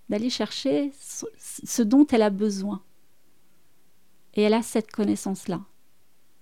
d'aller 0.09 0.29
chercher 0.29 0.91
ce 0.97 1.81
dont 1.83 2.05
elle 2.07 2.23
a 2.23 2.29
besoin. 2.29 2.81
Et 4.33 4.41
elle 4.41 4.53
a 4.53 4.61
cette 4.61 4.91
connaissance-là. 4.91 5.61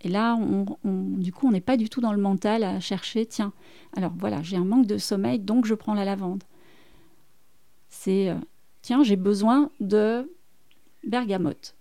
Et 0.02 0.10
là, 0.10 0.36
on, 0.36 0.66
du 0.84 1.34
coup, 1.34 1.48
on 1.48 1.52
n'est 1.52 1.62
pas 1.62 1.78
du 1.78 1.90
tout 1.90 2.02
dans 2.02 2.14
le 2.14 2.22
mental 2.22 2.64
à 2.64 2.80
chercher, 2.80 3.26
tiens, 3.26 3.52
alors 3.96 4.14
voilà, 4.18 4.44
j'ai 4.44 4.58
un 4.58 4.66
manque 4.66 4.86
de 4.86 4.98
sommeil, 4.98 5.40
donc 5.40 5.66
je 5.66 5.74
prends 5.74 5.96
la 5.96 6.06
lavande. 6.06 6.44
C'est, 7.90 8.30
euh, 8.30 8.36
tiens, 8.84 9.04
j'ai 9.04 9.16
besoin 9.16 9.72
de 9.80 10.32
bergamote. 11.04 11.76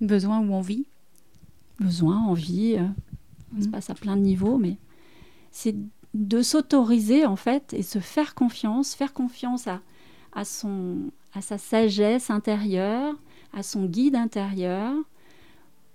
Besoin 0.00 0.40
ou 0.40 0.52
envie? 0.52 0.84
Besoin, 1.80 2.18
envie, 2.18 2.76
euh, 2.76 2.86
ça 3.56 3.62
se 3.62 3.68
mm. 3.68 3.70
passe 3.70 3.90
à 3.90 3.94
plein 3.94 4.16
de 4.16 4.22
niveaux, 4.22 4.58
mais 4.58 4.76
c'est 5.50 5.74
de 6.12 6.42
s'autoriser, 6.42 7.24
en 7.24 7.36
fait, 7.36 7.72
et 7.72 7.82
se 7.82 7.98
faire 7.98 8.34
confiance, 8.34 8.94
faire 8.94 9.14
confiance 9.14 9.68
à, 9.68 9.80
à, 10.32 10.44
son, 10.44 11.10
à 11.34 11.40
sa 11.40 11.58
sagesse 11.58 12.30
intérieure, 12.30 13.14
à 13.52 13.62
son 13.62 13.86
guide 13.86 14.14
intérieur, 14.14 14.94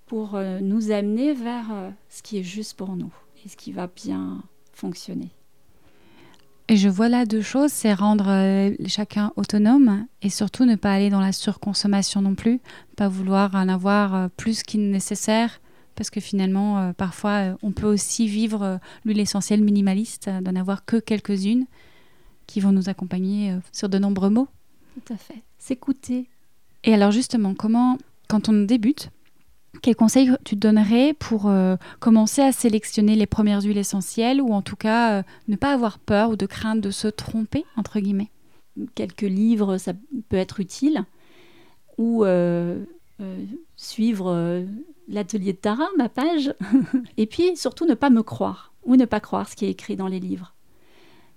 pour 0.06 0.36
euh, 0.36 0.60
nous 0.60 0.92
amener 0.92 1.34
vers 1.34 1.72
euh, 1.72 1.90
ce 2.10 2.22
qui 2.22 2.38
est 2.38 2.44
juste 2.44 2.78
pour 2.78 2.96
nous 2.96 3.12
et 3.44 3.50
ce 3.50 3.58
qui 3.58 3.72
va 3.72 3.88
bien 3.88 4.44
fonctionner. 4.74 5.30
Et 6.70 6.78
je 6.78 6.88
vois 6.88 7.10
là 7.10 7.26
deux 7.26 7.42
choses, 7.42 7.72
c'est 7.72 7.94
rendre 7.94 8.30
euh, 8.30 8.74
chacun 8.88 9.34
autonome 9.36 10.06
et 10.22 10.30
surtout 10.30 10.66
ne 10.66 10.76
pas 10.76 10.94
aller 10.94 11.10
dans 11.10 11.20
la 11.20 11.32
surconsommation 11.32 12.22
non 12.22 12.36
plus, 12.36 12.62
pas 12.96 13.08
vouloir 13.08 13.54
en 13.56 13.68
avoir 13.68 14.30
plus 14.32 14.64
qu'il 14.64 14.90
nécessaire, 14.90 15.60
parce 15.96 16.10
que 16.10 16.22
finalement, 16.22 16.94
parfois, 16.94 17.56
on 17.62 17.72
peut 17.72 17.86
aussi 17.86 18.28
vivre 18.28 18.80
l'huile 19.06 19.20
essentielle 19.20 19.62
minimaliste, 19.62 20.30
d'en 20.42 20.56
avoir 20.56 20.86
que 20.86 20.98
quelques-unes 20.98 21.66
qui 22.48 22.60
vont 22.60 22.72
nous 22.72 22.90
accompagner 22.90 23.58
sur 23.72 23.90
de 23.90 23.98
nombreux 23.98 24.30
mots. 24.30 24.48
Tout 24.94 25.14
à 25.14 25.18
fait, 25.18 25.42
s'écouter. 25.58 26.28
Et 26.84 26.94
alors 26.94 27.12
justement, 27.12 27.54
comment, 27.54 27.98
quand 28.28 28.50
on 28.50 28.54
débute, 28.64 29.10
quel 29.82 29.96
conseil 29.96 30.32
tu 30.44 30.56
donnerais 30.56 31.14
pour 31.14 31.48
euh, 31.48 31.76
commencer 32.00 32.42
à 32.42 32.52
sélectionner 32.52 33.16
les 33.16 33.26
premières 33.26 33.64
huiles 33.64 33.78
essentielles 33.78 34.42
ou 34.42 34.54
en 34.54 34.62
tout 34.62 34.76
cas 34.76 35.20
euh, 35.20 35.24
ne 35.48 35.56
pas 35.56 35.74
avoir 35.74 36.00
peur 36.00 36.30
ou 36.30 36.36
de 36.36 36.46
crainte 36.46 36.80
de 36.80 36.92
se 36.92 37.08
tromper, 37.08 37.66
entre 37.76 38.00
guillemets? 38.00 38.30
Quelques 38.96 39.22
livres, 39.22 39.78
ça 39.78 39.94
peut 40.30 40.38
être 40.38 40.60
utile. 40.60 41.06
Ou 41.98 42.26
euh, 42.26 42.84
suivre 43.76 44.66
l'atelier 45.08 45.54
de 45.54 45.58
Tara, 45.58 45.88
ma 45.98 46.10
page. 46.10 46.54
Et 47.18 47.26
puis 47.26 47.56
surtout 47.56 47.86
ne 47.86 47.94
pas 47.94 48.10
me 48.10 48.24
croire 48.24 48.74
ou 48.84 48.96
ne 48.96 49.06
pas 49.06 49.20
croire 49.20 49.50
ce 49.50 49.56
qui 49.56 49.66
est 49.66 49.70
écrit 49.70 49.96
dans 49.96 50.08
les 50.08 50.20
livres. 50.20 50.54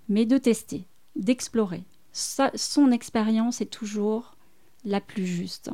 Mais 0.08 0.24
de 0.24 0.38
tester, 0.38 0.86
d'explorer. 1.16 1.84
Son 2.12 2.90
expérience 2.92 3.60
est 3.60 3.66
toujours 3.70 4.36
la 4.84 5.00
plus 5.00 5.26
juste. 5.26 5.70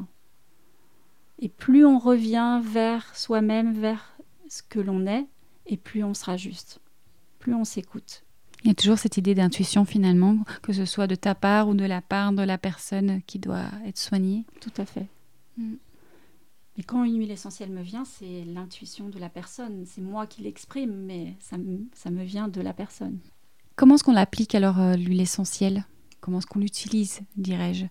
Et 1.39 1.49
plus 1.49 1.85
on 1.85 1.99
revient 1.99 2.61
vers 2.65 3.15
soi-même, 3.15 3.79
vers 3.79 4.17
ce 4.49 4.63
que 4.63 4.81
l'on 4.81 5.07
est, 5.07 5.27
et 5.67 5.77
plus 5.77 6.05
on 6.05 6.15
sera 6.15 6.37
juste, 6.37 6.81
plus 7.39 7.55
on 7.55 7.65
s'écoute. 7.65 8.25
Il 8.65 8.69
y 8.69 8.71
a 8.71 8.75
toujours 8.75 8.99
cette 8.99 9.17
idée 9.17 9.35
d'intuition 9.35 9.85
finalement, 9.85 10.39
que 10.63 10.73
ce 10.73 10.85
soit 10.85 11.09
de 11.09 11.17
ta 11.17 11.35
part 11.35 11.69
ou 11.69 11.75
de 11.75 11.85
la 11.85 12.01
part 12.01 12.33
de 12.33 12.43
la 12.43 12.59
personne 12.59 13.21
qui 13.27 13.39
doit 13.39 13.67
être 13.87 13.99
soignée. 13.99 14.45
Tout 14.61 14.73
à 14.77 14.87
fait. 14.87 15.07
Mm. 15.57 15.75
Mais 16.77 16.85
quand 16.85 17.05
une 17.05 17.19
huile 17.19 17.31
essentielle 17.31 17.71
me 17.71 17.83
vient, 17.83 18.05
c'est 18.05 18.45
l'intuition 18.45 19.09
de 19.09 19.19
la 19.19 19.29
personne. 19.29 19.85
C'est 19.85 20.01
moi 20.01 20.27
qui 20.27 20.43
l'exprime, 20.43 20.95
mais 21.05 21.35
ça, 21.41 21.57
ça, 21.93 22.11
me 22.11 22.23
vient 22.23 22.49
de 22.49 22.61
la 22.61 22.73
personne. 22.73 23.19
Comment 23.77 23.95
est-ce 23.95 24.05
qu'on 24.05 24.13
l'applique 24.13 24.55
alors, 24.55 24.77
l'huile 24.97 25.21
essentielle? 25.21 25.85
Comment 26.23 26.39
est-ce 26.39 26.47
qu'on 26.47 26.61
l'utilise, 26.61 27.21
dirais-je? 27.37 27.85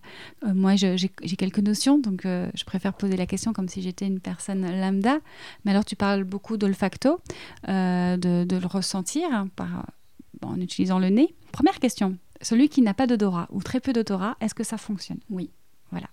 Euh, 0.44 0.54
moi, 0.54 0.74
j'ai 0.74 0.96
quelques 1.36 1.58
notions, 1.58 1.98
donc 1.98 2.24
euh, 2.24 2.50
je 2.54 2.64
préfère 2.64 2.94
poser 2.94 3.14
la 3.18 3.26
question 3.26 3.52
comme 3.52 3.68
si 3.68 3.82
j'étais 3.82 4.06
une 4.06 4.20
personne 4.20 4.62
lambda. 4.80 5.18
Mais 5.64 5.72
alors, 5.72 5.84
tu 5.84 5.96
parles 5.96 6.24
beaucoup 6.24 6.56
d'olfacto, 6.56 7.20
euh, 7.68 8.16
de, 8.16 8.56
le 8.56 8.66
ressentir 8.66 9.28
hein, 9.30 9.50
en 10.40 10.58
utilisant 10.58 10.98
le 10.98 11.10
nez. 11.10 11.34
Première 11.52 11.78
question, 11.78 12.16
celui 12.40 12.70
qui 12.70 12.80
n'a 12.80 12.94
pas 12.94 13.06
d'odorat 13.06 13.48
ou 13.50 13.62
très 13.62 13.80
peu 13.80 13.92
d'odorat, 13.92 14.38
est-ce 14.40 14.54
que 14.54 14.64
ça 14.64 14.78
fonctionne? 14.78 15.20
Oui. 15.28 15.50
Voilà. 15.90 16.08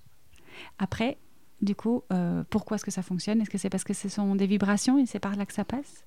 Après, 0.78 1.18
du 1.62 1.74
coup, 1.74 2.04
pourquoi 2.50 2.76
est-ce 2.76 2.84
que 2.84 2.92
ça 2.92 3.02
fonctionne? 3.02 3.40
Est-ce 3.40 3.50
que 3.50 3.58
c'est 3.58 3.70
parce 3.70 3.86
que 3.86 3.94
ce 3.94 4.10
sont 4.10 4.36
des 4.36 4.46
vibrations 4.46 5.00
et 5.00 5.06
c'est 5.06 5.20
par 5.20 5.38
là 5.38 5.46
que 5.46 5.54
ça 5.54 5.64
passe? 5.64 6.04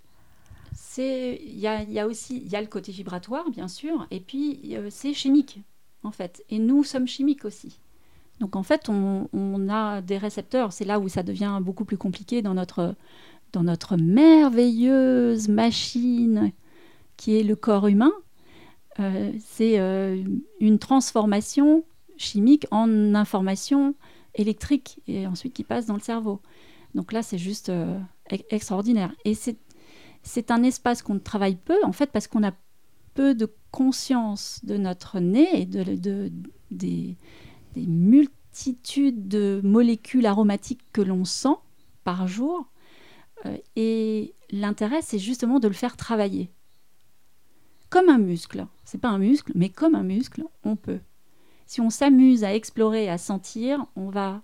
Il 0.99 1.59
y 1.59 1.67
a, 1.67 2.07
aussi 2.07 2.43
il 2.45 2.51
y 2.51 2.57
a 2.57 2.61
le 2.61 2.67
côté 2.67 2.93
vibratoire 2.93 3.49
bien 3.51 3.69
sûr 3.69 4.07
et 4.11 4.21
puis 4.21 4.77
c'est 4.91 5.15
chimique 5.15 5.61
en 6.03 6.11
fait. 6.11 6.45
Et 6.51 6.59
nous 6.59 6.85
sommes 6.85 7.07
chimiques 7.07 7.45
aussi. 7.45 7.79
Donc 8.41 8.57
en 8.57 8.63
fait, 8.63 8.89
on, 8.89 9.69
a 9.69 10.01
des 10.01 10.19
récepteurs. 10.19 10.73
C'est 10.73 10.85
là 10.85 10.99
où 10.99 11.09
ça 11.09 11.23
devient 11.23 11.61
beaucoup 11.63 11.85
plus 11.85 11.97
compliqué 11.97 12.43
dans 12.43 12.55
notre, 12.55 12.95
dans 13.53 13.63
notre 13.63 13.97
merveilleuse 13.97 15.49
machine 15.49 16.53
qui 17.17 17.39
est 17.39 17.45
le 17.45 17.55
corps 17.55 17.87
humain. 17.87 18.13
Euh, 18.99 19.33
c'est 19.39 19.79
euh, 19.79 20.23
une 20.61 20.79
transformation 20.79 21.85
chimique 22.17 22.67
en 22.71 23.15
information 23.15 23.95
électrique 24.35 25.01
et 25.07 25.27
ensuite 25.27 25.55
qui 25.55 25.65
passe 25.65 25.87
dans 25.87 25.95
le 25.95 26.01
cerveau. 26.01 26.41
Donc 26.95 27.13
là, 27.13 27.23
c'est 27.23 27.39
juste 27.39 27.69
euh, 27.69 27.99
extraordinaire. 28.51 29.15
Et 29.25 29.35
c'est 29.35 29.57
un 30.51 30.63
espace 30.63 31.03
qu'on 31.03 31.19
travaille 31.19 31.57
peu, 31.57 31.79
en 31.85 31.93
fait, 31.93 32.11
parce 32.11 32.27
qu'on 32.27 32.43
a 32.43 32.53
peu 33.15 33.35
de 33.35 33.53
conscience 33.71 34.61
de 34.65 34.77
notre 34.77 35.21
nez 35.21 35.61
et 35.61 35.67
de, 35.67 36.31
des, 36.71 37.17
multitudes 37.77 39.29
de 39.29 39.61
molécules 39.65 40.27
aromatiques 40.27 40.85
que 40.93 41.01
l'on 41.01 41.25
sent 41.25 41.57
par 42.05 42.29
jour. 42.29 42.67
Euh, 43.47 43.57
et 43.77 44.35
l'intérêt, 44.51 45.03
c'est 45.03 45.19
justement 45.19 45.59
de 45.59 45.69
le 45.69 45.75
faire 45.75 45.97
travailler. 45.97 46.51
Comme 47.91 48.09
un 48.09 48.19
muscle. 48.19 48.67
C'est 48.85 49.01
pas 49.01 49.09
un 49.09 49.19
muscle, 49.19 49.53
mais 49.55 49.69
comme 49.69 49.95
un 49.95 50.03
muscle, 50.03 50.45
on 50.65 50.77
peut. 50.77 51.01
Si 51.67 51.81
on 51.81 51.91
s'amuse 51.91 52.45
à 52.45 52.55
explorer, 52.55 53.09
à 53.09 53.19
sentir, 53.19 53.87
on 53.97 54.11
va 54.11 54.43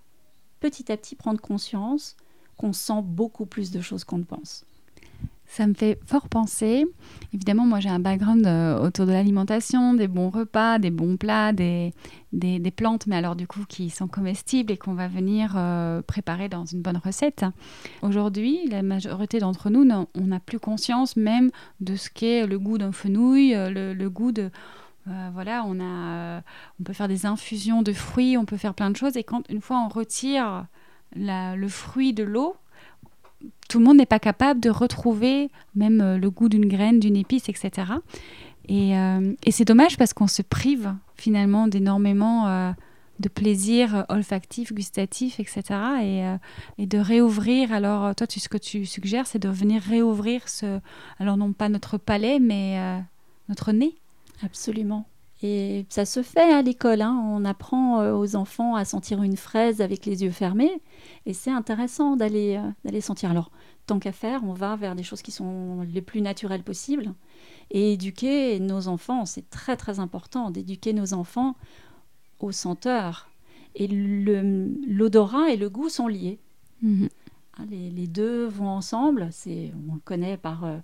petit 0.59 0.91
à 0.91 0.97
petit 0.97 1.15
prendre 1.15 1.39
conscience 1.39 2.17
qu'on 2.57 2.73
sent 2.73 3.01
beaucoup 3.03 3.45
plus 3.45 3.71
de 3.71 3.81
choses 3.81 4.03
qu'on 4.03 4.17
ne 4.17 4.23
pense. 4.23 4.65
Ça 5.51 5.65
me 5.65 5.73
fait 5.73 5.99
fort 6.05 6.29
penser. 6.29 6.85
Évidemment, 7.33 7.65
moi 7.65 7.79
j'ai 7.79 7.89
un 7.89 7.99
background 7.99 8.45
euh, 8.45 8.77
autour 8.77 9.07
de 9.07 9.11
l'alimentation, 9.11 9.95
des 9.95 10.07
bons 10.07 10.29
repas, 10.29 10.77
des 10.77 10.91
bons 10.91 11.17
plats, 11.17 11.53
des, 11.53 11.91
des, 12.31 12.69
plantes, 12.69 13.07
mais 13.07 13.15
alors 13.15 13.35
du 13.35 13.47
coup 13.47 13.65
qui 13.67 13.89
sont 13.89 14.07
comestibles 14.07 14.71
et 14.71 14.77
qu'on 14.77 14.93
va 14.93 15.07
venir 15.07 15.55
euh, 15.57 16.03
préparer 16.03 16.49
dans 16.49 16.65
une 16.65 16.83
bonne 16.83 17.01
recette. 17.03 17.45
Aujourd'hui, 18.03 18.67
la 18.69 18.83
majorité 18.83 19.39
d'entre 19.39 19.71
nous, 19.71 19.89
on 20.13 20.21
n'a 20.21 20.39
plus 20.39 20.59
conscience 20.59 21.15
même 21.15 21.49
de 21.79 21.95
ce 21.95 22.11
qu'est 22.11 22.45
le 22.45 22.59
goût 22.59 22.77
d'un 22.77 22.91
fenouil, 22.91 23.55
euh, 23.55 23.95
le, 23.95 24.09
goût 24.11 24.31
de... 24.31 24.51
voilà, 25.33 25.63
on, 25.65 25.79
a, 25.79 26.43
on 26.79 26.83
peut 26.83 26.93
faire 26.93 27.07
des 27.07 27.25
infusions 27.25 27.81
de 27.81 27.91
fruits, 27.91 28.37
on 28.37 28.45
peut 28.45 28.57
faire 28.57 28.75
plein 28.75 28.91
de 28.91 28.97
choses. 28.97 29.17
Et 29.17 29.23
quand 29.23 29.49
une 29.49 29.61
fois 29.61 29.83
on 29.83 29.87
retire 29.87 30.67
le 31.15 31.67
fruit 31.67 32.13
de 32.13 32.23
l'eau, 32.23 32.55
tout 33.67 33.79
le 33.79 33.85
monde 33.85 33.97
n'est 33.97 34.05
pas 34.05 34.19
capable 34.19 34.59
de 34.59 34.69
retrouver 34.69 35.49
même 35.75 36.01
euh, 36.01 36.17
le 36.17 36.29
goût 36.29 36.49
d'une 36.49 36.67
graine, 36.67 36.99
d'une 36.99 37.15
épice, 37.15 37.49
etc. 37.49 37.71
Euh, 38.69 39.33
et, 39.43 39.51
c'est 39.51 39.65
dommage 39.65 39.97
parce 39.97 40.13
qu'on 40.13 40.27
se 40.27 40.41
prive 40.41 40.93
finalement 41.15 41.67
d'énormément 41.67 42.47
euh, 42.47 42.71
de 43.19 43.29
plaisir 43.29 44.05
olfactif, 44.09 44.73
gustatif, 44.73 45.39
etc. 45.39 46.37
Et, 46.77 46.85
de 46.85 46.97
réouvrir. 46.97 47.73
Alors, 47.73 48.15
toi, 48.15 48.27
ce 48.29 48.47
que 48.47 48.57
tu 48.57 48.85
suggères, 48.85 49.27
c'est 49.27 49.39
de 49.39 49.49
venir 49.49 49.81
réouvrir 49.81 50.47
ce. 50.47 50.79
Alors, 51.19 51.35
non 51.35 51.51
pas 51.51 51.67
notre 51.67 51.97
palais, 51.97 52.39
mais 52.39 52.79
notre 53.49 53.73
nez. 53.73 53.95
Absolument. 54.41 55.05
Et 55.41 55.85
ça 55.89 56.05
se 56.05 56.21
fait 56.21 56.53
à 56.53 56.61
l'école. 56.61 57.01
Hein. 57.01 57.21
On 57.25 57.45
apprend 57.45 58.01
euh, 58.01 58.13
aux 58.13 58.35
enfants 58.35 58.75
à 58.75 58.83
sentir 58.83 59.23
une 59.23 59.37
fraise 59.37 59.81
avec 59.81 60.05
les 60.05 60.23
yeux 60.23 60.31
fermés. 60.31 60.81
Et 61.25 61.33
c'est 61.33 61.51
intéressant 61.51 62.17
d'aller 62.17 62.57
euh, 62.57 62.69
d'aller 62.83 62.99
sentir. 62.99 63.31
Alors, 63.31 63.49
tant 63.85 63.99
qu'à 63.99 64.11
faire, 64.11 64.43
on 64.43 64.53
va 64.53 64.75
vers 64.75 64.95
des 64.95 65.03
choses 65.03 65.21
qui 65.21 65.31
sont 65.31 65.81
les 65.93 66.01
plus 66.01 66.21
naturelles 66.21 66.63
possibles. 66.63 67.13
Et 67.71 67.93
éduquer 67.93 68.59
nos 68.59 68.87
enfants, 68.87 69.25
c'est 69.25 69.49
très 69.49 69.77
très 69.77 69.99
important 69.99 70.51
d'éduquer 70.51 70.91
nos 70.91 71.13
enfants 71.13 71.55
aux 72.39 72.51
senteurs. 72.51 73.29
Et 73.75 73.87
l'odorat 73.87 75.51
et 75.51 75.57
le 75.57 75.69
goût 75.69 75.89
sont 75.89 76.07
liés. 76.07 76.39
Mhm. 76.81 77.07
Hein, 77.57 77.65
les, 77.69 78.07
deux 78.07 78.45
vont 78.45 78.67
ensemble. 78.67 79.29
On 79.47 79.93
le 79.95 80.01
connaît 80.03 80.37
par 80.37 80.65
euh, 80.65 80.77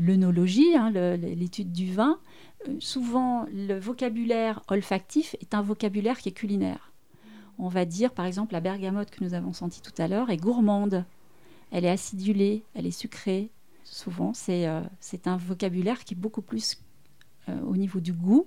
l'œnologie, 0.00 0.76
hein, 0.76 0.90
l'étude 0.90 1.72
du 1.72 1.92
vin 1.92 2.18
souvent, 2.80 3.46
le 3.52 3.78
vocabulaire 3.78 4.62
olfactif 4.68 5.36
est 5.40 5.54
un 5.54 5.62
vocabulaire 5.62 6.18
qui 6.18 6.28
est 6.28 6.32
culinaire. 6.32 6.92
On 7.58 7.68
va 7.68 7.84
dire, 7.84 8.12
par 8.12 8.26
exemple, 8.26 8.52
la 8.52 8.60
bergamote 8.60 9.10
que 9.10 9.22
nous 9.22 9.34
avons 9.34 9.52
sentie 9.52 9.80
tout 9.80 9.92
à 9.98 10.08
l'heure 10.08 10.30
est 10.30 10.36
gourmande. 10.36 11.04
Elle 11.70 11.84
est 11.84 11.90
acidulée, 11.90 12.64
elle 12.74 12.86
est 12.86 12.90
sucrée. 12.90 13.50
Souvent, 13.84 14.32
c'est 14.34 14.66
euh, 14.66 14.82
un 15.26 15.36
vocabulaire 15.36 16.04
qui 16.04 16.14
est 16.14 16.16
beaucoup 16.16 16.42
plus 16.42 16.78
euh, 17.48 17.60
au 17.62 17.76
niveau 17.76 18.00
du 18.00 18.12
goût 18.12 18.46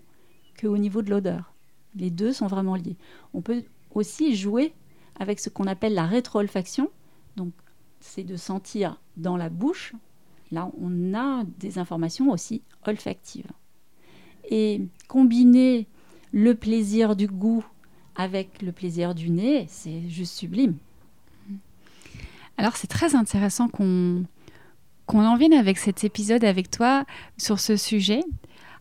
qu'au 0.59 0.77
niveau 0.77 1.01
de 1.01 1.09
l'odeur. 1.09 1.53
Les 1.95 2.09
deux 2.09 2.33
sont 2.33 2.47
vraiment 2.47 2.75
liés. 2.75 2.97
On 3.33 3.41
peut 3.41 3.63
aussi 3.93 4.35
jouer 4.35 4.73
avec 5.19 5.39
ce 5.39 5.49
qu'on 5.49 5.67
appelle 5.67 5.93
la 5.93 6.05
rétro-olfaction. 6.05 6.89
Donc, 7.37 7.53
c'est 7.99 8.23
de 8.23 8.35
sentir 8.35 8.99
dans 9.15 9.37
la 9.37 9.49
bouche. 9.49 9.93
Là, 10.51 10.69
on 10.81 11.13
a 11.13 11.43
des 11.59 11.77
informations 11.77 12.31
aussi 12.31 12.61
olfactives 12.85 13.51
et 14.49 14.81
combiner 15.07 15.87
le 16.31 16.55
plaisir 16.55 17.15
du 17.15 17.27
goût 17.27 17.65
avec 18.15 18.61
le 18.61 18.71
plaisir 18.71 19.13
du 19.13 19.29
nez, 19.29 19.65
c'est 19.69 20.09
juste 20.09 20.33
sublime. 20.33 20.75
Alors 22.57 22.75
c'est 22.75 22.87
très 22.87 23.15
intéressant 23.15 23.67
qu'on 23.67 24.23
qu'on 25.05 25.25
en 25.25 25.37
vienne 25.37 25.53
avec 25.53 25.77
cet 25.77 26.03
épisode 26.03 26.43
avec 26.43 26.69
toi 26.69 27.05
sur 27.37 27.61
ce 27.61 27.77
sujet, 27.77 28.19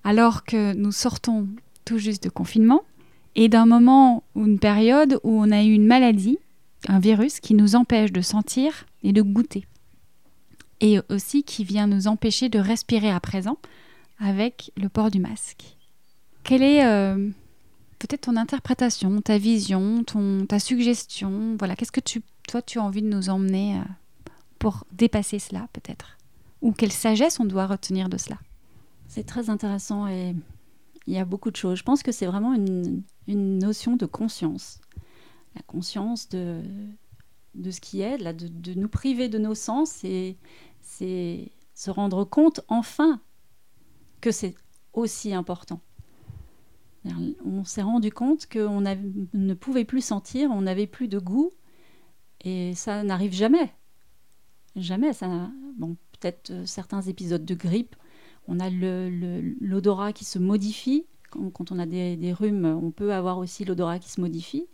alors 0.02 0.44
que 0.44 0.74
nous 0.74 0.90
sortons 0.90 1.46
tout 1.85 1.98
juste 1.98 2.24
de 2.24 2.31
confinement 2.31 2.83
et 3.37 3.48
d'un 3.48 3.66
moment 3.66 4.24
ou 4.35 4.44
une 4.44 4.59
période 4.59 5.20
où 5.22 5.40
on 5.40 5.52
a 5.52 5.62
eu 5.62 5.72
une 5.72 5.87
maladie, 5.87 6.38
un 6.88 6.98
virus 6.98 7.38
qui 7.38 7.55
nous 7.55 7.76
empêche 7.76 8.11
de 8.11 8.22
sentir 8.22 8.87
et 9.05 9.12
de 9.12 9.22
goûter, 9.22 9.66
et 10.80 10.98
aussi 11.08 11.42
qui 11.42 11.64
vient 11.64 11.86
nous 11.86 12.08
empêcher 12.08 12.48
de 12.48 12.58
respirer 12.58 13.10
à 13.10 13.20
présent, 13.20 13.58
avec 14.18 14.72
le 14.76 14.88
port 14.88 15.10
du 15.10 15.20
masque. 15.20 15.76
Quelle 16.42 16.62
est 16.62 16.84
euh, 16.84 17.30
peut-être 17.98 18.22
ton 18.22 18.36
interprétation, 18.36 19.20
ta 19.20 19.38
vision, 19.38 20.04
ton, 20.04 20.46
ta 20.46 20.58
suggestion? 20.58 21.56
Voilà, 21.58 21.76
qu'est-ce 21.76 21.92
que 21.92 22.00
tu, 22.00 22.22
toi, 22.48 22.62
tu 22.62 22.78
as 22.78 22.82
envie 22.82 23.02
de 23.02 23.08
nous 23.08 23.28
emmener 23.28 23.76
euh, 23.76 23.82
pour 24.58 24.84
dépasser 24.92 25.38
cela, 25.38 25.68
peut-être? 25.72 26.16
Ou 26.62 26.72
quelle 26.72 26.92
sagesse 26.92 27.40
on 27.40 27.44
doit 27.44 27.66
retenir 27.66 28.08
de 28.08 28.16
cela? 28.16 28.38
C'est 29.08 29.26
très 29.26 29.50
intéressant 29.50 30.08
et 30.08 30.34
il 31.06 31.14
y 31.14 31.18
a 31.18 31.24
beaucoup 31.24 31.50
de 31.50 31.56
choses. 31.56 31.78
Je 31.78 31.84
pense 31.84 32.02
que 32.02 32.12
c'est 32.12 32.26
vraiment 32.26 32.54
une, 32.54 33.02
une, 33.28 33.58
notion 33.58 33.96
de 33.96 34.06
conscience. 34.06 34.80
La 35.54 35.62
conscience 35.62 36.28
de, 36.28 36.60
de 37.54 37.70
ce 37.70 37.80
qui 37.80 38.00
est, 38.00 38.18
de, 38.18 38.48
de 38.48 38.74
nous 38.74 38.88
priver 38.88 39.28
de 39.28 39.38
nos 39.38 39.54
sens 39.54 40.02
et 40.04 40.36
c'est 40.98 41.52
se 41.74 41.90
rendre 41.90 42.24
compte 42.24 42.62
enfin 42.68 43.20
que 44.20 44.30
c'est 44.30 44.54
aussi 44.94 45.35
important. 45.35 45.80
On 47.44 47.64
s'est 47.64 47.82
rendu 47.82 48.11
compte 48.11 48.47
qu'on 48.47 48.80
ne 48.80 49.55
pouvait 49.55 49.84
plus 49.84 50.01
sentir, 50.01 50.51
on 50.51 50.62
n'avait 50.62 50.86
plus 50.86 51.07
de 51.07 51.18
goût, 51.18 51.53
et 52.40 52.74
ça 52.74 53.05
n'arrive 53.05 53.32
jamais. 53.32 53.72
Jamais. 54.74 55.12
Bon, 55.76 55.97
peut-être 56.18 56.51
euh, 56.51 56.66
certains 56.66 57.03
épisodes 57.03 57.44
de 57.44 57.55
grippe, 57.55 57.94
on 58.49 58.59
a 58.59 58.68
l'odorat 58.70 60.12
qui 60.12 60.24
se 60.24 60.38
modifie. 60.38 61.07
Quand, 61.30 61.70
on 61.70 61.78
a 61.78 61.86
des, 61.86 62.32
rhumes, 62.32 62.64
on 62.64 62.90
peut 62.90 63.12
avoir 63.12 63.38
aussi 63.38 63.64
l'odorat 63.64 63.99
qui 63.99 64.11
se 64.11 64.20
modifie, 64.20 64.66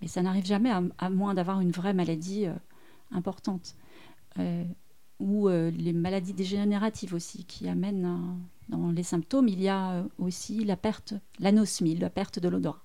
mais 0.00 0.08
ça 0.08 0.22
n'arrive 0.22 0.44
jamais 0.44 0.70
à, 0.98 1.10
moins 1.10 1.32
d'avoir 1.34 1.60
une 1.60 1.70
vraie 1.70 1.94
maladie 1.94 2.46
euh, 2.46 2.54
importante. 3.10 3.74
Euh, 4.38 4.64
ou 5.18 5.48
les 5.48 5.92
maladies 5.92 6.34
dégénératives 6.34 7.14
aussi, 7.14 7.44
qui 7.44 7.68
amènent 7.68 8.38
dans 8.68 8.90
les 8.90 9.02
symptômes, 9.02 9.48
il 9.48 9.62
y 9.62 9.68
a 9.68 9.92
euh, 9.92 10.04
aussi 10.18 10.64
la 10.64 10.76
perte, 10.76 11.14
l'anosmie, 11.38 11.96
la 11.96 12.10
perte 12.10 12.38
de 12.38 12.48
l'odorat. 12.48 12.82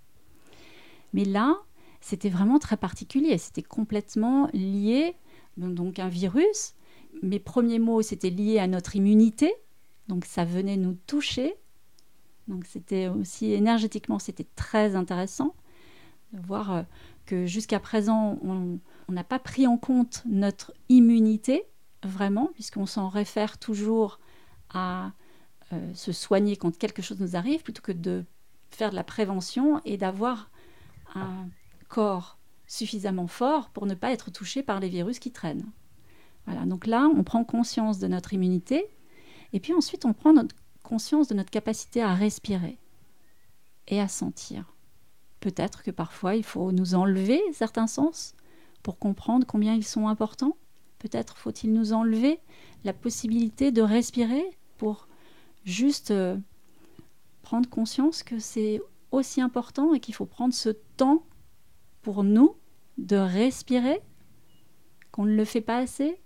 Mais 1.13 1.25
là, 1.25 1.57
c'était 1.99 2.29
vraiment 2.29 2.59
très 2.59 2.77
particulier. 2.77 3.37
C'était 3.37 3.63
complètement 3.63 4.47
lié, 4.53 5.15
donc 5.57 5.99
un 5.99 6.07
virus. 6.07 6.73
Mes 7.23 7.39
premiers 7.39 7.79
mots, 7.79 8.01
c'était 8.01 8.29
lié 8.29 8.59
à 8.59 8.67
notre 8.67 8.95
immunité. 8.95 9.53
Donc 10.07 10.25
ça 10.25 10.45
venait 10.45 10.77
nous 10.77 10.97
toucher. 11.07 11.55
Donc 12.47 12.65
c'était 12.65 13.07
aussi 13.07 13.53
énergétiquement, 13.53 14.19
c'était 14.19 14.47
très 14.55 14.95
intéressant 14.95 15.55
de 16.33 16.45
voir 16.45 16.71
euh, 16.71 16.81
que 17.25 17.45
jusqu'à 17.45 17.79
présent, 17.79 18.39
on 18.43 18.79
n'a 19.09 19.23
pas 19.23 19.39
pris 19.39 19.67
en 19.67 19.77
compte 19.77 20.23
notre 20.25 20.73
immunité, 20.89 21.65
vraiment, 22.03 22.49
puisqu'on 22.53 22.85
s'en 22.85 23.09
réfère 23.09 23.57
toujours 23.57 24.19
à 24.69 25.11
euh, 25.73 25.93
se 25.93 26.11
soigner 26.11 26.55
quand 26.55 26.77
quelque 26.77 27.01
chose 27.01 27.19
nous 27.19 27.35
arrive, 27.35 27.63
plutôt 27.63 27.81
que 27.81 27.91
de 27.91 28.25
faire 28.69 28.91
de 28.91 28.95
la 28.95 29.03
prévention 29.03 29.81
et 29.85 29.97
d'avoir 29.97 30.49
un 31.15 31.47
corps 31.89 32.37
suffisamment 32.67 33.27
fort 33.27 33.69
pour 33.69 33.85
ne 33.85 33.93
pas 33.93 34.11
être 34.11 34.31
touché 34.31 34.63
par 34.63 34.79
les 34.79 34.89
virus 34.89 35.19
qui 35.19 35.31
traînent. 35.31 35.69
Voilà, 36.45 36.65
donc 36.65 36.87
là, 36.87 37.09
on 37.13 37.23
prend 37.23 37.43
conscience 37.43 37.99
de 37.99 38.07
notre 38.07 38.33
immunité, 38.33 38.85
et 39.53 39.59
puis 39.59 39.73
ensuite, 39.73 40.05
on 40.05 40.13
prend 40.13 40.33
notre 40.33 40.55
conscience 40.83 41.27
de 41.27 41.35
notre 41.35 41.51
capacité 41.51 42.01
à 42.01 42.13
respirer 42.13 42.79
et 43.87 43.99
à 43.99 44.07
sentir. 44.07 44.73
Peut-être 45.39 45.83
que 45.83 45.91
parfois, 45.91 46.35
il 46.35 46.43
faut 46.43 46.71
nous 46.71 46.95
enlever 46.95 47.41
certains 47.53 47.87
sens 47.87 48.35
pour 48.83 48.97
comprendre 48.97 49.45
combien 49.45 49.73
ils 49.73 49.85
sont 49.85 50.07
importants. 50.07 50.55
Peut-être 51.01 51.35
faut-il 51.35 51.73
nous 51.73 51.93
enlever 51.93 52.39
la 52.83 52.93
possibilité 52.93 53.71
de 53.71 53.81
respirer 53.81 54.45
pour 54.77 55.07
juste 55.65 56.11
euh, 56.11 56.37
prendre 57.41 57.67
conscience 57.67 58.21
que 58.21 58.37
c'est 58.37 58.79
aussi 59.09 59.41
important 59.41 59.95
et 59.95 59.99
qu'il 59.99 60.13
faut 60.13 60.27
prendre 60.27 60.53
ce 60.53 60.69
temps 60.97 61.23
pour 62.03 62.23
nous 62.23 62.55
de 62.99 63.15
respirer, 63.15 63.99
qu'on 65.11 65.25
ne 65.25 65.35
le 65.35 65.43
fait 65.43 65.61
pas 65.61 65.79
assez. 65.79 66.21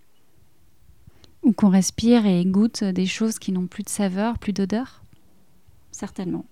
Ou 1.44 1.54
qu'on 1.54 1.70
respire 1.70 2.26
et 2.26 2.44
goûte 2.44 2.84
des 2.84 3.06
choses 3.06 3.40
qui 3.40 3.54
n'ont 3.54 3.68
plus 3.68 3.84
de 3.84 3.90
saveur, 3.90 4.38
plus 4.40 4.52
d'odeur 4.52 5.06
Certainement. 5.92 6.44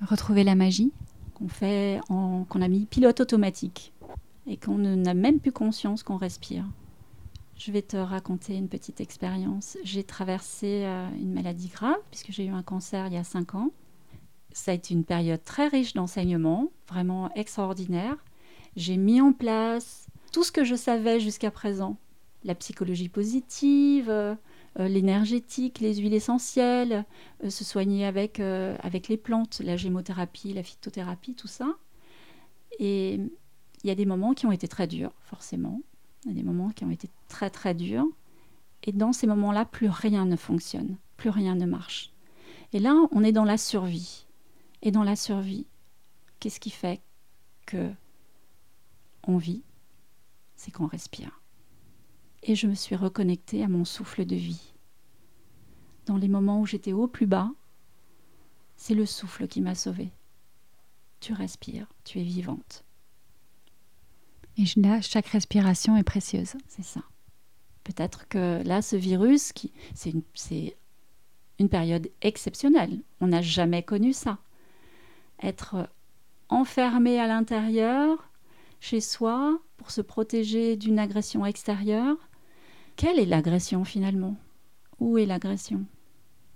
Retrouver 0.00 0.44
la 0.44 0.54
magie 0.54 0.92
Qu'on 1.34 1.48
fait, 1.48 1.98
qu'on 2.06 2.62
a 2.62 2.68
mis 2.68 2.86
pilote 2.86 3.18
automatique 3.18 3.92
et 4.46 4.58
qu'on 4.58 4.78
n'a 4.78 5.14
même 5.14 5.40
plus 5.40 5.50
conscience 5.50 6.04
qu'on 6.04 6.18
respire. 6.18 6.66
Je 7.56 7.70
vais 7.72 7.82
te 7.82 7.96
raconter 7.96 8.56
une 8.56 8.68
petite 8.68 9.00
expérience. 9.00 9.78
J'ai 9.84 10.04
traversé 10.04 10.84
euh, 10.84 11.08
une 11.18 11.32
maladie 11.32 11.68
grave 11.68 11.98
puisque 12.10 12.32
j'ai 12.32 12.46
eu 12.46 12.50
un 12.50 12.62
cancer 12.62 13.06
il 13.06 13.14
y 13.14 13.16
a 13.16 13.24
cinq 13.24 13.54
ans. 13.54 13.70
Ça 14.52 14.70
a 14.70 14.74
été 14.74 14.94
une 14.94 15.04
période 15.04 15.42
très 15.42 15.68
riche 15.68 15.94
d'enseignement, 15.94 16.70
vraiment 16.88 17.32
extraordinaire. 17.34 18.16
J'ai 18.76 18.96
mis 18.96 19.20
en 19.20 19.32
place 19.32 20.06
tout 20.32 20.42
ce 20.42 20.52
que 20.52 20.64
je 20.64 20.74
savais 20.74 21.20
jusqu'à 21.20 21.50
présent. 21.50 21.96
La 22.44 22.54
psychologie 22.54 23.08
positive, 23.08 24.10
euh, 24.10 24.34
euh, 24.80 24.88
l'énergétique, 24.88 25.78
les 25.78 25.94
huiles 25.96 26.14
essentielles, 26.14 27.04
euh, 27.44 27.50
se 27.50 27.64
soigner 27.64 28.04
avec, 28.04 28.40
avec 28.40 29.08
les 29.08 29.16
plantes, 29.16 29.60
la 29.64 29.76
gémothérapie, 29.76 30.52
la 30.52 30.62
phytothérapie, 30.62 31.34
tout 31.34 31.48
ça. 31.48 31.76
Et 32.80 33.14
il 33.14 33.88
y 33.88 33.90
a 33.90 33.94
des 33.94 34.06
moments 34.06 34.34
qui 34.34 34.46
ont 34.46 34.52
été 34.52 34.66
très 34.66 34.88
durs, 34.88 35.12
forcément. 35.22 35.80
Il 36.24 36.28
y 36.28 36.30
a 36.32 36.34
des 36.34 36.42
moments 36.42 36.70
qui 36.70 36.84
ont 36.84 36.90
été 36.90 37.08
très 37.28 37.50
très 37.50 37.74
durs. 37.74 38.06
Et 38.82 38.92
dans 38.92 39.12
ces 39.12 39.26
moments-là, 39.26 39.64
plus 39.64 39.88
rien 39.88 40.24
ne 40.24 40.36
fonctionne, 40.36 40.96
plus 41.16 41.30
rien 41.30 41.54
ne 41.54 41.66
marche. 41.66 42.12
Et 42.72 42.78
là, 42.78 42.94
on 43.12 43.24
est 43.24 43.32
dans 43.32 43.44
la 43.44 43.58
survie. 43.58 44.26
Et 44.82 44.90
dans 44.90 45.04
la 45.04 45.16
survie, 45.16 45.66
qu'est-ce 46.40 46.60
qui 46.60 46.70
fait 46.70 47.00
que 47.66 47.90
on 49.26 49.38
vit, 49.38 49.62
c'est 50.56 50.70
qu'on 50.70 50.86
respire. 50.86 51.40
Et 52.42 52.54
je 52.54 52.66
me 52.66 52.74
suis 52.74 52.96
reconnectée 52.96 53.62
à 53.62 53.68
mon 53.68 53.84
souffle 53.84 54.26
de 54.26 54.36
vie. 54.36 54.74
Dans 56.04 56.18
les 56.18 56.28
moments 56.28 56.60
où 56.60 56.66
j'étais 56.66 56.92
au 56.92 57.06
plus 57.06 57.26
bas, 57.26 57.50
c'est 58.76 58.94
le 58.94 59.06
souffle 59.06 59.48
qui 59.48 59.62
m'a 59.62 59.74
sauvée. 59.74 60.10
Tu 61.20 61.32
respires, 61.32 61.86
tu 62.04 62.20
es 62.20 62.24
vivante. 62.24 62.84
Et 64.56 64.64
là, 64.76 65.00
chaque 65.00 65.26
respiration 65.26 65.96
est 65.96 66.04
précieuse. 66.04 66.54
C'est 66.68 66.84
ça. 66.84 67.00
Peut-être 67.82 68.28
que 68.28 68.62
là, 68.64 68.82
ce 68.82 68.96
virus, 68.96 69.52
qui, 69.52 69.72
c'est, 69.94 70.14
une, 71.58 71.68
période 71.68 72.10
exceptionnelle. 72.22 73.00
On 73.20 73.28
n'a 73.28 73.42
jamais 73.42 73.82
connu 73.82 74.12
ça. 74.12 74.38
Être 75.42 75.88
enfermé 76.48 77.18
à 77.18 77.26
l'intérieur, 77.26 78.30
chez 78.80 79.00
soi 79.00 79.60
pour 79.76 79.90
se 79.90 80.00
protéger 80.00 80.76
d'une 80.76 80.98
agression 80.98 81.44
extérieure. 81.44 82.16
Quelle 82.96 83.18
est 83.18 83.26
l'agression 83.26 83.84
finalement? 83.84 84.36
Où 85.00 85.18
est 85.18 85.26
l'agression? 85.26 85.84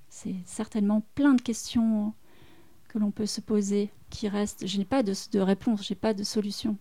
C'est 0.08 0.36
certainement 0.46 1.02
plein 1.14 1.34
de 1.34 1.42
questions 1.42 2.14
que 2.88 2.98
l'on 2.98 3.10
peut 3.10 3.26
se 3.26 3.40
poser 3.40 3.90
qui 4.08 4.28
restent. 4.28 4.66
Je 4.66 4.78
n'ai 4.78 4.84
pas 4.84 5.02
de, 5.02 5.12
de 5.32 5.40
réponse, 5.40 5.86
je 5.86 5.92
n'ai 5.92 5.98
pas 5.98 6.14
de 6.14 6.24
solution. 6.24 6.78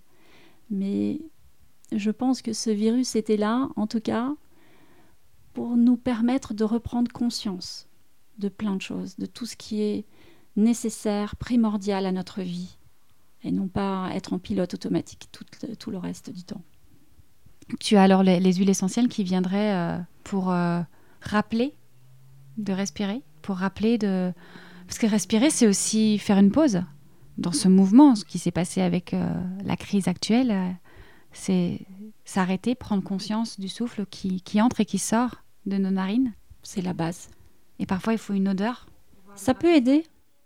Mais 0.70 1.22
je 1.92 2.12
pense 2.12 2.42
que 2.42 2.54
ce 2.54 2.70
virus 2.70 3.16
était 3.16 3.38
là, 3.38 3.70
en 3.76 3.88
tout 3.88 4.02
cas, 4.02 4.34
pour 5.54 5.78
nous 5.78 5.98
permettre 5.98 6.54
de 6.54 6.64
reprendre 6.64 7.12
conscience 7.12 7.88
de 8.38 8.50
plein 8.50 8.76
de 8.76 8.82
choses, 8.82 9.18
de 9.18 9.26
tout 9.26 9.46
ce 9.46 9.56
qui 9.56 9.82
est 9.82 10.06
nécessaire, 10.56 11.36
primordial 11.36 12.06
à 12.06 12.12
notre 12.12 12.42
vie 12.42 12.78
et 13.44 13.52
non 13.52 13.68
pas 13.68 14.10
être 14.14 14.34
en 14.34 14.40
pilote 14.40 14.74
automatique 14.74 15.30
tout, 15.32 15.92
le 15.92 15.98
reste 15.98 16.32
du 16.32 16.44
temps. 16.44 16.62
Tu 17.80 17.96
as 17.96 18.04
alors 18.04 18.24
les, 18.24 18.54
huiles 18.54 18.70
essentielles 18.70 19.08
qui 19.08 19.24
viendraient 19.24 19.74
euh, 19.74 19.98
pour 20.24 20.52
euh, 20.52 20.82
rappeler 21.22 21.74
de 22.58 22.74
respirer, 22.74 23.22
pour 23.42 23.58
rappeler 23.58 23.98
de... 23.98 24.34
Parce 24.88 25.00
que 25.00 25.06
respirer, 25.06 25.50
c'est 25.50 25.68
aussi 25.68 26.18
faire 26.18 26.38
une 26.38 26.52
pause 26.52 26.82
dans 27.38 27.52
ce 27.52 27.68
mouvement, 27.68 28.16
ce 28.16 28.26
qui 28.26 28.40
s'est 28.40 28.52
passé 28.52 28.82
avec 28.82 29.14
euh, 29.14 29.30
la 29.64 29.76
crise 29.76 30.08
actuelle, 30.08 30.78
c'est 31.32 31.82
s'arrêter, 32.26 32.76
prendre 32.76 33.04
conscience 33.04 33.60
du 33.60 33.70
souffle 33.70 34.06
qui, 34.10 34.42
qui 34.42 34.62
entre 34.62 34.82
et 34.82 34.86
qui 34.86 34.98
sort 34.98 35.44
de 35.66 35.78
nos 35.78 35.92
narines. 35.92 36.34
C'est 36.64 36.82
la 36.82 36.94
base. 36.94 37.30
Et 37.80 37.86
parfois, 37.86 38.14
il 38.14 38.20
faut 38.20 38.34
une 38.34 38.50
odeur. 38.50 38.88
Ça 39.36 39.54
peut 39.54 39.74
aider. 39.74 40.04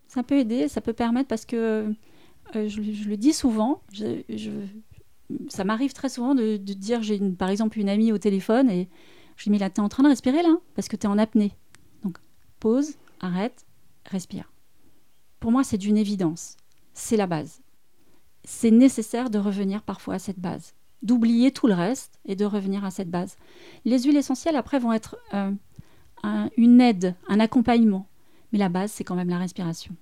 Ça 0.08 0.24
peut 0.24 0.38
aider, 0.38 0.68
ça 0.68 0.82
peut 0.82 0.94
permettre 0.94 1.30
parce 1.30 1.46
que 1.46 1.96
euh, 2.56 2.68
je, 2.68 2.82
le 2.82 3.16
dis 3.16 3.32
souvent, 3.32 3.82
ça 5.48 5.64
m'arrive 5.64 5.94
très 5.94 6.10
souvent 6.10 6.36
de, 6.36 6.58
dire, 6.58 7.02
j'ai 7.02 7.18
par 7.32 7.50
exemple 7.50 7.80
une 7.80 7.88
amie 7.88 8.12
au 8.12 8.18
téléphone 8.18 8.70
et 8.70 8.89
je 9.38 9.44
lui 9.44 9.46
dis, 9.46 9.50
mais 9.52 9.58
là, 9.58 9.70
tu 9.70 9.78
es 9.78 9.80
en 9.80 9.88
train 9.88 10.04
de 10.04 10.10
respirer 10.10 10.44
là, 10.44 10.58
parce 10.76 10.89
que 10.89 10.98
tu 10.98 11.04
es 11.04 11.10
en 11.10 11.18
apnée. 11.18 11.54
Donc, 12.04 12.18
pause, 12.60 12.96
arrête, 13.22 13.66
respire. 14.06 14.52
Pour 15.39 15.52
moi, 15.52 15.64
c'est 15.64 15.78
d'une 15.78 15.98
évidence. 15.98 16.58
C'est 16.94 17.18
la 17.18 17.28
base. 17.28 17.62
C'est 18.44 18.72
nécessaire 18.72 19.30
de 19.30 19.39
revenir 19.39 19.84
parfois 19.84 20.16
à 20.16 20.20
cette 20.20 20.39
base, 20.39 20.74
d'oublier 21.04 21.52
tout 21.52 21.68
le 21.68 21.74
reste 21.74 22.20
et 22.26 22.36
de 22.36 22.46
revenir 22.46 22.84
à 22.84 22.92
cette 22.92 23.10
base. 23.10 23.38
Les 23.86 24.00
huiles 24.04 24.18
essentielles, 24.18 24.56
après, 24.56 24.80
vont 24.80 24.94
être 24.94 25.18
euh, 25.34 25.52
une 26.58 26.82
aide, 26.82 27.16
un 27.28 27.39
accompagnement. 27.39 28.08
Mais 28.52 28.60
la 28.60 28.70
base, 28.70 28.92
c'est 28.92 29.04
quand 29.04 29.16
même 29.16 29.30
la 29.30 29.38
respiration 29.38 29.96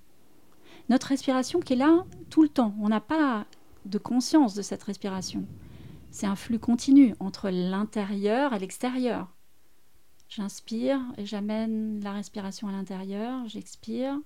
notre 0.90 1.06
respiration 1.06 1.60
qui 1.60 1.74
est 1.74 1.76
là 1.76 2.04
tout 2.28 2.42
le 2.42 2.48
temps. 2.48 2.74
On 2.80 2.88
n'a 2.88 3.00
pas 3.00 3.46
de 3.86 3.96
conscience 3.96 4.54
de 4.54 4.60
cette 4.60 4.82
respiration. 4.82 5.46
C'est 6.10 6.26
un 6.26 6.36
flux 6.36 6.58
continu 6.58 7.14
entre 7.20 7.48
l'intérieur 7.48 8.52
et 8.52 8.58
l'extérieur. 8.58 9.32
J'inspire 10.28 11.00
et 11.16 11.24
j'amène 11.24 12.02
la 12.02 12.12
respiration 12.12 12.68
à 12.68 12.72
l'intérieur, 12.72 13.48
j'expire 13.48 14.18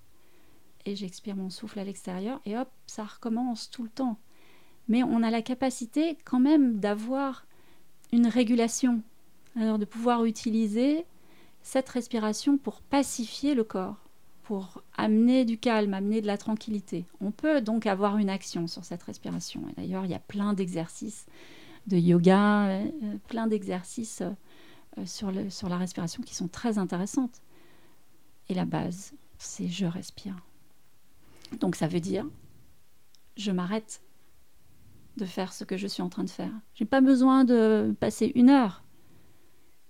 et 0.87 0.97
j'expire 0.97 1.37
mon 1.37 1.51
souffle 1.51 1.78
à 1.78 1.85
l'extérieur 1.85 2.41
et 2.45 2.57
hop, 2.57 2.68
ça 2.87 3.05
recommence 3.05 3.70
tout 3.70 3.82
le 3.82 3.89
temps. 3.89 4.18
Mais 4.89 5.03
on 5.03 5.22
a 5.22 5.30
la 5.30 5.43
capacité 5.43 6.18
quand 6.24 6.41
même 6.41 6.78
d'avoir 6.78 7.47
une 8.12 8.26
régulation, 8.26 9.03
alors 9.57 9.78
de 9.78 9.85
pouvoir 9.85 10.24
utiliser 10.24 11.05
cette 11.62 11.89
respiration 11.89 12.59
pour 12.59 12.82
pacifier 12.82 13.55
le 13.55 13.64
corps 13.64 14.05
pour 14.45 14.82
amener 14.97 15.47
du 15.47 15.59
calme, 15.59 15.95
amener 15.95 16.20
de 16.20 16.26
la 16.26 16.37
tranquillité. 16.37 17.07
On 17.20 17.30
peut 17.30 17.62
donc 17.62 17.87
avoir 17.87 18.18
une 18.18 18.28
action 18.28 18.66
sur 18.66 18.85
cette 18.85 19.03
respiration. 19.03 19.62
D'ailleurs, 19.76 20.05
il 20.05 20.11
y 20.11 20.14
a 20.14 20.20
plein 20.20 20.53
d'exercices 20.53 21.26
de 21.87 21.97
yoga, 21.97 22.68
euh, 22.68 22.87
plein 23.26 23.47
d'exercices 23.47 24.22
euh, 24.22 25.07
sur, 25.07 25.32
le, 25.32 25.51
sur 25.51 25.68
la 25.68 25.78
respiration 25.78 26.22
qui 26.22 26.35
sont 26.35 26.49
très 26.49 26.78
intéressantes. 26.78 27.41
Et 28.51 28.55
la 28.55 28.66
base, 28.66 29.14
c'est 29.39 29.68
je 29.68 29.87
respire. 29.87 30.37
Donc 31.61 31.76
ça 31.76 31.86
veut 31.86 32.00
dire, 32.00 32.26
je 33.36 33.50
m'arrête 33.50 34.02
de 35.16 35.24
faire 35.24 35.52
ce 35.52 35.64
que 35.64 35.76
je 35.76 35.86
suis 35.86 36.02
en 36.02 36.09
train 36.09 36.24
de 36.24 36.30
faire. 36.30 36.52
J'ai 36.74 36.84
pas 36.84 37.00
besoin 37.00 37.44
de 37.44 37.94
passer 38.00 38.32
une 38.34 38.50
heure, 38.50 38.82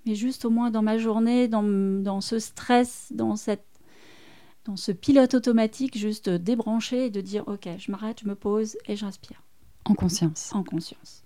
mais 0.07 0.15
juste 0.15 0.45
au 0.45 0.51
moins 0.51 0.71
dans 0.71 0.83
ma 0.83 0.99
journée, 0.99 1.49
dans, 1.49 1.63
dans 1.63 2.21
ce 2.21 2.39
stress, 2.39 3.13
dans 3.15 3.37
cette 3.37 3.65
dans 4.65 4.77
ce 4.77 4.93
pilote 4.93 5.35
automatique, 5.35 5.99
juste 5.99 6.31
débrancher 6.31 7.07
et 7.07 7.11
de 7.11 7.21
dire 7.21 7.45
ok, 7.47 7.69
je 7.79 7.91
m'arrête, 7.91 8.21
je 8.23 8.29
me 8.29 8.35
pose 8.35 8.79
et 8.87 8.97
j'inspire. 8.97 9.43
En 9.85 9.95
conscience. 9.95 10.55
En 10.55 10.65
conscience. 10.65 11.23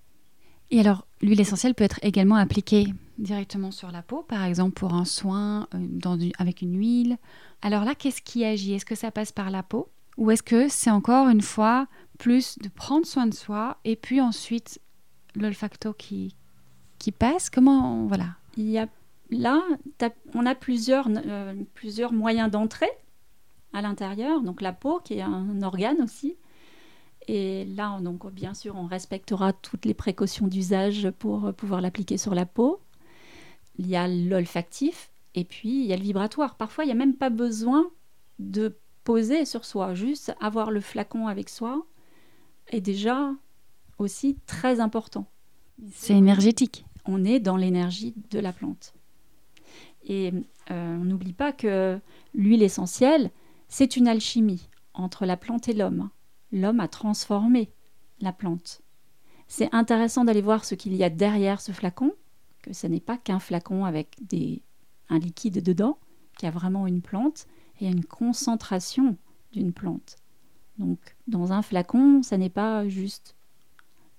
Et 0.70 0.80
alors, 0.80 1.06
l'huile 1.22 1.40
essentielle 1.40 1.74
peut 1.74 1.84
être 1.84 2.00
également 2.02 2.34
appliquée 2.34 2.92
directement 3.16 3.70
sur 3.70 3.90
la 3.90 4.02
peau, 4.02 4.22
par 4.22 4.44
exemple 4.44 4.74
pour 4.74 4.92
un 4.92 5.04
soin 5.04 5.66
euh, 5.74 6.30
avec 6.38 6.62
une 6.62 6.76
huile. 6.76 7.16
Alors 7.62 7.84
là, 7.84 7.94
qu'est-ce 7.94 8.22
qui 8.22 8.44
agit? 8.44 8.74
Est-ce 8.74 8.84
que 8.84 8.94
ça 8.94 9.10
passe 9.10 9.32
par 9.32 9.50
la 9.50 9.62
peau? 9.62 9.88
Ou 10.18 10.32
est-ce 10.32 10.42
que 10.42 10.68
c'est 10.68 10.90
encore 10.90 11.28
une 11.28 11.40
fois 11.40 11.86
plus 12.18 12.58
de 12.58 12.68
prendre 12.68 13.06
soin 13.06 13.26
de 13.26 13.34
soi 13.34 13.78
et 13.84 13.94
puis 13.94 14.20
ensuite 14.20 14.80
l'olfacto 15.36 15.92
qui, 15.92 16.34
qui 16.98 17.12
passe? 17.12 17.48
Comment 17.48 18.04
voilà 18.06 18.36
Il 18.56 18.68
y 18.68 18.78
a 18.78 18.88
là, 19.30 19.62
on 20.34 20.44
a 20.44 20.54
plusieurs, 20.54 21.08
euh, 21.08 21.54
plusieurs 21.74 22.12
moyens 22.12 22.50
d'entrée 22.50 22.90
à 23.72 23.80
l'intérieur. 23.80 24.42
Donc 24.42 24.60
la 24.60 24.72
peau 24.72 25.00
qui 25.04 25.14
est 25.14 25.22
un 25.22 25.62
organe 25.62 26.02
aussi. 26.02 26.36
Et 27.28 27.66
là, 27.66 28.00
donc, 28.00 28.30
bien 28.32 28.54
sûr, 28.54 28.74
on 28.76 28.86
respectera 28.86 29.52
toutes 29.52 29.84
les 29.84 29.94
précautions 29.94 30.48
d'usage 30.48 31.10
pour 31.18 31.52
pouvoir 31.52 31.80
l'appliquer 31.80 32.16
sur 32.16 32.34
la 32.34 32.46
peau. 32.46 32.80
Il 33.78 33.86
y 33.86 33.96
a 33.96 34.08
l'olfactif 34.08 35.10
et 35.34 35.44
puis 35.44 35.82
il 35.82 35.86
y 35.86 35.92
a 35.92 35.96
le 35.96 36.02
vibratoire. 36.02 36.56
Parfois, 36.56 36.84
il 36.84 36.86
n'y 36.88 36.92
a 36.92 36.96
même 36.96 37.14
pas 37.14 37.30
besoin 37.30 37.86
de 38.38 38.78
poser 39.08 39.46
sur 39.46 39.64
soi, 39.64 39.94
juste 39.94 40.36
avoir 40.38 40.70
le 40.70 40.82
flacon 40.82 41.28
avec 41.28 41.48
soi 41.48 41.86
est 42.66 42.82
déjà 42.82 43.32
aussi 43.96 44.36
très 44.44 44.80
important. 44.80 45.24
C'est 45.90 46.14
énergétique. 46.14 46.84
On 47.06 47.24
est 47.24 47.40
dans 47.40 47.56
l'énergie 47.56 48.12
de 48.30 48.38
la 48.38 48.52
plante. 48.52 48.92
Et 50.04 50.34
euh, 50.70 50.96
on 50.98 51.04
n'oublie 51.04 51.32
pas 51.32 51.52
que 51.52 51.98
l'huile 52.34 52.62
essentielle, 52.62 53.30
c'est 53.68 53.96
une 53.96 54.08
alchimie 54.08 54.68
entre 54.92 55.24
la 55.24 55.38
plante 55.38 55.70
et 55.70 55.72
l'homme. 55.72 56.10
L'homme 56.52 56.80
a 56.80 56.88
transformé 56.88 57.70
la 58.20 58.34
plante. 58.34 58.82
C'est 59.46 59.74
intéressant 59.74 60.26
d'aller 60.26 60.42
voir 60.42 60.66
ce 60.66 60.74
qu'il 60.74 60.94
y 60.94 61.02
a 61.02 61.08
derrière 61.08 61.62
ce 61.62 61.72
flacon, 61.72 62.12
que 62.60 62.74
ce 62.74 62.86
n'est 62.86 63.00
pas 63.00 63.16
qu'un 63.16 63.38
flacon 63.38 63.86
avec 63.86 64.16
des, 64.20 64.60
un 65.08 65.18
liquide 65.18 65.62
dedans, 65.62 65.96
qu'il 66.36 66.44
y 66.44 66.50
a 66.50 66.54
vraiment 66.54 66.86
une 66.86 67.00
plante 67.00 67.46
et 67.80 67.86
une 67.86 68.04
concentration 68.04 69.16
d'une 69.52 69.72
plante. 69.72 70.16
Donc 70.78 70.98
dans 71.26 71.52
un 71.52 71.62
flacon, 71.62 72.22
ça 72.22 72.36
n'est 72.36 72.50
pas 72.50 72.88
juste 72.88 73.34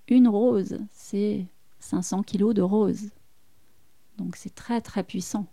une 0.07 0.28
rose, 0.28 0.80
c'est 0.91 1.45
500 1.80 2.24
kilos 2.24 2.53
de 2.53 2.62
rose. 2.62 3.12
Donc 4.18 4.36
c'est 4.36 4.53
très 4.53 4.82
très 4.82 5.03
puissant. 5.03 5.47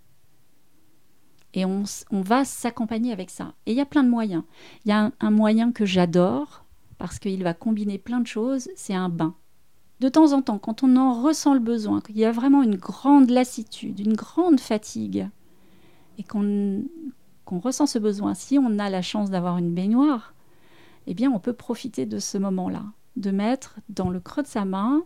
Et 1.53 1.65
on, 1.65 1.85
va 2.11 2.45
s'accompagner 2.45 3.11
avec 3.11 3.29
ça. 3.29 3.53
Et 3.65 3.71
il 3.71 3.77
y 3.77 3.81
a 3.81 3.85
plein 3.85 4.03
de 4.03 4.09
moyens. 4.09 4.43
Il 4.85 4.89
y 4.89 4.91
a 4.91 5.11
un, 5.19 5.31
moyen 5.31 5.71
que 5.71 5.85
j'adore, 5.85 6.65
parce 6.97 7.17
qu'il 7.17 7.41
va 7.41 7.53
combiner 7.53 7.97
plein 7.97 8.19
de 8.19 8.27
choses, 8.27 8.69
c'est 8.75 8.93
un 8.93 9.09
bain. 9.09 9.33
De 9.99 10.09
temps 10.09 10.33
en 10.33 10.41
temps, 10.43 10.59
quand 10.59 10.83
on 10.83 10.95
en 10.97 11.19
ressent 11.23 11.55
le 11.55 11.59
besoin, 11.59 12.01
qu'il 12.01 12.17
y 12.17 12.25
a 12.25 12.31
vraiment 12.31 12.61
une 12.61 12.75
grande 12.75 13.31
lassitude, 13.31 13.99
une 13.99 14.13
grande 14.13 14.59
fatigue, 14.59 15.27
et 16.19 16.23
qu'on 16.23 16.83
ressent 17.59 17.85
ce 17.85 17.99
besoin, 17.99 18.33
si 18.33 18.59
on 18.59 18.79
a 18.79 18.89
la 18.89 19.01
chance 19.01 19.29
d'avoir 19.29 19.57
une 19.57 19.73
baignoire, 19.73 20.33
eh 21.07 21.13
bien 21.13 21.31
on 21.31 21.39
peut 21.39 21.53
profiter 21.53 22.05
de 22.05 22.19
ce 22.19 22.37
moment-là, 22.37 22.83
de 23.15 23.31
mettre 23.31 23.79
dans 23.89 24.09
le 24.09 24.19
creux 24.19 24.43
de 24.43 24.47
sa 24.47 24.65
main 24.65 25.03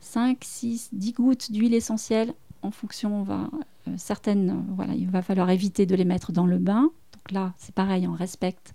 5, 0.00 0.38
6, 0.42 0.90
10 0.92 1.12
gouttes 1.12 1.52
d'huile 1.52 1.74
essentielle 1.74 2.34
en 2.64 2.70
fonction, 2.70 3.20
on 3.20 3.22
va, 3.22 3.50
euh, 3.88 3.92
certaines, 3.96 4.50
euh, 4.50 4.74
voilà, 4.74 4.94
il 4.94 5.08
va 5.10 5.22
falloir 5.22 5.50
éviter 5.50 5.86
de 5.86 5.94
les 5.94 6.04
mettre 6.04 6.32
dans 6.32 6.46
le 6.46 6.58
bain. 6.58 6.90
Donc 7.12 7.30
là, 7.30 7.52
c'est 7.58 7.74
pareil, 7.74 8.08
on 8.08 8.14
respecte 8.14 8.72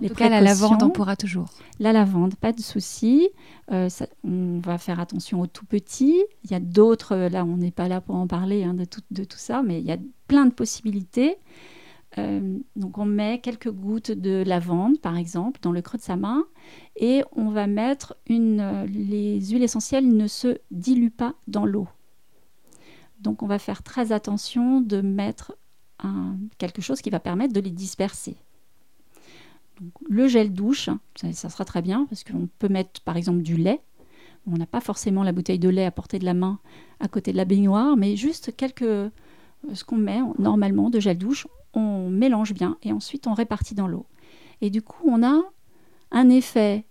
les 0.00 0.08
tout 0.08 0.20
la 0.20 0.40
lavande, 0.40 0.82
on 0.82 0.90
pourra 0.90 1.16
toujours. 1.16 1.48
La 1.80 1.92
lavande, 1.92 2.36
pas 2.36 2.52
de 2.52 2.60
souci. 2.60 3.28
Euh, 3.72 3.88
on 4.22 4.60
va 4.60 4.78
faire 4.78 5.00
attention 5.00 5.40
aux 5.40 5.48
tout 5.48 5.66
petits. 5.66 6.22
Il 6.44 6.50
y 6.50 6.54
a 6.54 6.60
d'autres, 6.60 7.16
là, 7.16 7.44
on 7.44 7.56
n'est 7.56 7.72
pas 7.72 7.88
là 7.88 8.00
pour 8.00 8.14
en 8.14 8.28
parler 8.28 8.62
hein, 8.62 8.74
de, 8.74 8.84
tout, 8.84 9.02
de 9.10 9.24
tout 9.24 9.38
ça, 9.38 9.62
mais 9.62 9.80
il 9.80 9.86
y 9.86 9.92
a 9.92 9.98
plein 10.28 10.46
de 10.46 10.52
possibilités. 10.52 11.36
Donc 12.16 12.98
on 12.98 13.04
met 13.04 13.40
quelques 13.40 13.70
gouttes 13.70 14.10
de 14.10 14.42
lavande, 14.44 15.00
par 15.00 15.16
exemple, 15.16 15.60
dans 15.62 15.72
le 15.72 15.80
creux 15.80 15.98
de 15.98 16.02
sa 16.02 16.16
main, 16.16 16.44
et 16.96 17.22
on 17.32 17.50
va 17.50 17.66
mettre 17.66 18.16
une. 18.26 18.84
les 18.86 19.40
huiles 19.40 19.62
essentielles 19.62 20.08
ne 20.08 20.26
se 20.26 20.58
diluent 20.70 21.10
pas 21.10 21.34
dans 21.46 21.64
l'eau. 21.64 21.88
Donc 23.20 23.42
on 23.42 23.46
va 23.46 23.58
faire 23.58 23.82
très 23.82 24.12
attention 24.12 24.80
de 24.80 25.00
mettre 25.00 25.56
quelque 26.58 26.82
chose 26.82 27.00
qui 27.00 27.10
va 27.10 27.20
permettre 27.20 27.52
de 27.52 27.60
les 27.60 27.70
disperser. 27.70 28.36
le 30.08 30.28
gel 30.28 30.52
douche, 30.52 30.90
ça, 31.14 31.48
sera 31.48 31.64
très 31.64 31.82
bien 31.82 32.06
parce 32.08 32.24
qu'on 32.24 32.48
peut 32.58 32.68
mettre 32.68 33.00
par 33.02 33.16
exemple 33.16 33.42
du 33.42 33.56
lait. 33.56 33.80
On 34.46 34.56
n'a 34.56 34.66
pas 34.66 34.80
forcément 34.80 35.22
la 35.22 35.32
bouteille 35.32 35.58
de 35.58 35.68
lait 35.68 35.84
à 35.84 35.90
portée 35.90 36.18
de 36.18 36.24
la 36.24 36.34
main 36.34 36.58
à 36.98 37.08
côté 37.08 37.32
de 37.32 37.36
la 37.36 37.44
baignoire, 37.44 37.96
mais 37.96 38.16
juste 38.16 38.56
quelques, 38.56 38.82
euh, 38.82 39.10
ce 39.74 39.84
qu'on 39.84 39.96
met 39.96 40.20
normalement 40.38 40.88
de 40.88 40.98
gel 40.98 41.18
douche, 41.18 41.46
on 41.74 42.08
mélange 42.08 42.52
bien 42.52 42.76
et 42.82 42.92
ensuite 42.92 43.26
on 43.26 43.34
répartit 43.34 43.74
dans 43.74 43.86
l'eau. 43.86 44.06
Et 44.60 44.70
du 44.70 44.82
coup, 44.82 45.08
on 45.08 45.22
a 45.22 45.40
un 46.10 46.28
effet 46.28 46.84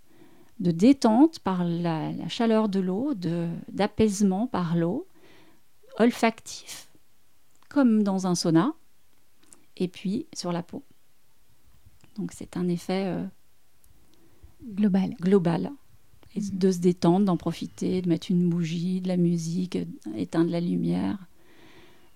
de 0.59 0.71
détente 0.71 1.39
par 1.39 1.63
la, 1.63 2.11
la 2.11 2.27
chaleur 2.27 2.69
de 2.69 2.79
l'eau, 2.79 3.13
d'apaisement 3.69 4.47
par 4.47 4.75
l'eau, 4.75 5.07
olfactif, 5.97 6.89
comme 7.69 8.03
dans 8.03 8.27
un 8.27 8.35
sauna, 8.35 8.73
et 9.77 9.87
puis 9.87 10.27
sur 10.33 10.51
la 10.51 10.63
peau. 10.63 10.83
Donc 12.17 12.31
c'est 12.33 12.57
un 12.57 12.67
effet 12.67 13.05
euh, 13.07 13.23
global. 14.75 15.15
global. 15.21 15.71
Et 16.35 16.41
mhm. 16.41 16.59
de 16.59 16.71
se 16.71 16.79
détendre, 16.79 17.25
d'en 17.25 17.37
profiter, 17.37 18.01
de 18.01 18.09
mettre 18.09 18.29
une 18.29 18.49
bougie, 18.49 19.01
de 19.01 19.07
la 19.07 19.17
musique, 19.17 19.77
éteindre 20.15 20.51
la 20.51 20.59
lumière. 20.59 21.17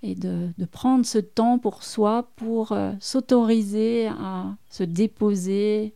Et 0.04 0.16
de, 0.16 0.52
prendre 0.72 1.06
ce 1.06 1.18
temps 1.18 1.58
pour 1.58 1.84
soi, 1.84 2.30
pour 2.36 2.74
euh, 2.74 2.92
s'autoriser 3.00 4.08
à 4.08 4.56
se 4.70 4.84
déposer 4.84 5.94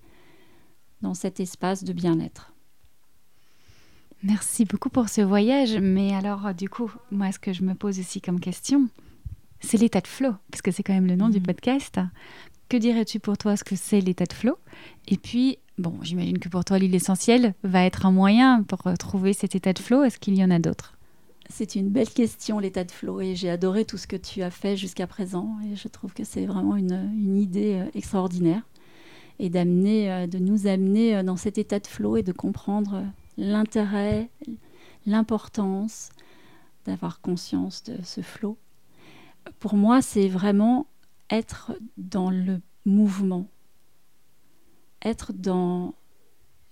dans 1.01 1.13
cet 1.13 1.39
espace 1.39 1.83
de 1.83 1.93
bien-être. 1.93 2.53
Merci 4.23 4.65
beaucoup 4.65 4.89
pour 4.89 5.09
ce 5.09 5.21
voyage. 5.21 5.77
Mais 5.77 6.15
alors, 6.15 6.53
du 6.53 6.69
coup, 6.69 6.91
moi, 7.11 7.31
ce 7.31 7.39
que 7.39 7.53
je 7.53 7.63
me 7.63 7.75
pose 7.75 7.99
aussi 7.99 8.21
comme 8.21 8.39
question, 8.39 8.87
c'est 9.59 9.77
l'état 9.77 10.01
de 10.01 10.07
flow, 10.07 10.33
parce 10.51 10.61
que 10.61 10.71
c'est 10.71 10.83
quand 10.83 10.93
même 10.93 11.07
le 11.07 11.15
nom 11.15 11.29
du 11.29 11.39
mhm. 11.39 11.45
podcast. 11.45 11.99
Que 12.69 12.77
dirais-tu 12.77 13.19
pour 13.19 13.37
toi 13.37 13.55
ce 13.55 13.63
que 13.63 13.75
c'est 13.75 14.01
l'état 14.01 14.25
de 14.25 14.33
flow? 14.33 14.57
Et 15.07 15.17
puis, 15.17 15.57
bon, 15.77 15.99
j'imagine 16.01 16.39
que 16.39 16.49
pour 16.49 16.65
toi, 16.65 16.79
l'huile 16.79 16.95
essentielle 16.95 17.53
va 17.63 17.83
être 17.85 18.05
un 18.05 18.11
moyen 18.11 18.63
pour 18.63 18.83
trouver 18.99 19.33
cet 19.33 19.55
état 19.55 19.73
de 19.73 19.79
flow. 19.79 20.03
Est-ce 20.03 20.19
qu'il 20.19 20.35
y 20.35 20.43
en 20.43 20.51
a 20.51 20.59
d'autres? 20.59 20.96
C'est 21.49 21.75
une 21.75 21.89
belle 21.89 22.09
question, 22.09 22.59
l'état 22.59 22.83
de 22.83 22.91
flow, 22.91 23.21
et 23.21 23.35
j'ai 23.35 23.49
adoré 23.49 23.85
tout 23.85 23.97
ce 23.97 24.07
que 24.07 24.15
tu 24.15 24.41
as 24.41 24.51
fait 24.51 24.75
jusqu'à 24.75 25.07
présent, 25.07 25.57
et 25.65 25.75
je 25.75 25.87
trouve 25.87 26.13
que 26.13 26.23
c'est 26.23 26.45
vraiment 26.45 26.75
une, 26.75 27.37
idée 27.37 27.75
euh, 27.75 27.89
extraordinaire, 27.93 28.63
et 29.39 29.49
d'amener, 29.49 30.11
euh, 30.11 30.27
de 30.27 30.39
nous 30.39 30.67
amener 30.67 31.15
euh, 31.15 31.23
dans 31.23 31.37
cet 31.37 31.57
état 31.57 31.79
de 31.79 31.87
flow 31.87 32.17
et 32.17 32.23
de 32.23 32.31
comprendre 32.31 33.03
l'intérêt, 33.37 34.29
l'importance 35.05 36.09
d'avoir 36.85 37.21
conscience 37.21 37.83
de 37.83 37.97
ce 38.03 38.21
flot. 38.21 38.57
Pour 39.59 39.75
moi, 39.75 40.01
c'est 40.01 40.27
vraiment 40.27 40.87
être 41.29 41.73
dans 41.97 42.29
le 42.29 42.61
mouvement, 42.85 43.47
être 45.03 45.33
dans 45.33 45.93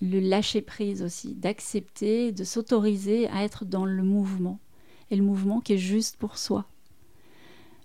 le 0.02 0.20
lâcher 0.20 0.62
prise 0.62 1.02
aussi, 1.02 1.34
d'accepter, 1.36 2.32
de 2.32 2.44
s'autoriser 2.44 3.28
à 3.30 3.44
être 3.44 3.66
dans 3.66 3.86
le 3.86 4.04
mouvement. 4.04 4.60
Et 5.12 5.16
le 5.16 5.24
mouvement 5.24 5.62
qui 5.62 5.74
est 5.74 5.78
juste 5.78 6.18
pour 6.18 6.38
soi. 6.38 6.66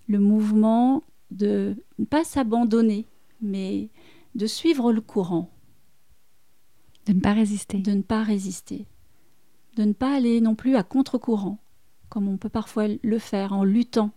Le 0.09 0.19
mouvement 0.19 1.03
de 1.31 1.77
ne 1.99 2.05
pas 2.05 2.25
s'abandonner, 2.25 3.07
mais 3.41 3.91
de 4.35 4.47
suivre 4.47 4.93
le 4.93 5.01
courant. 5.01 5.51
De 7.07 7.13
ne 7.13 7.21
pas 7.21 7.33
résister. 7.33 7.79
De 7.79 7.93
ne 7.93 8.03
pas 8.03 8.23
résister. 8.23 8.87
De 9.77 9.85
ne 9.85 9.93
pas 9.93 10.15
aller 10.15 10.41
non 10.41 10.55
plus 10.55 10.77
à 10.77 10.83
contre-courant, 10.83 11.59
comme 12.09 12.29
on 12.29 12.37
peut 12.37 12.49
parfois 12.49 12.87
le 13.03 13.19
faire 13.19 13.53
en 13.53 13.65
luttant 13.65 14.11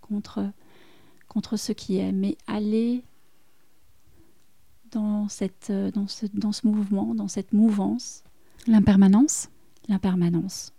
contre, 0.00 0.50
contre 1.28 1.56
ce 1.56 1.72
qui 1.72 1.98
est, 1.98 2.12
mais 2.12 2.36
aller 2.46 3.02
dans, 4.92 5.28
cette, 5.28 5.72
dans, 5.72 6.06
ce, 6.06 6.26
dans 6.32 6.52
ce 6.52 6.66
mouvement, 6.66 7.14
dans 7.14 7.28
cette 7.28 7.52
mouvance. 7.52 8.22
L'impermanence 8.66 9.48
L'impermanence. 9.88 10.72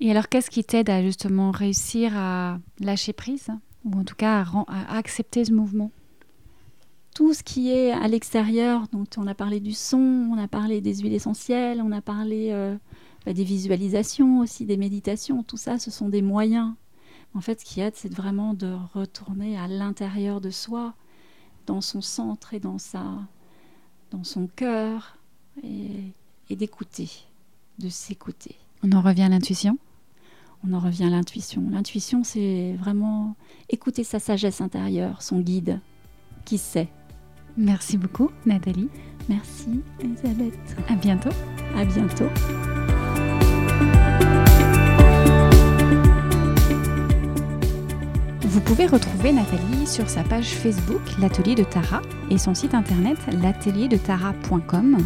Et 0.00 0.10
alors, 0.10 0.28
qu'est-ce 0.28 0.50
qui 0.50 0.62
t'aide 0.62 0.90
à 0.90 1.02
justement 1.02 1.50
réussir 1.50 2.16
à 2.16 2.58
lâcher 2.80 3.12
prise, 3.12 3.48
ou 3.84 3.98
en 3.98 4.04
tout 4.04 4.14
cas 4.14 4.44
à, 4.44 4.96
accepter 4.96 5.44
ce 5.44 5.52
mouvement? 5.52 5.90
Tout 7.14 7.32
ce 7.32 7.42
qui 7.42 7.70
est 7.70 7.92
à 7.92 8.06
l'extérieur, 8.08 8.86
on 9.16 9.26
a 9.26 9.34
parlé 9.34 9.58
du 9.58 9.72
son, 9.72 10.28
on 10.30 10.36
a 10.36 10.48
parlé 10.48 10.82
des 10.82 10.96
huiles 10.96 11.14
essentielles, 11.14 11.80
on 11.82 11.92
a 11.92 12.02
parlé 12.02 12.50
euh, 12.50 12.76
bah, 13.24 13.32
des 13.32 13.44
visualisations 13.44 14.40
aussi, 14.40 14.66
des 14.66 14.76
méditations, 14.76 15.42
tout 15.42 15.56
ça, 15.56 15.78
ce 15.78 15.90
sont 15.90 16.10
des 16.10 16.20
moyens. 16.20 16.74
En 17.34 17.40
fait, 17.40 17.60
ce 17.60 17.64
qui 17.64 17.80
aide, 17.80 17.94
c'est 17.96 18.12
vraiment 18.12 18.52
de 18.52 18.76
retourner 18.92 19.58
à 19.58 19.66
l'intérieur 19.66 20.42
de 20.42 20.50
soi, 20.50 20.94
dans 21.66 21.80
son 21.80 22.02
centre 22.02 22.54
et 22.54 22.60
dans, 22.60 22.78
sa, 22.78 23.04
dans 24.10 24.24
son 24.24 24.46
cœur, 24.46 25.18
et, 25.62 26.12
d'écouter. 26.54 27.10
de 27.78 27.88
s'écouter. 27.88 28.56
On 28.82 28.92
en 28.92 29.00
revient 29.00 29.22
à 29.22 29.28
l'intuition 29.28 29.78
On 30.66 30.72
en 30.72 30.78
revient 30.78 31.04
à 31.04 31.10
l'intuition. 31.10 31.62
L'intuition, 31.70 32.24
c'est 32.24 32.74
vraiment 32.78 33.34
écouter 33.68 34.04
sa 34.04 34.18
sagesse 34.18 34.60
intérieure, 34.60 35.22
son 35.22 35.40
guide, 35.40 35.80
qui 36.44 36.58
sait. 36.58 36.88
Merci 37.56 37.96
beaucoup, 37.96 38.30
Nathalie. 38.44 38.88
Merci, 39.28 39.82
Elisabeth. 40.00 40.76
À 40.88 40.94
bientôt. 40.94 41.30
À 41.74 41.84
bientôt. 41.84 42.28
Vous 48.42 48.60
pouvez 48.60 48.86
retrouver 48.86 49.32
Nathalie 49.32 49.86
sur 49.86 50.08
sa 50.08 50.22
page 50.22 50.48
Facebook 50.48 51.00
L'Atelier 51.18 51.54
de 51.54 51.64
Tara 51.64 52.02
et 52.30 52.38
son 52.38 52.54
site 52.54 52.74
internet 52.74 53.18
l'atelierdetara.com. 53.42 54.98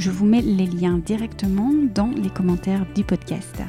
Je 0.00 0.10
vous 0.10 0.24
mets 0.24 0.40
les 0.40 0.64
liens 0.64 0.96
directement 0.96 1.74
dans 1.94 2.08
les 2.08 2.30
commentaires 2.30 2.86
du 2.94 3.04
podcast. 3.04 3.60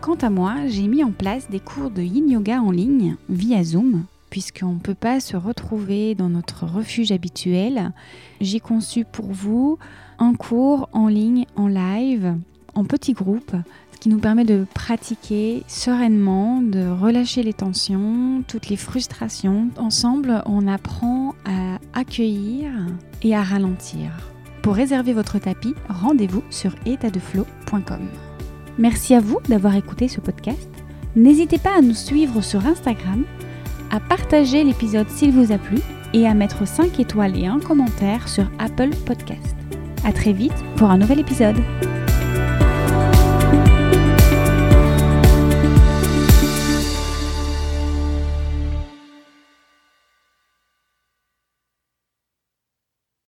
Quant 0.00 0.14
à 0.14 0.30
moi, 0.30 0.54
j'ai 0.68 0.88
mis 0.88 1.04
en 1.04 1.10
place 1.10 1.50
des 1.50 1.60
cours 1.60 1.90
de 1.90 2.00
yin 2.00 2.30
yoga 2.30 2.62
en 2.62 2.70
ligne 2.70 3.16
via 3.28 3.62
Zoom 3.62 4.06
puisqu'on 4.30 4.72
ne 4.72 4.78
peut 4.78 4.94
pas 4.94 5.20
se 5.20 5.36
retrouver 5.36 6.14
dans 6.14 6.30
notre 6.30 6.64
refuge 6.64 7.12
habituel. 7.12 7.92
J'ai 8.40 8.58
conçu 8.58 9.04
pour 9.04 9.32
vous 9.32 9.76
un 10.18 10.32
cours 10.32 10.88
en 10.94 11.08
ligne, 11.08 11.44
en 11.56 11.68
live, 11.68 12.36
en 12.74 12.86
petit 12.86 13.12
groupe, 13.12 13.54
ce 13.92 13.98
qui 13.98 14.08
nous 14.08 14.18
permet 14.18 14.46
de 14.46 14.64
pratiquer 14.72 15.62
sereinement, 15.68 16.62
de 16.62 16.88
relâcher 16.88 17.42
les 17.42 17.52
tensions, 17.52 18.42
toutes 18.48 18.70
les 18.70 18.78
frustrations. 18.78 19.68
Ensemble, 19.76 20.42
on 20.46 20.66
apprend 20.66 21.34
à 21.44 21.78
accueillir 21.92 22.70
et 23.22 23.36
à 23.36 23.42
ralentir. 23.42 24.10
Pour 24.62 24.74
réserver 24.74 25.12
votre 25.14 25.38
tapis, 25.38 25.74
rendez-vous 25.88 26.42
sur 26.50 26.74
étatdeflow.com. 26.84 28.00
Merci 28.78 29.14
à 29.14 29.20
vous 29.20 29.40
d'avoir 29.48 29.74
écouté 29.74 30.08
ce 30.08 30.20
podcast. 30.20 30.68
N'hésitez 31.16 31.58
pas 31.58 31.76
à 31.76 31.80
nous 31.80 31.94
suivre 31.94 32.40
sur 32.42 32.66
Instagram, 32.66 33.24
à 33.90 34.00
partager 34.00 34.62
l'épisode 34.62 35.08
s'il 35.08 35.32
vous 35.32 35.52
a 35.52 35.58
plu 35.58 35.78
et 36.12 36.26
à 36.26 36.34
mettre 36.34 36.66
5 36.66 37.00
étoiles 37.00 37.38
et 37.38 37.46
un 37.46 37.58
commentaire 37.58 38.28
sur 38.28 38.50
Apple 38.58 38.90
Podcast. 39.06 39.56
À 40.04 40.12
très 40.12 40.32
vite 40.32 40.64
pour 40.76 40.90
un 40.90 40.98
nouvel 40.98 41.20
épisode. 41.20 41.56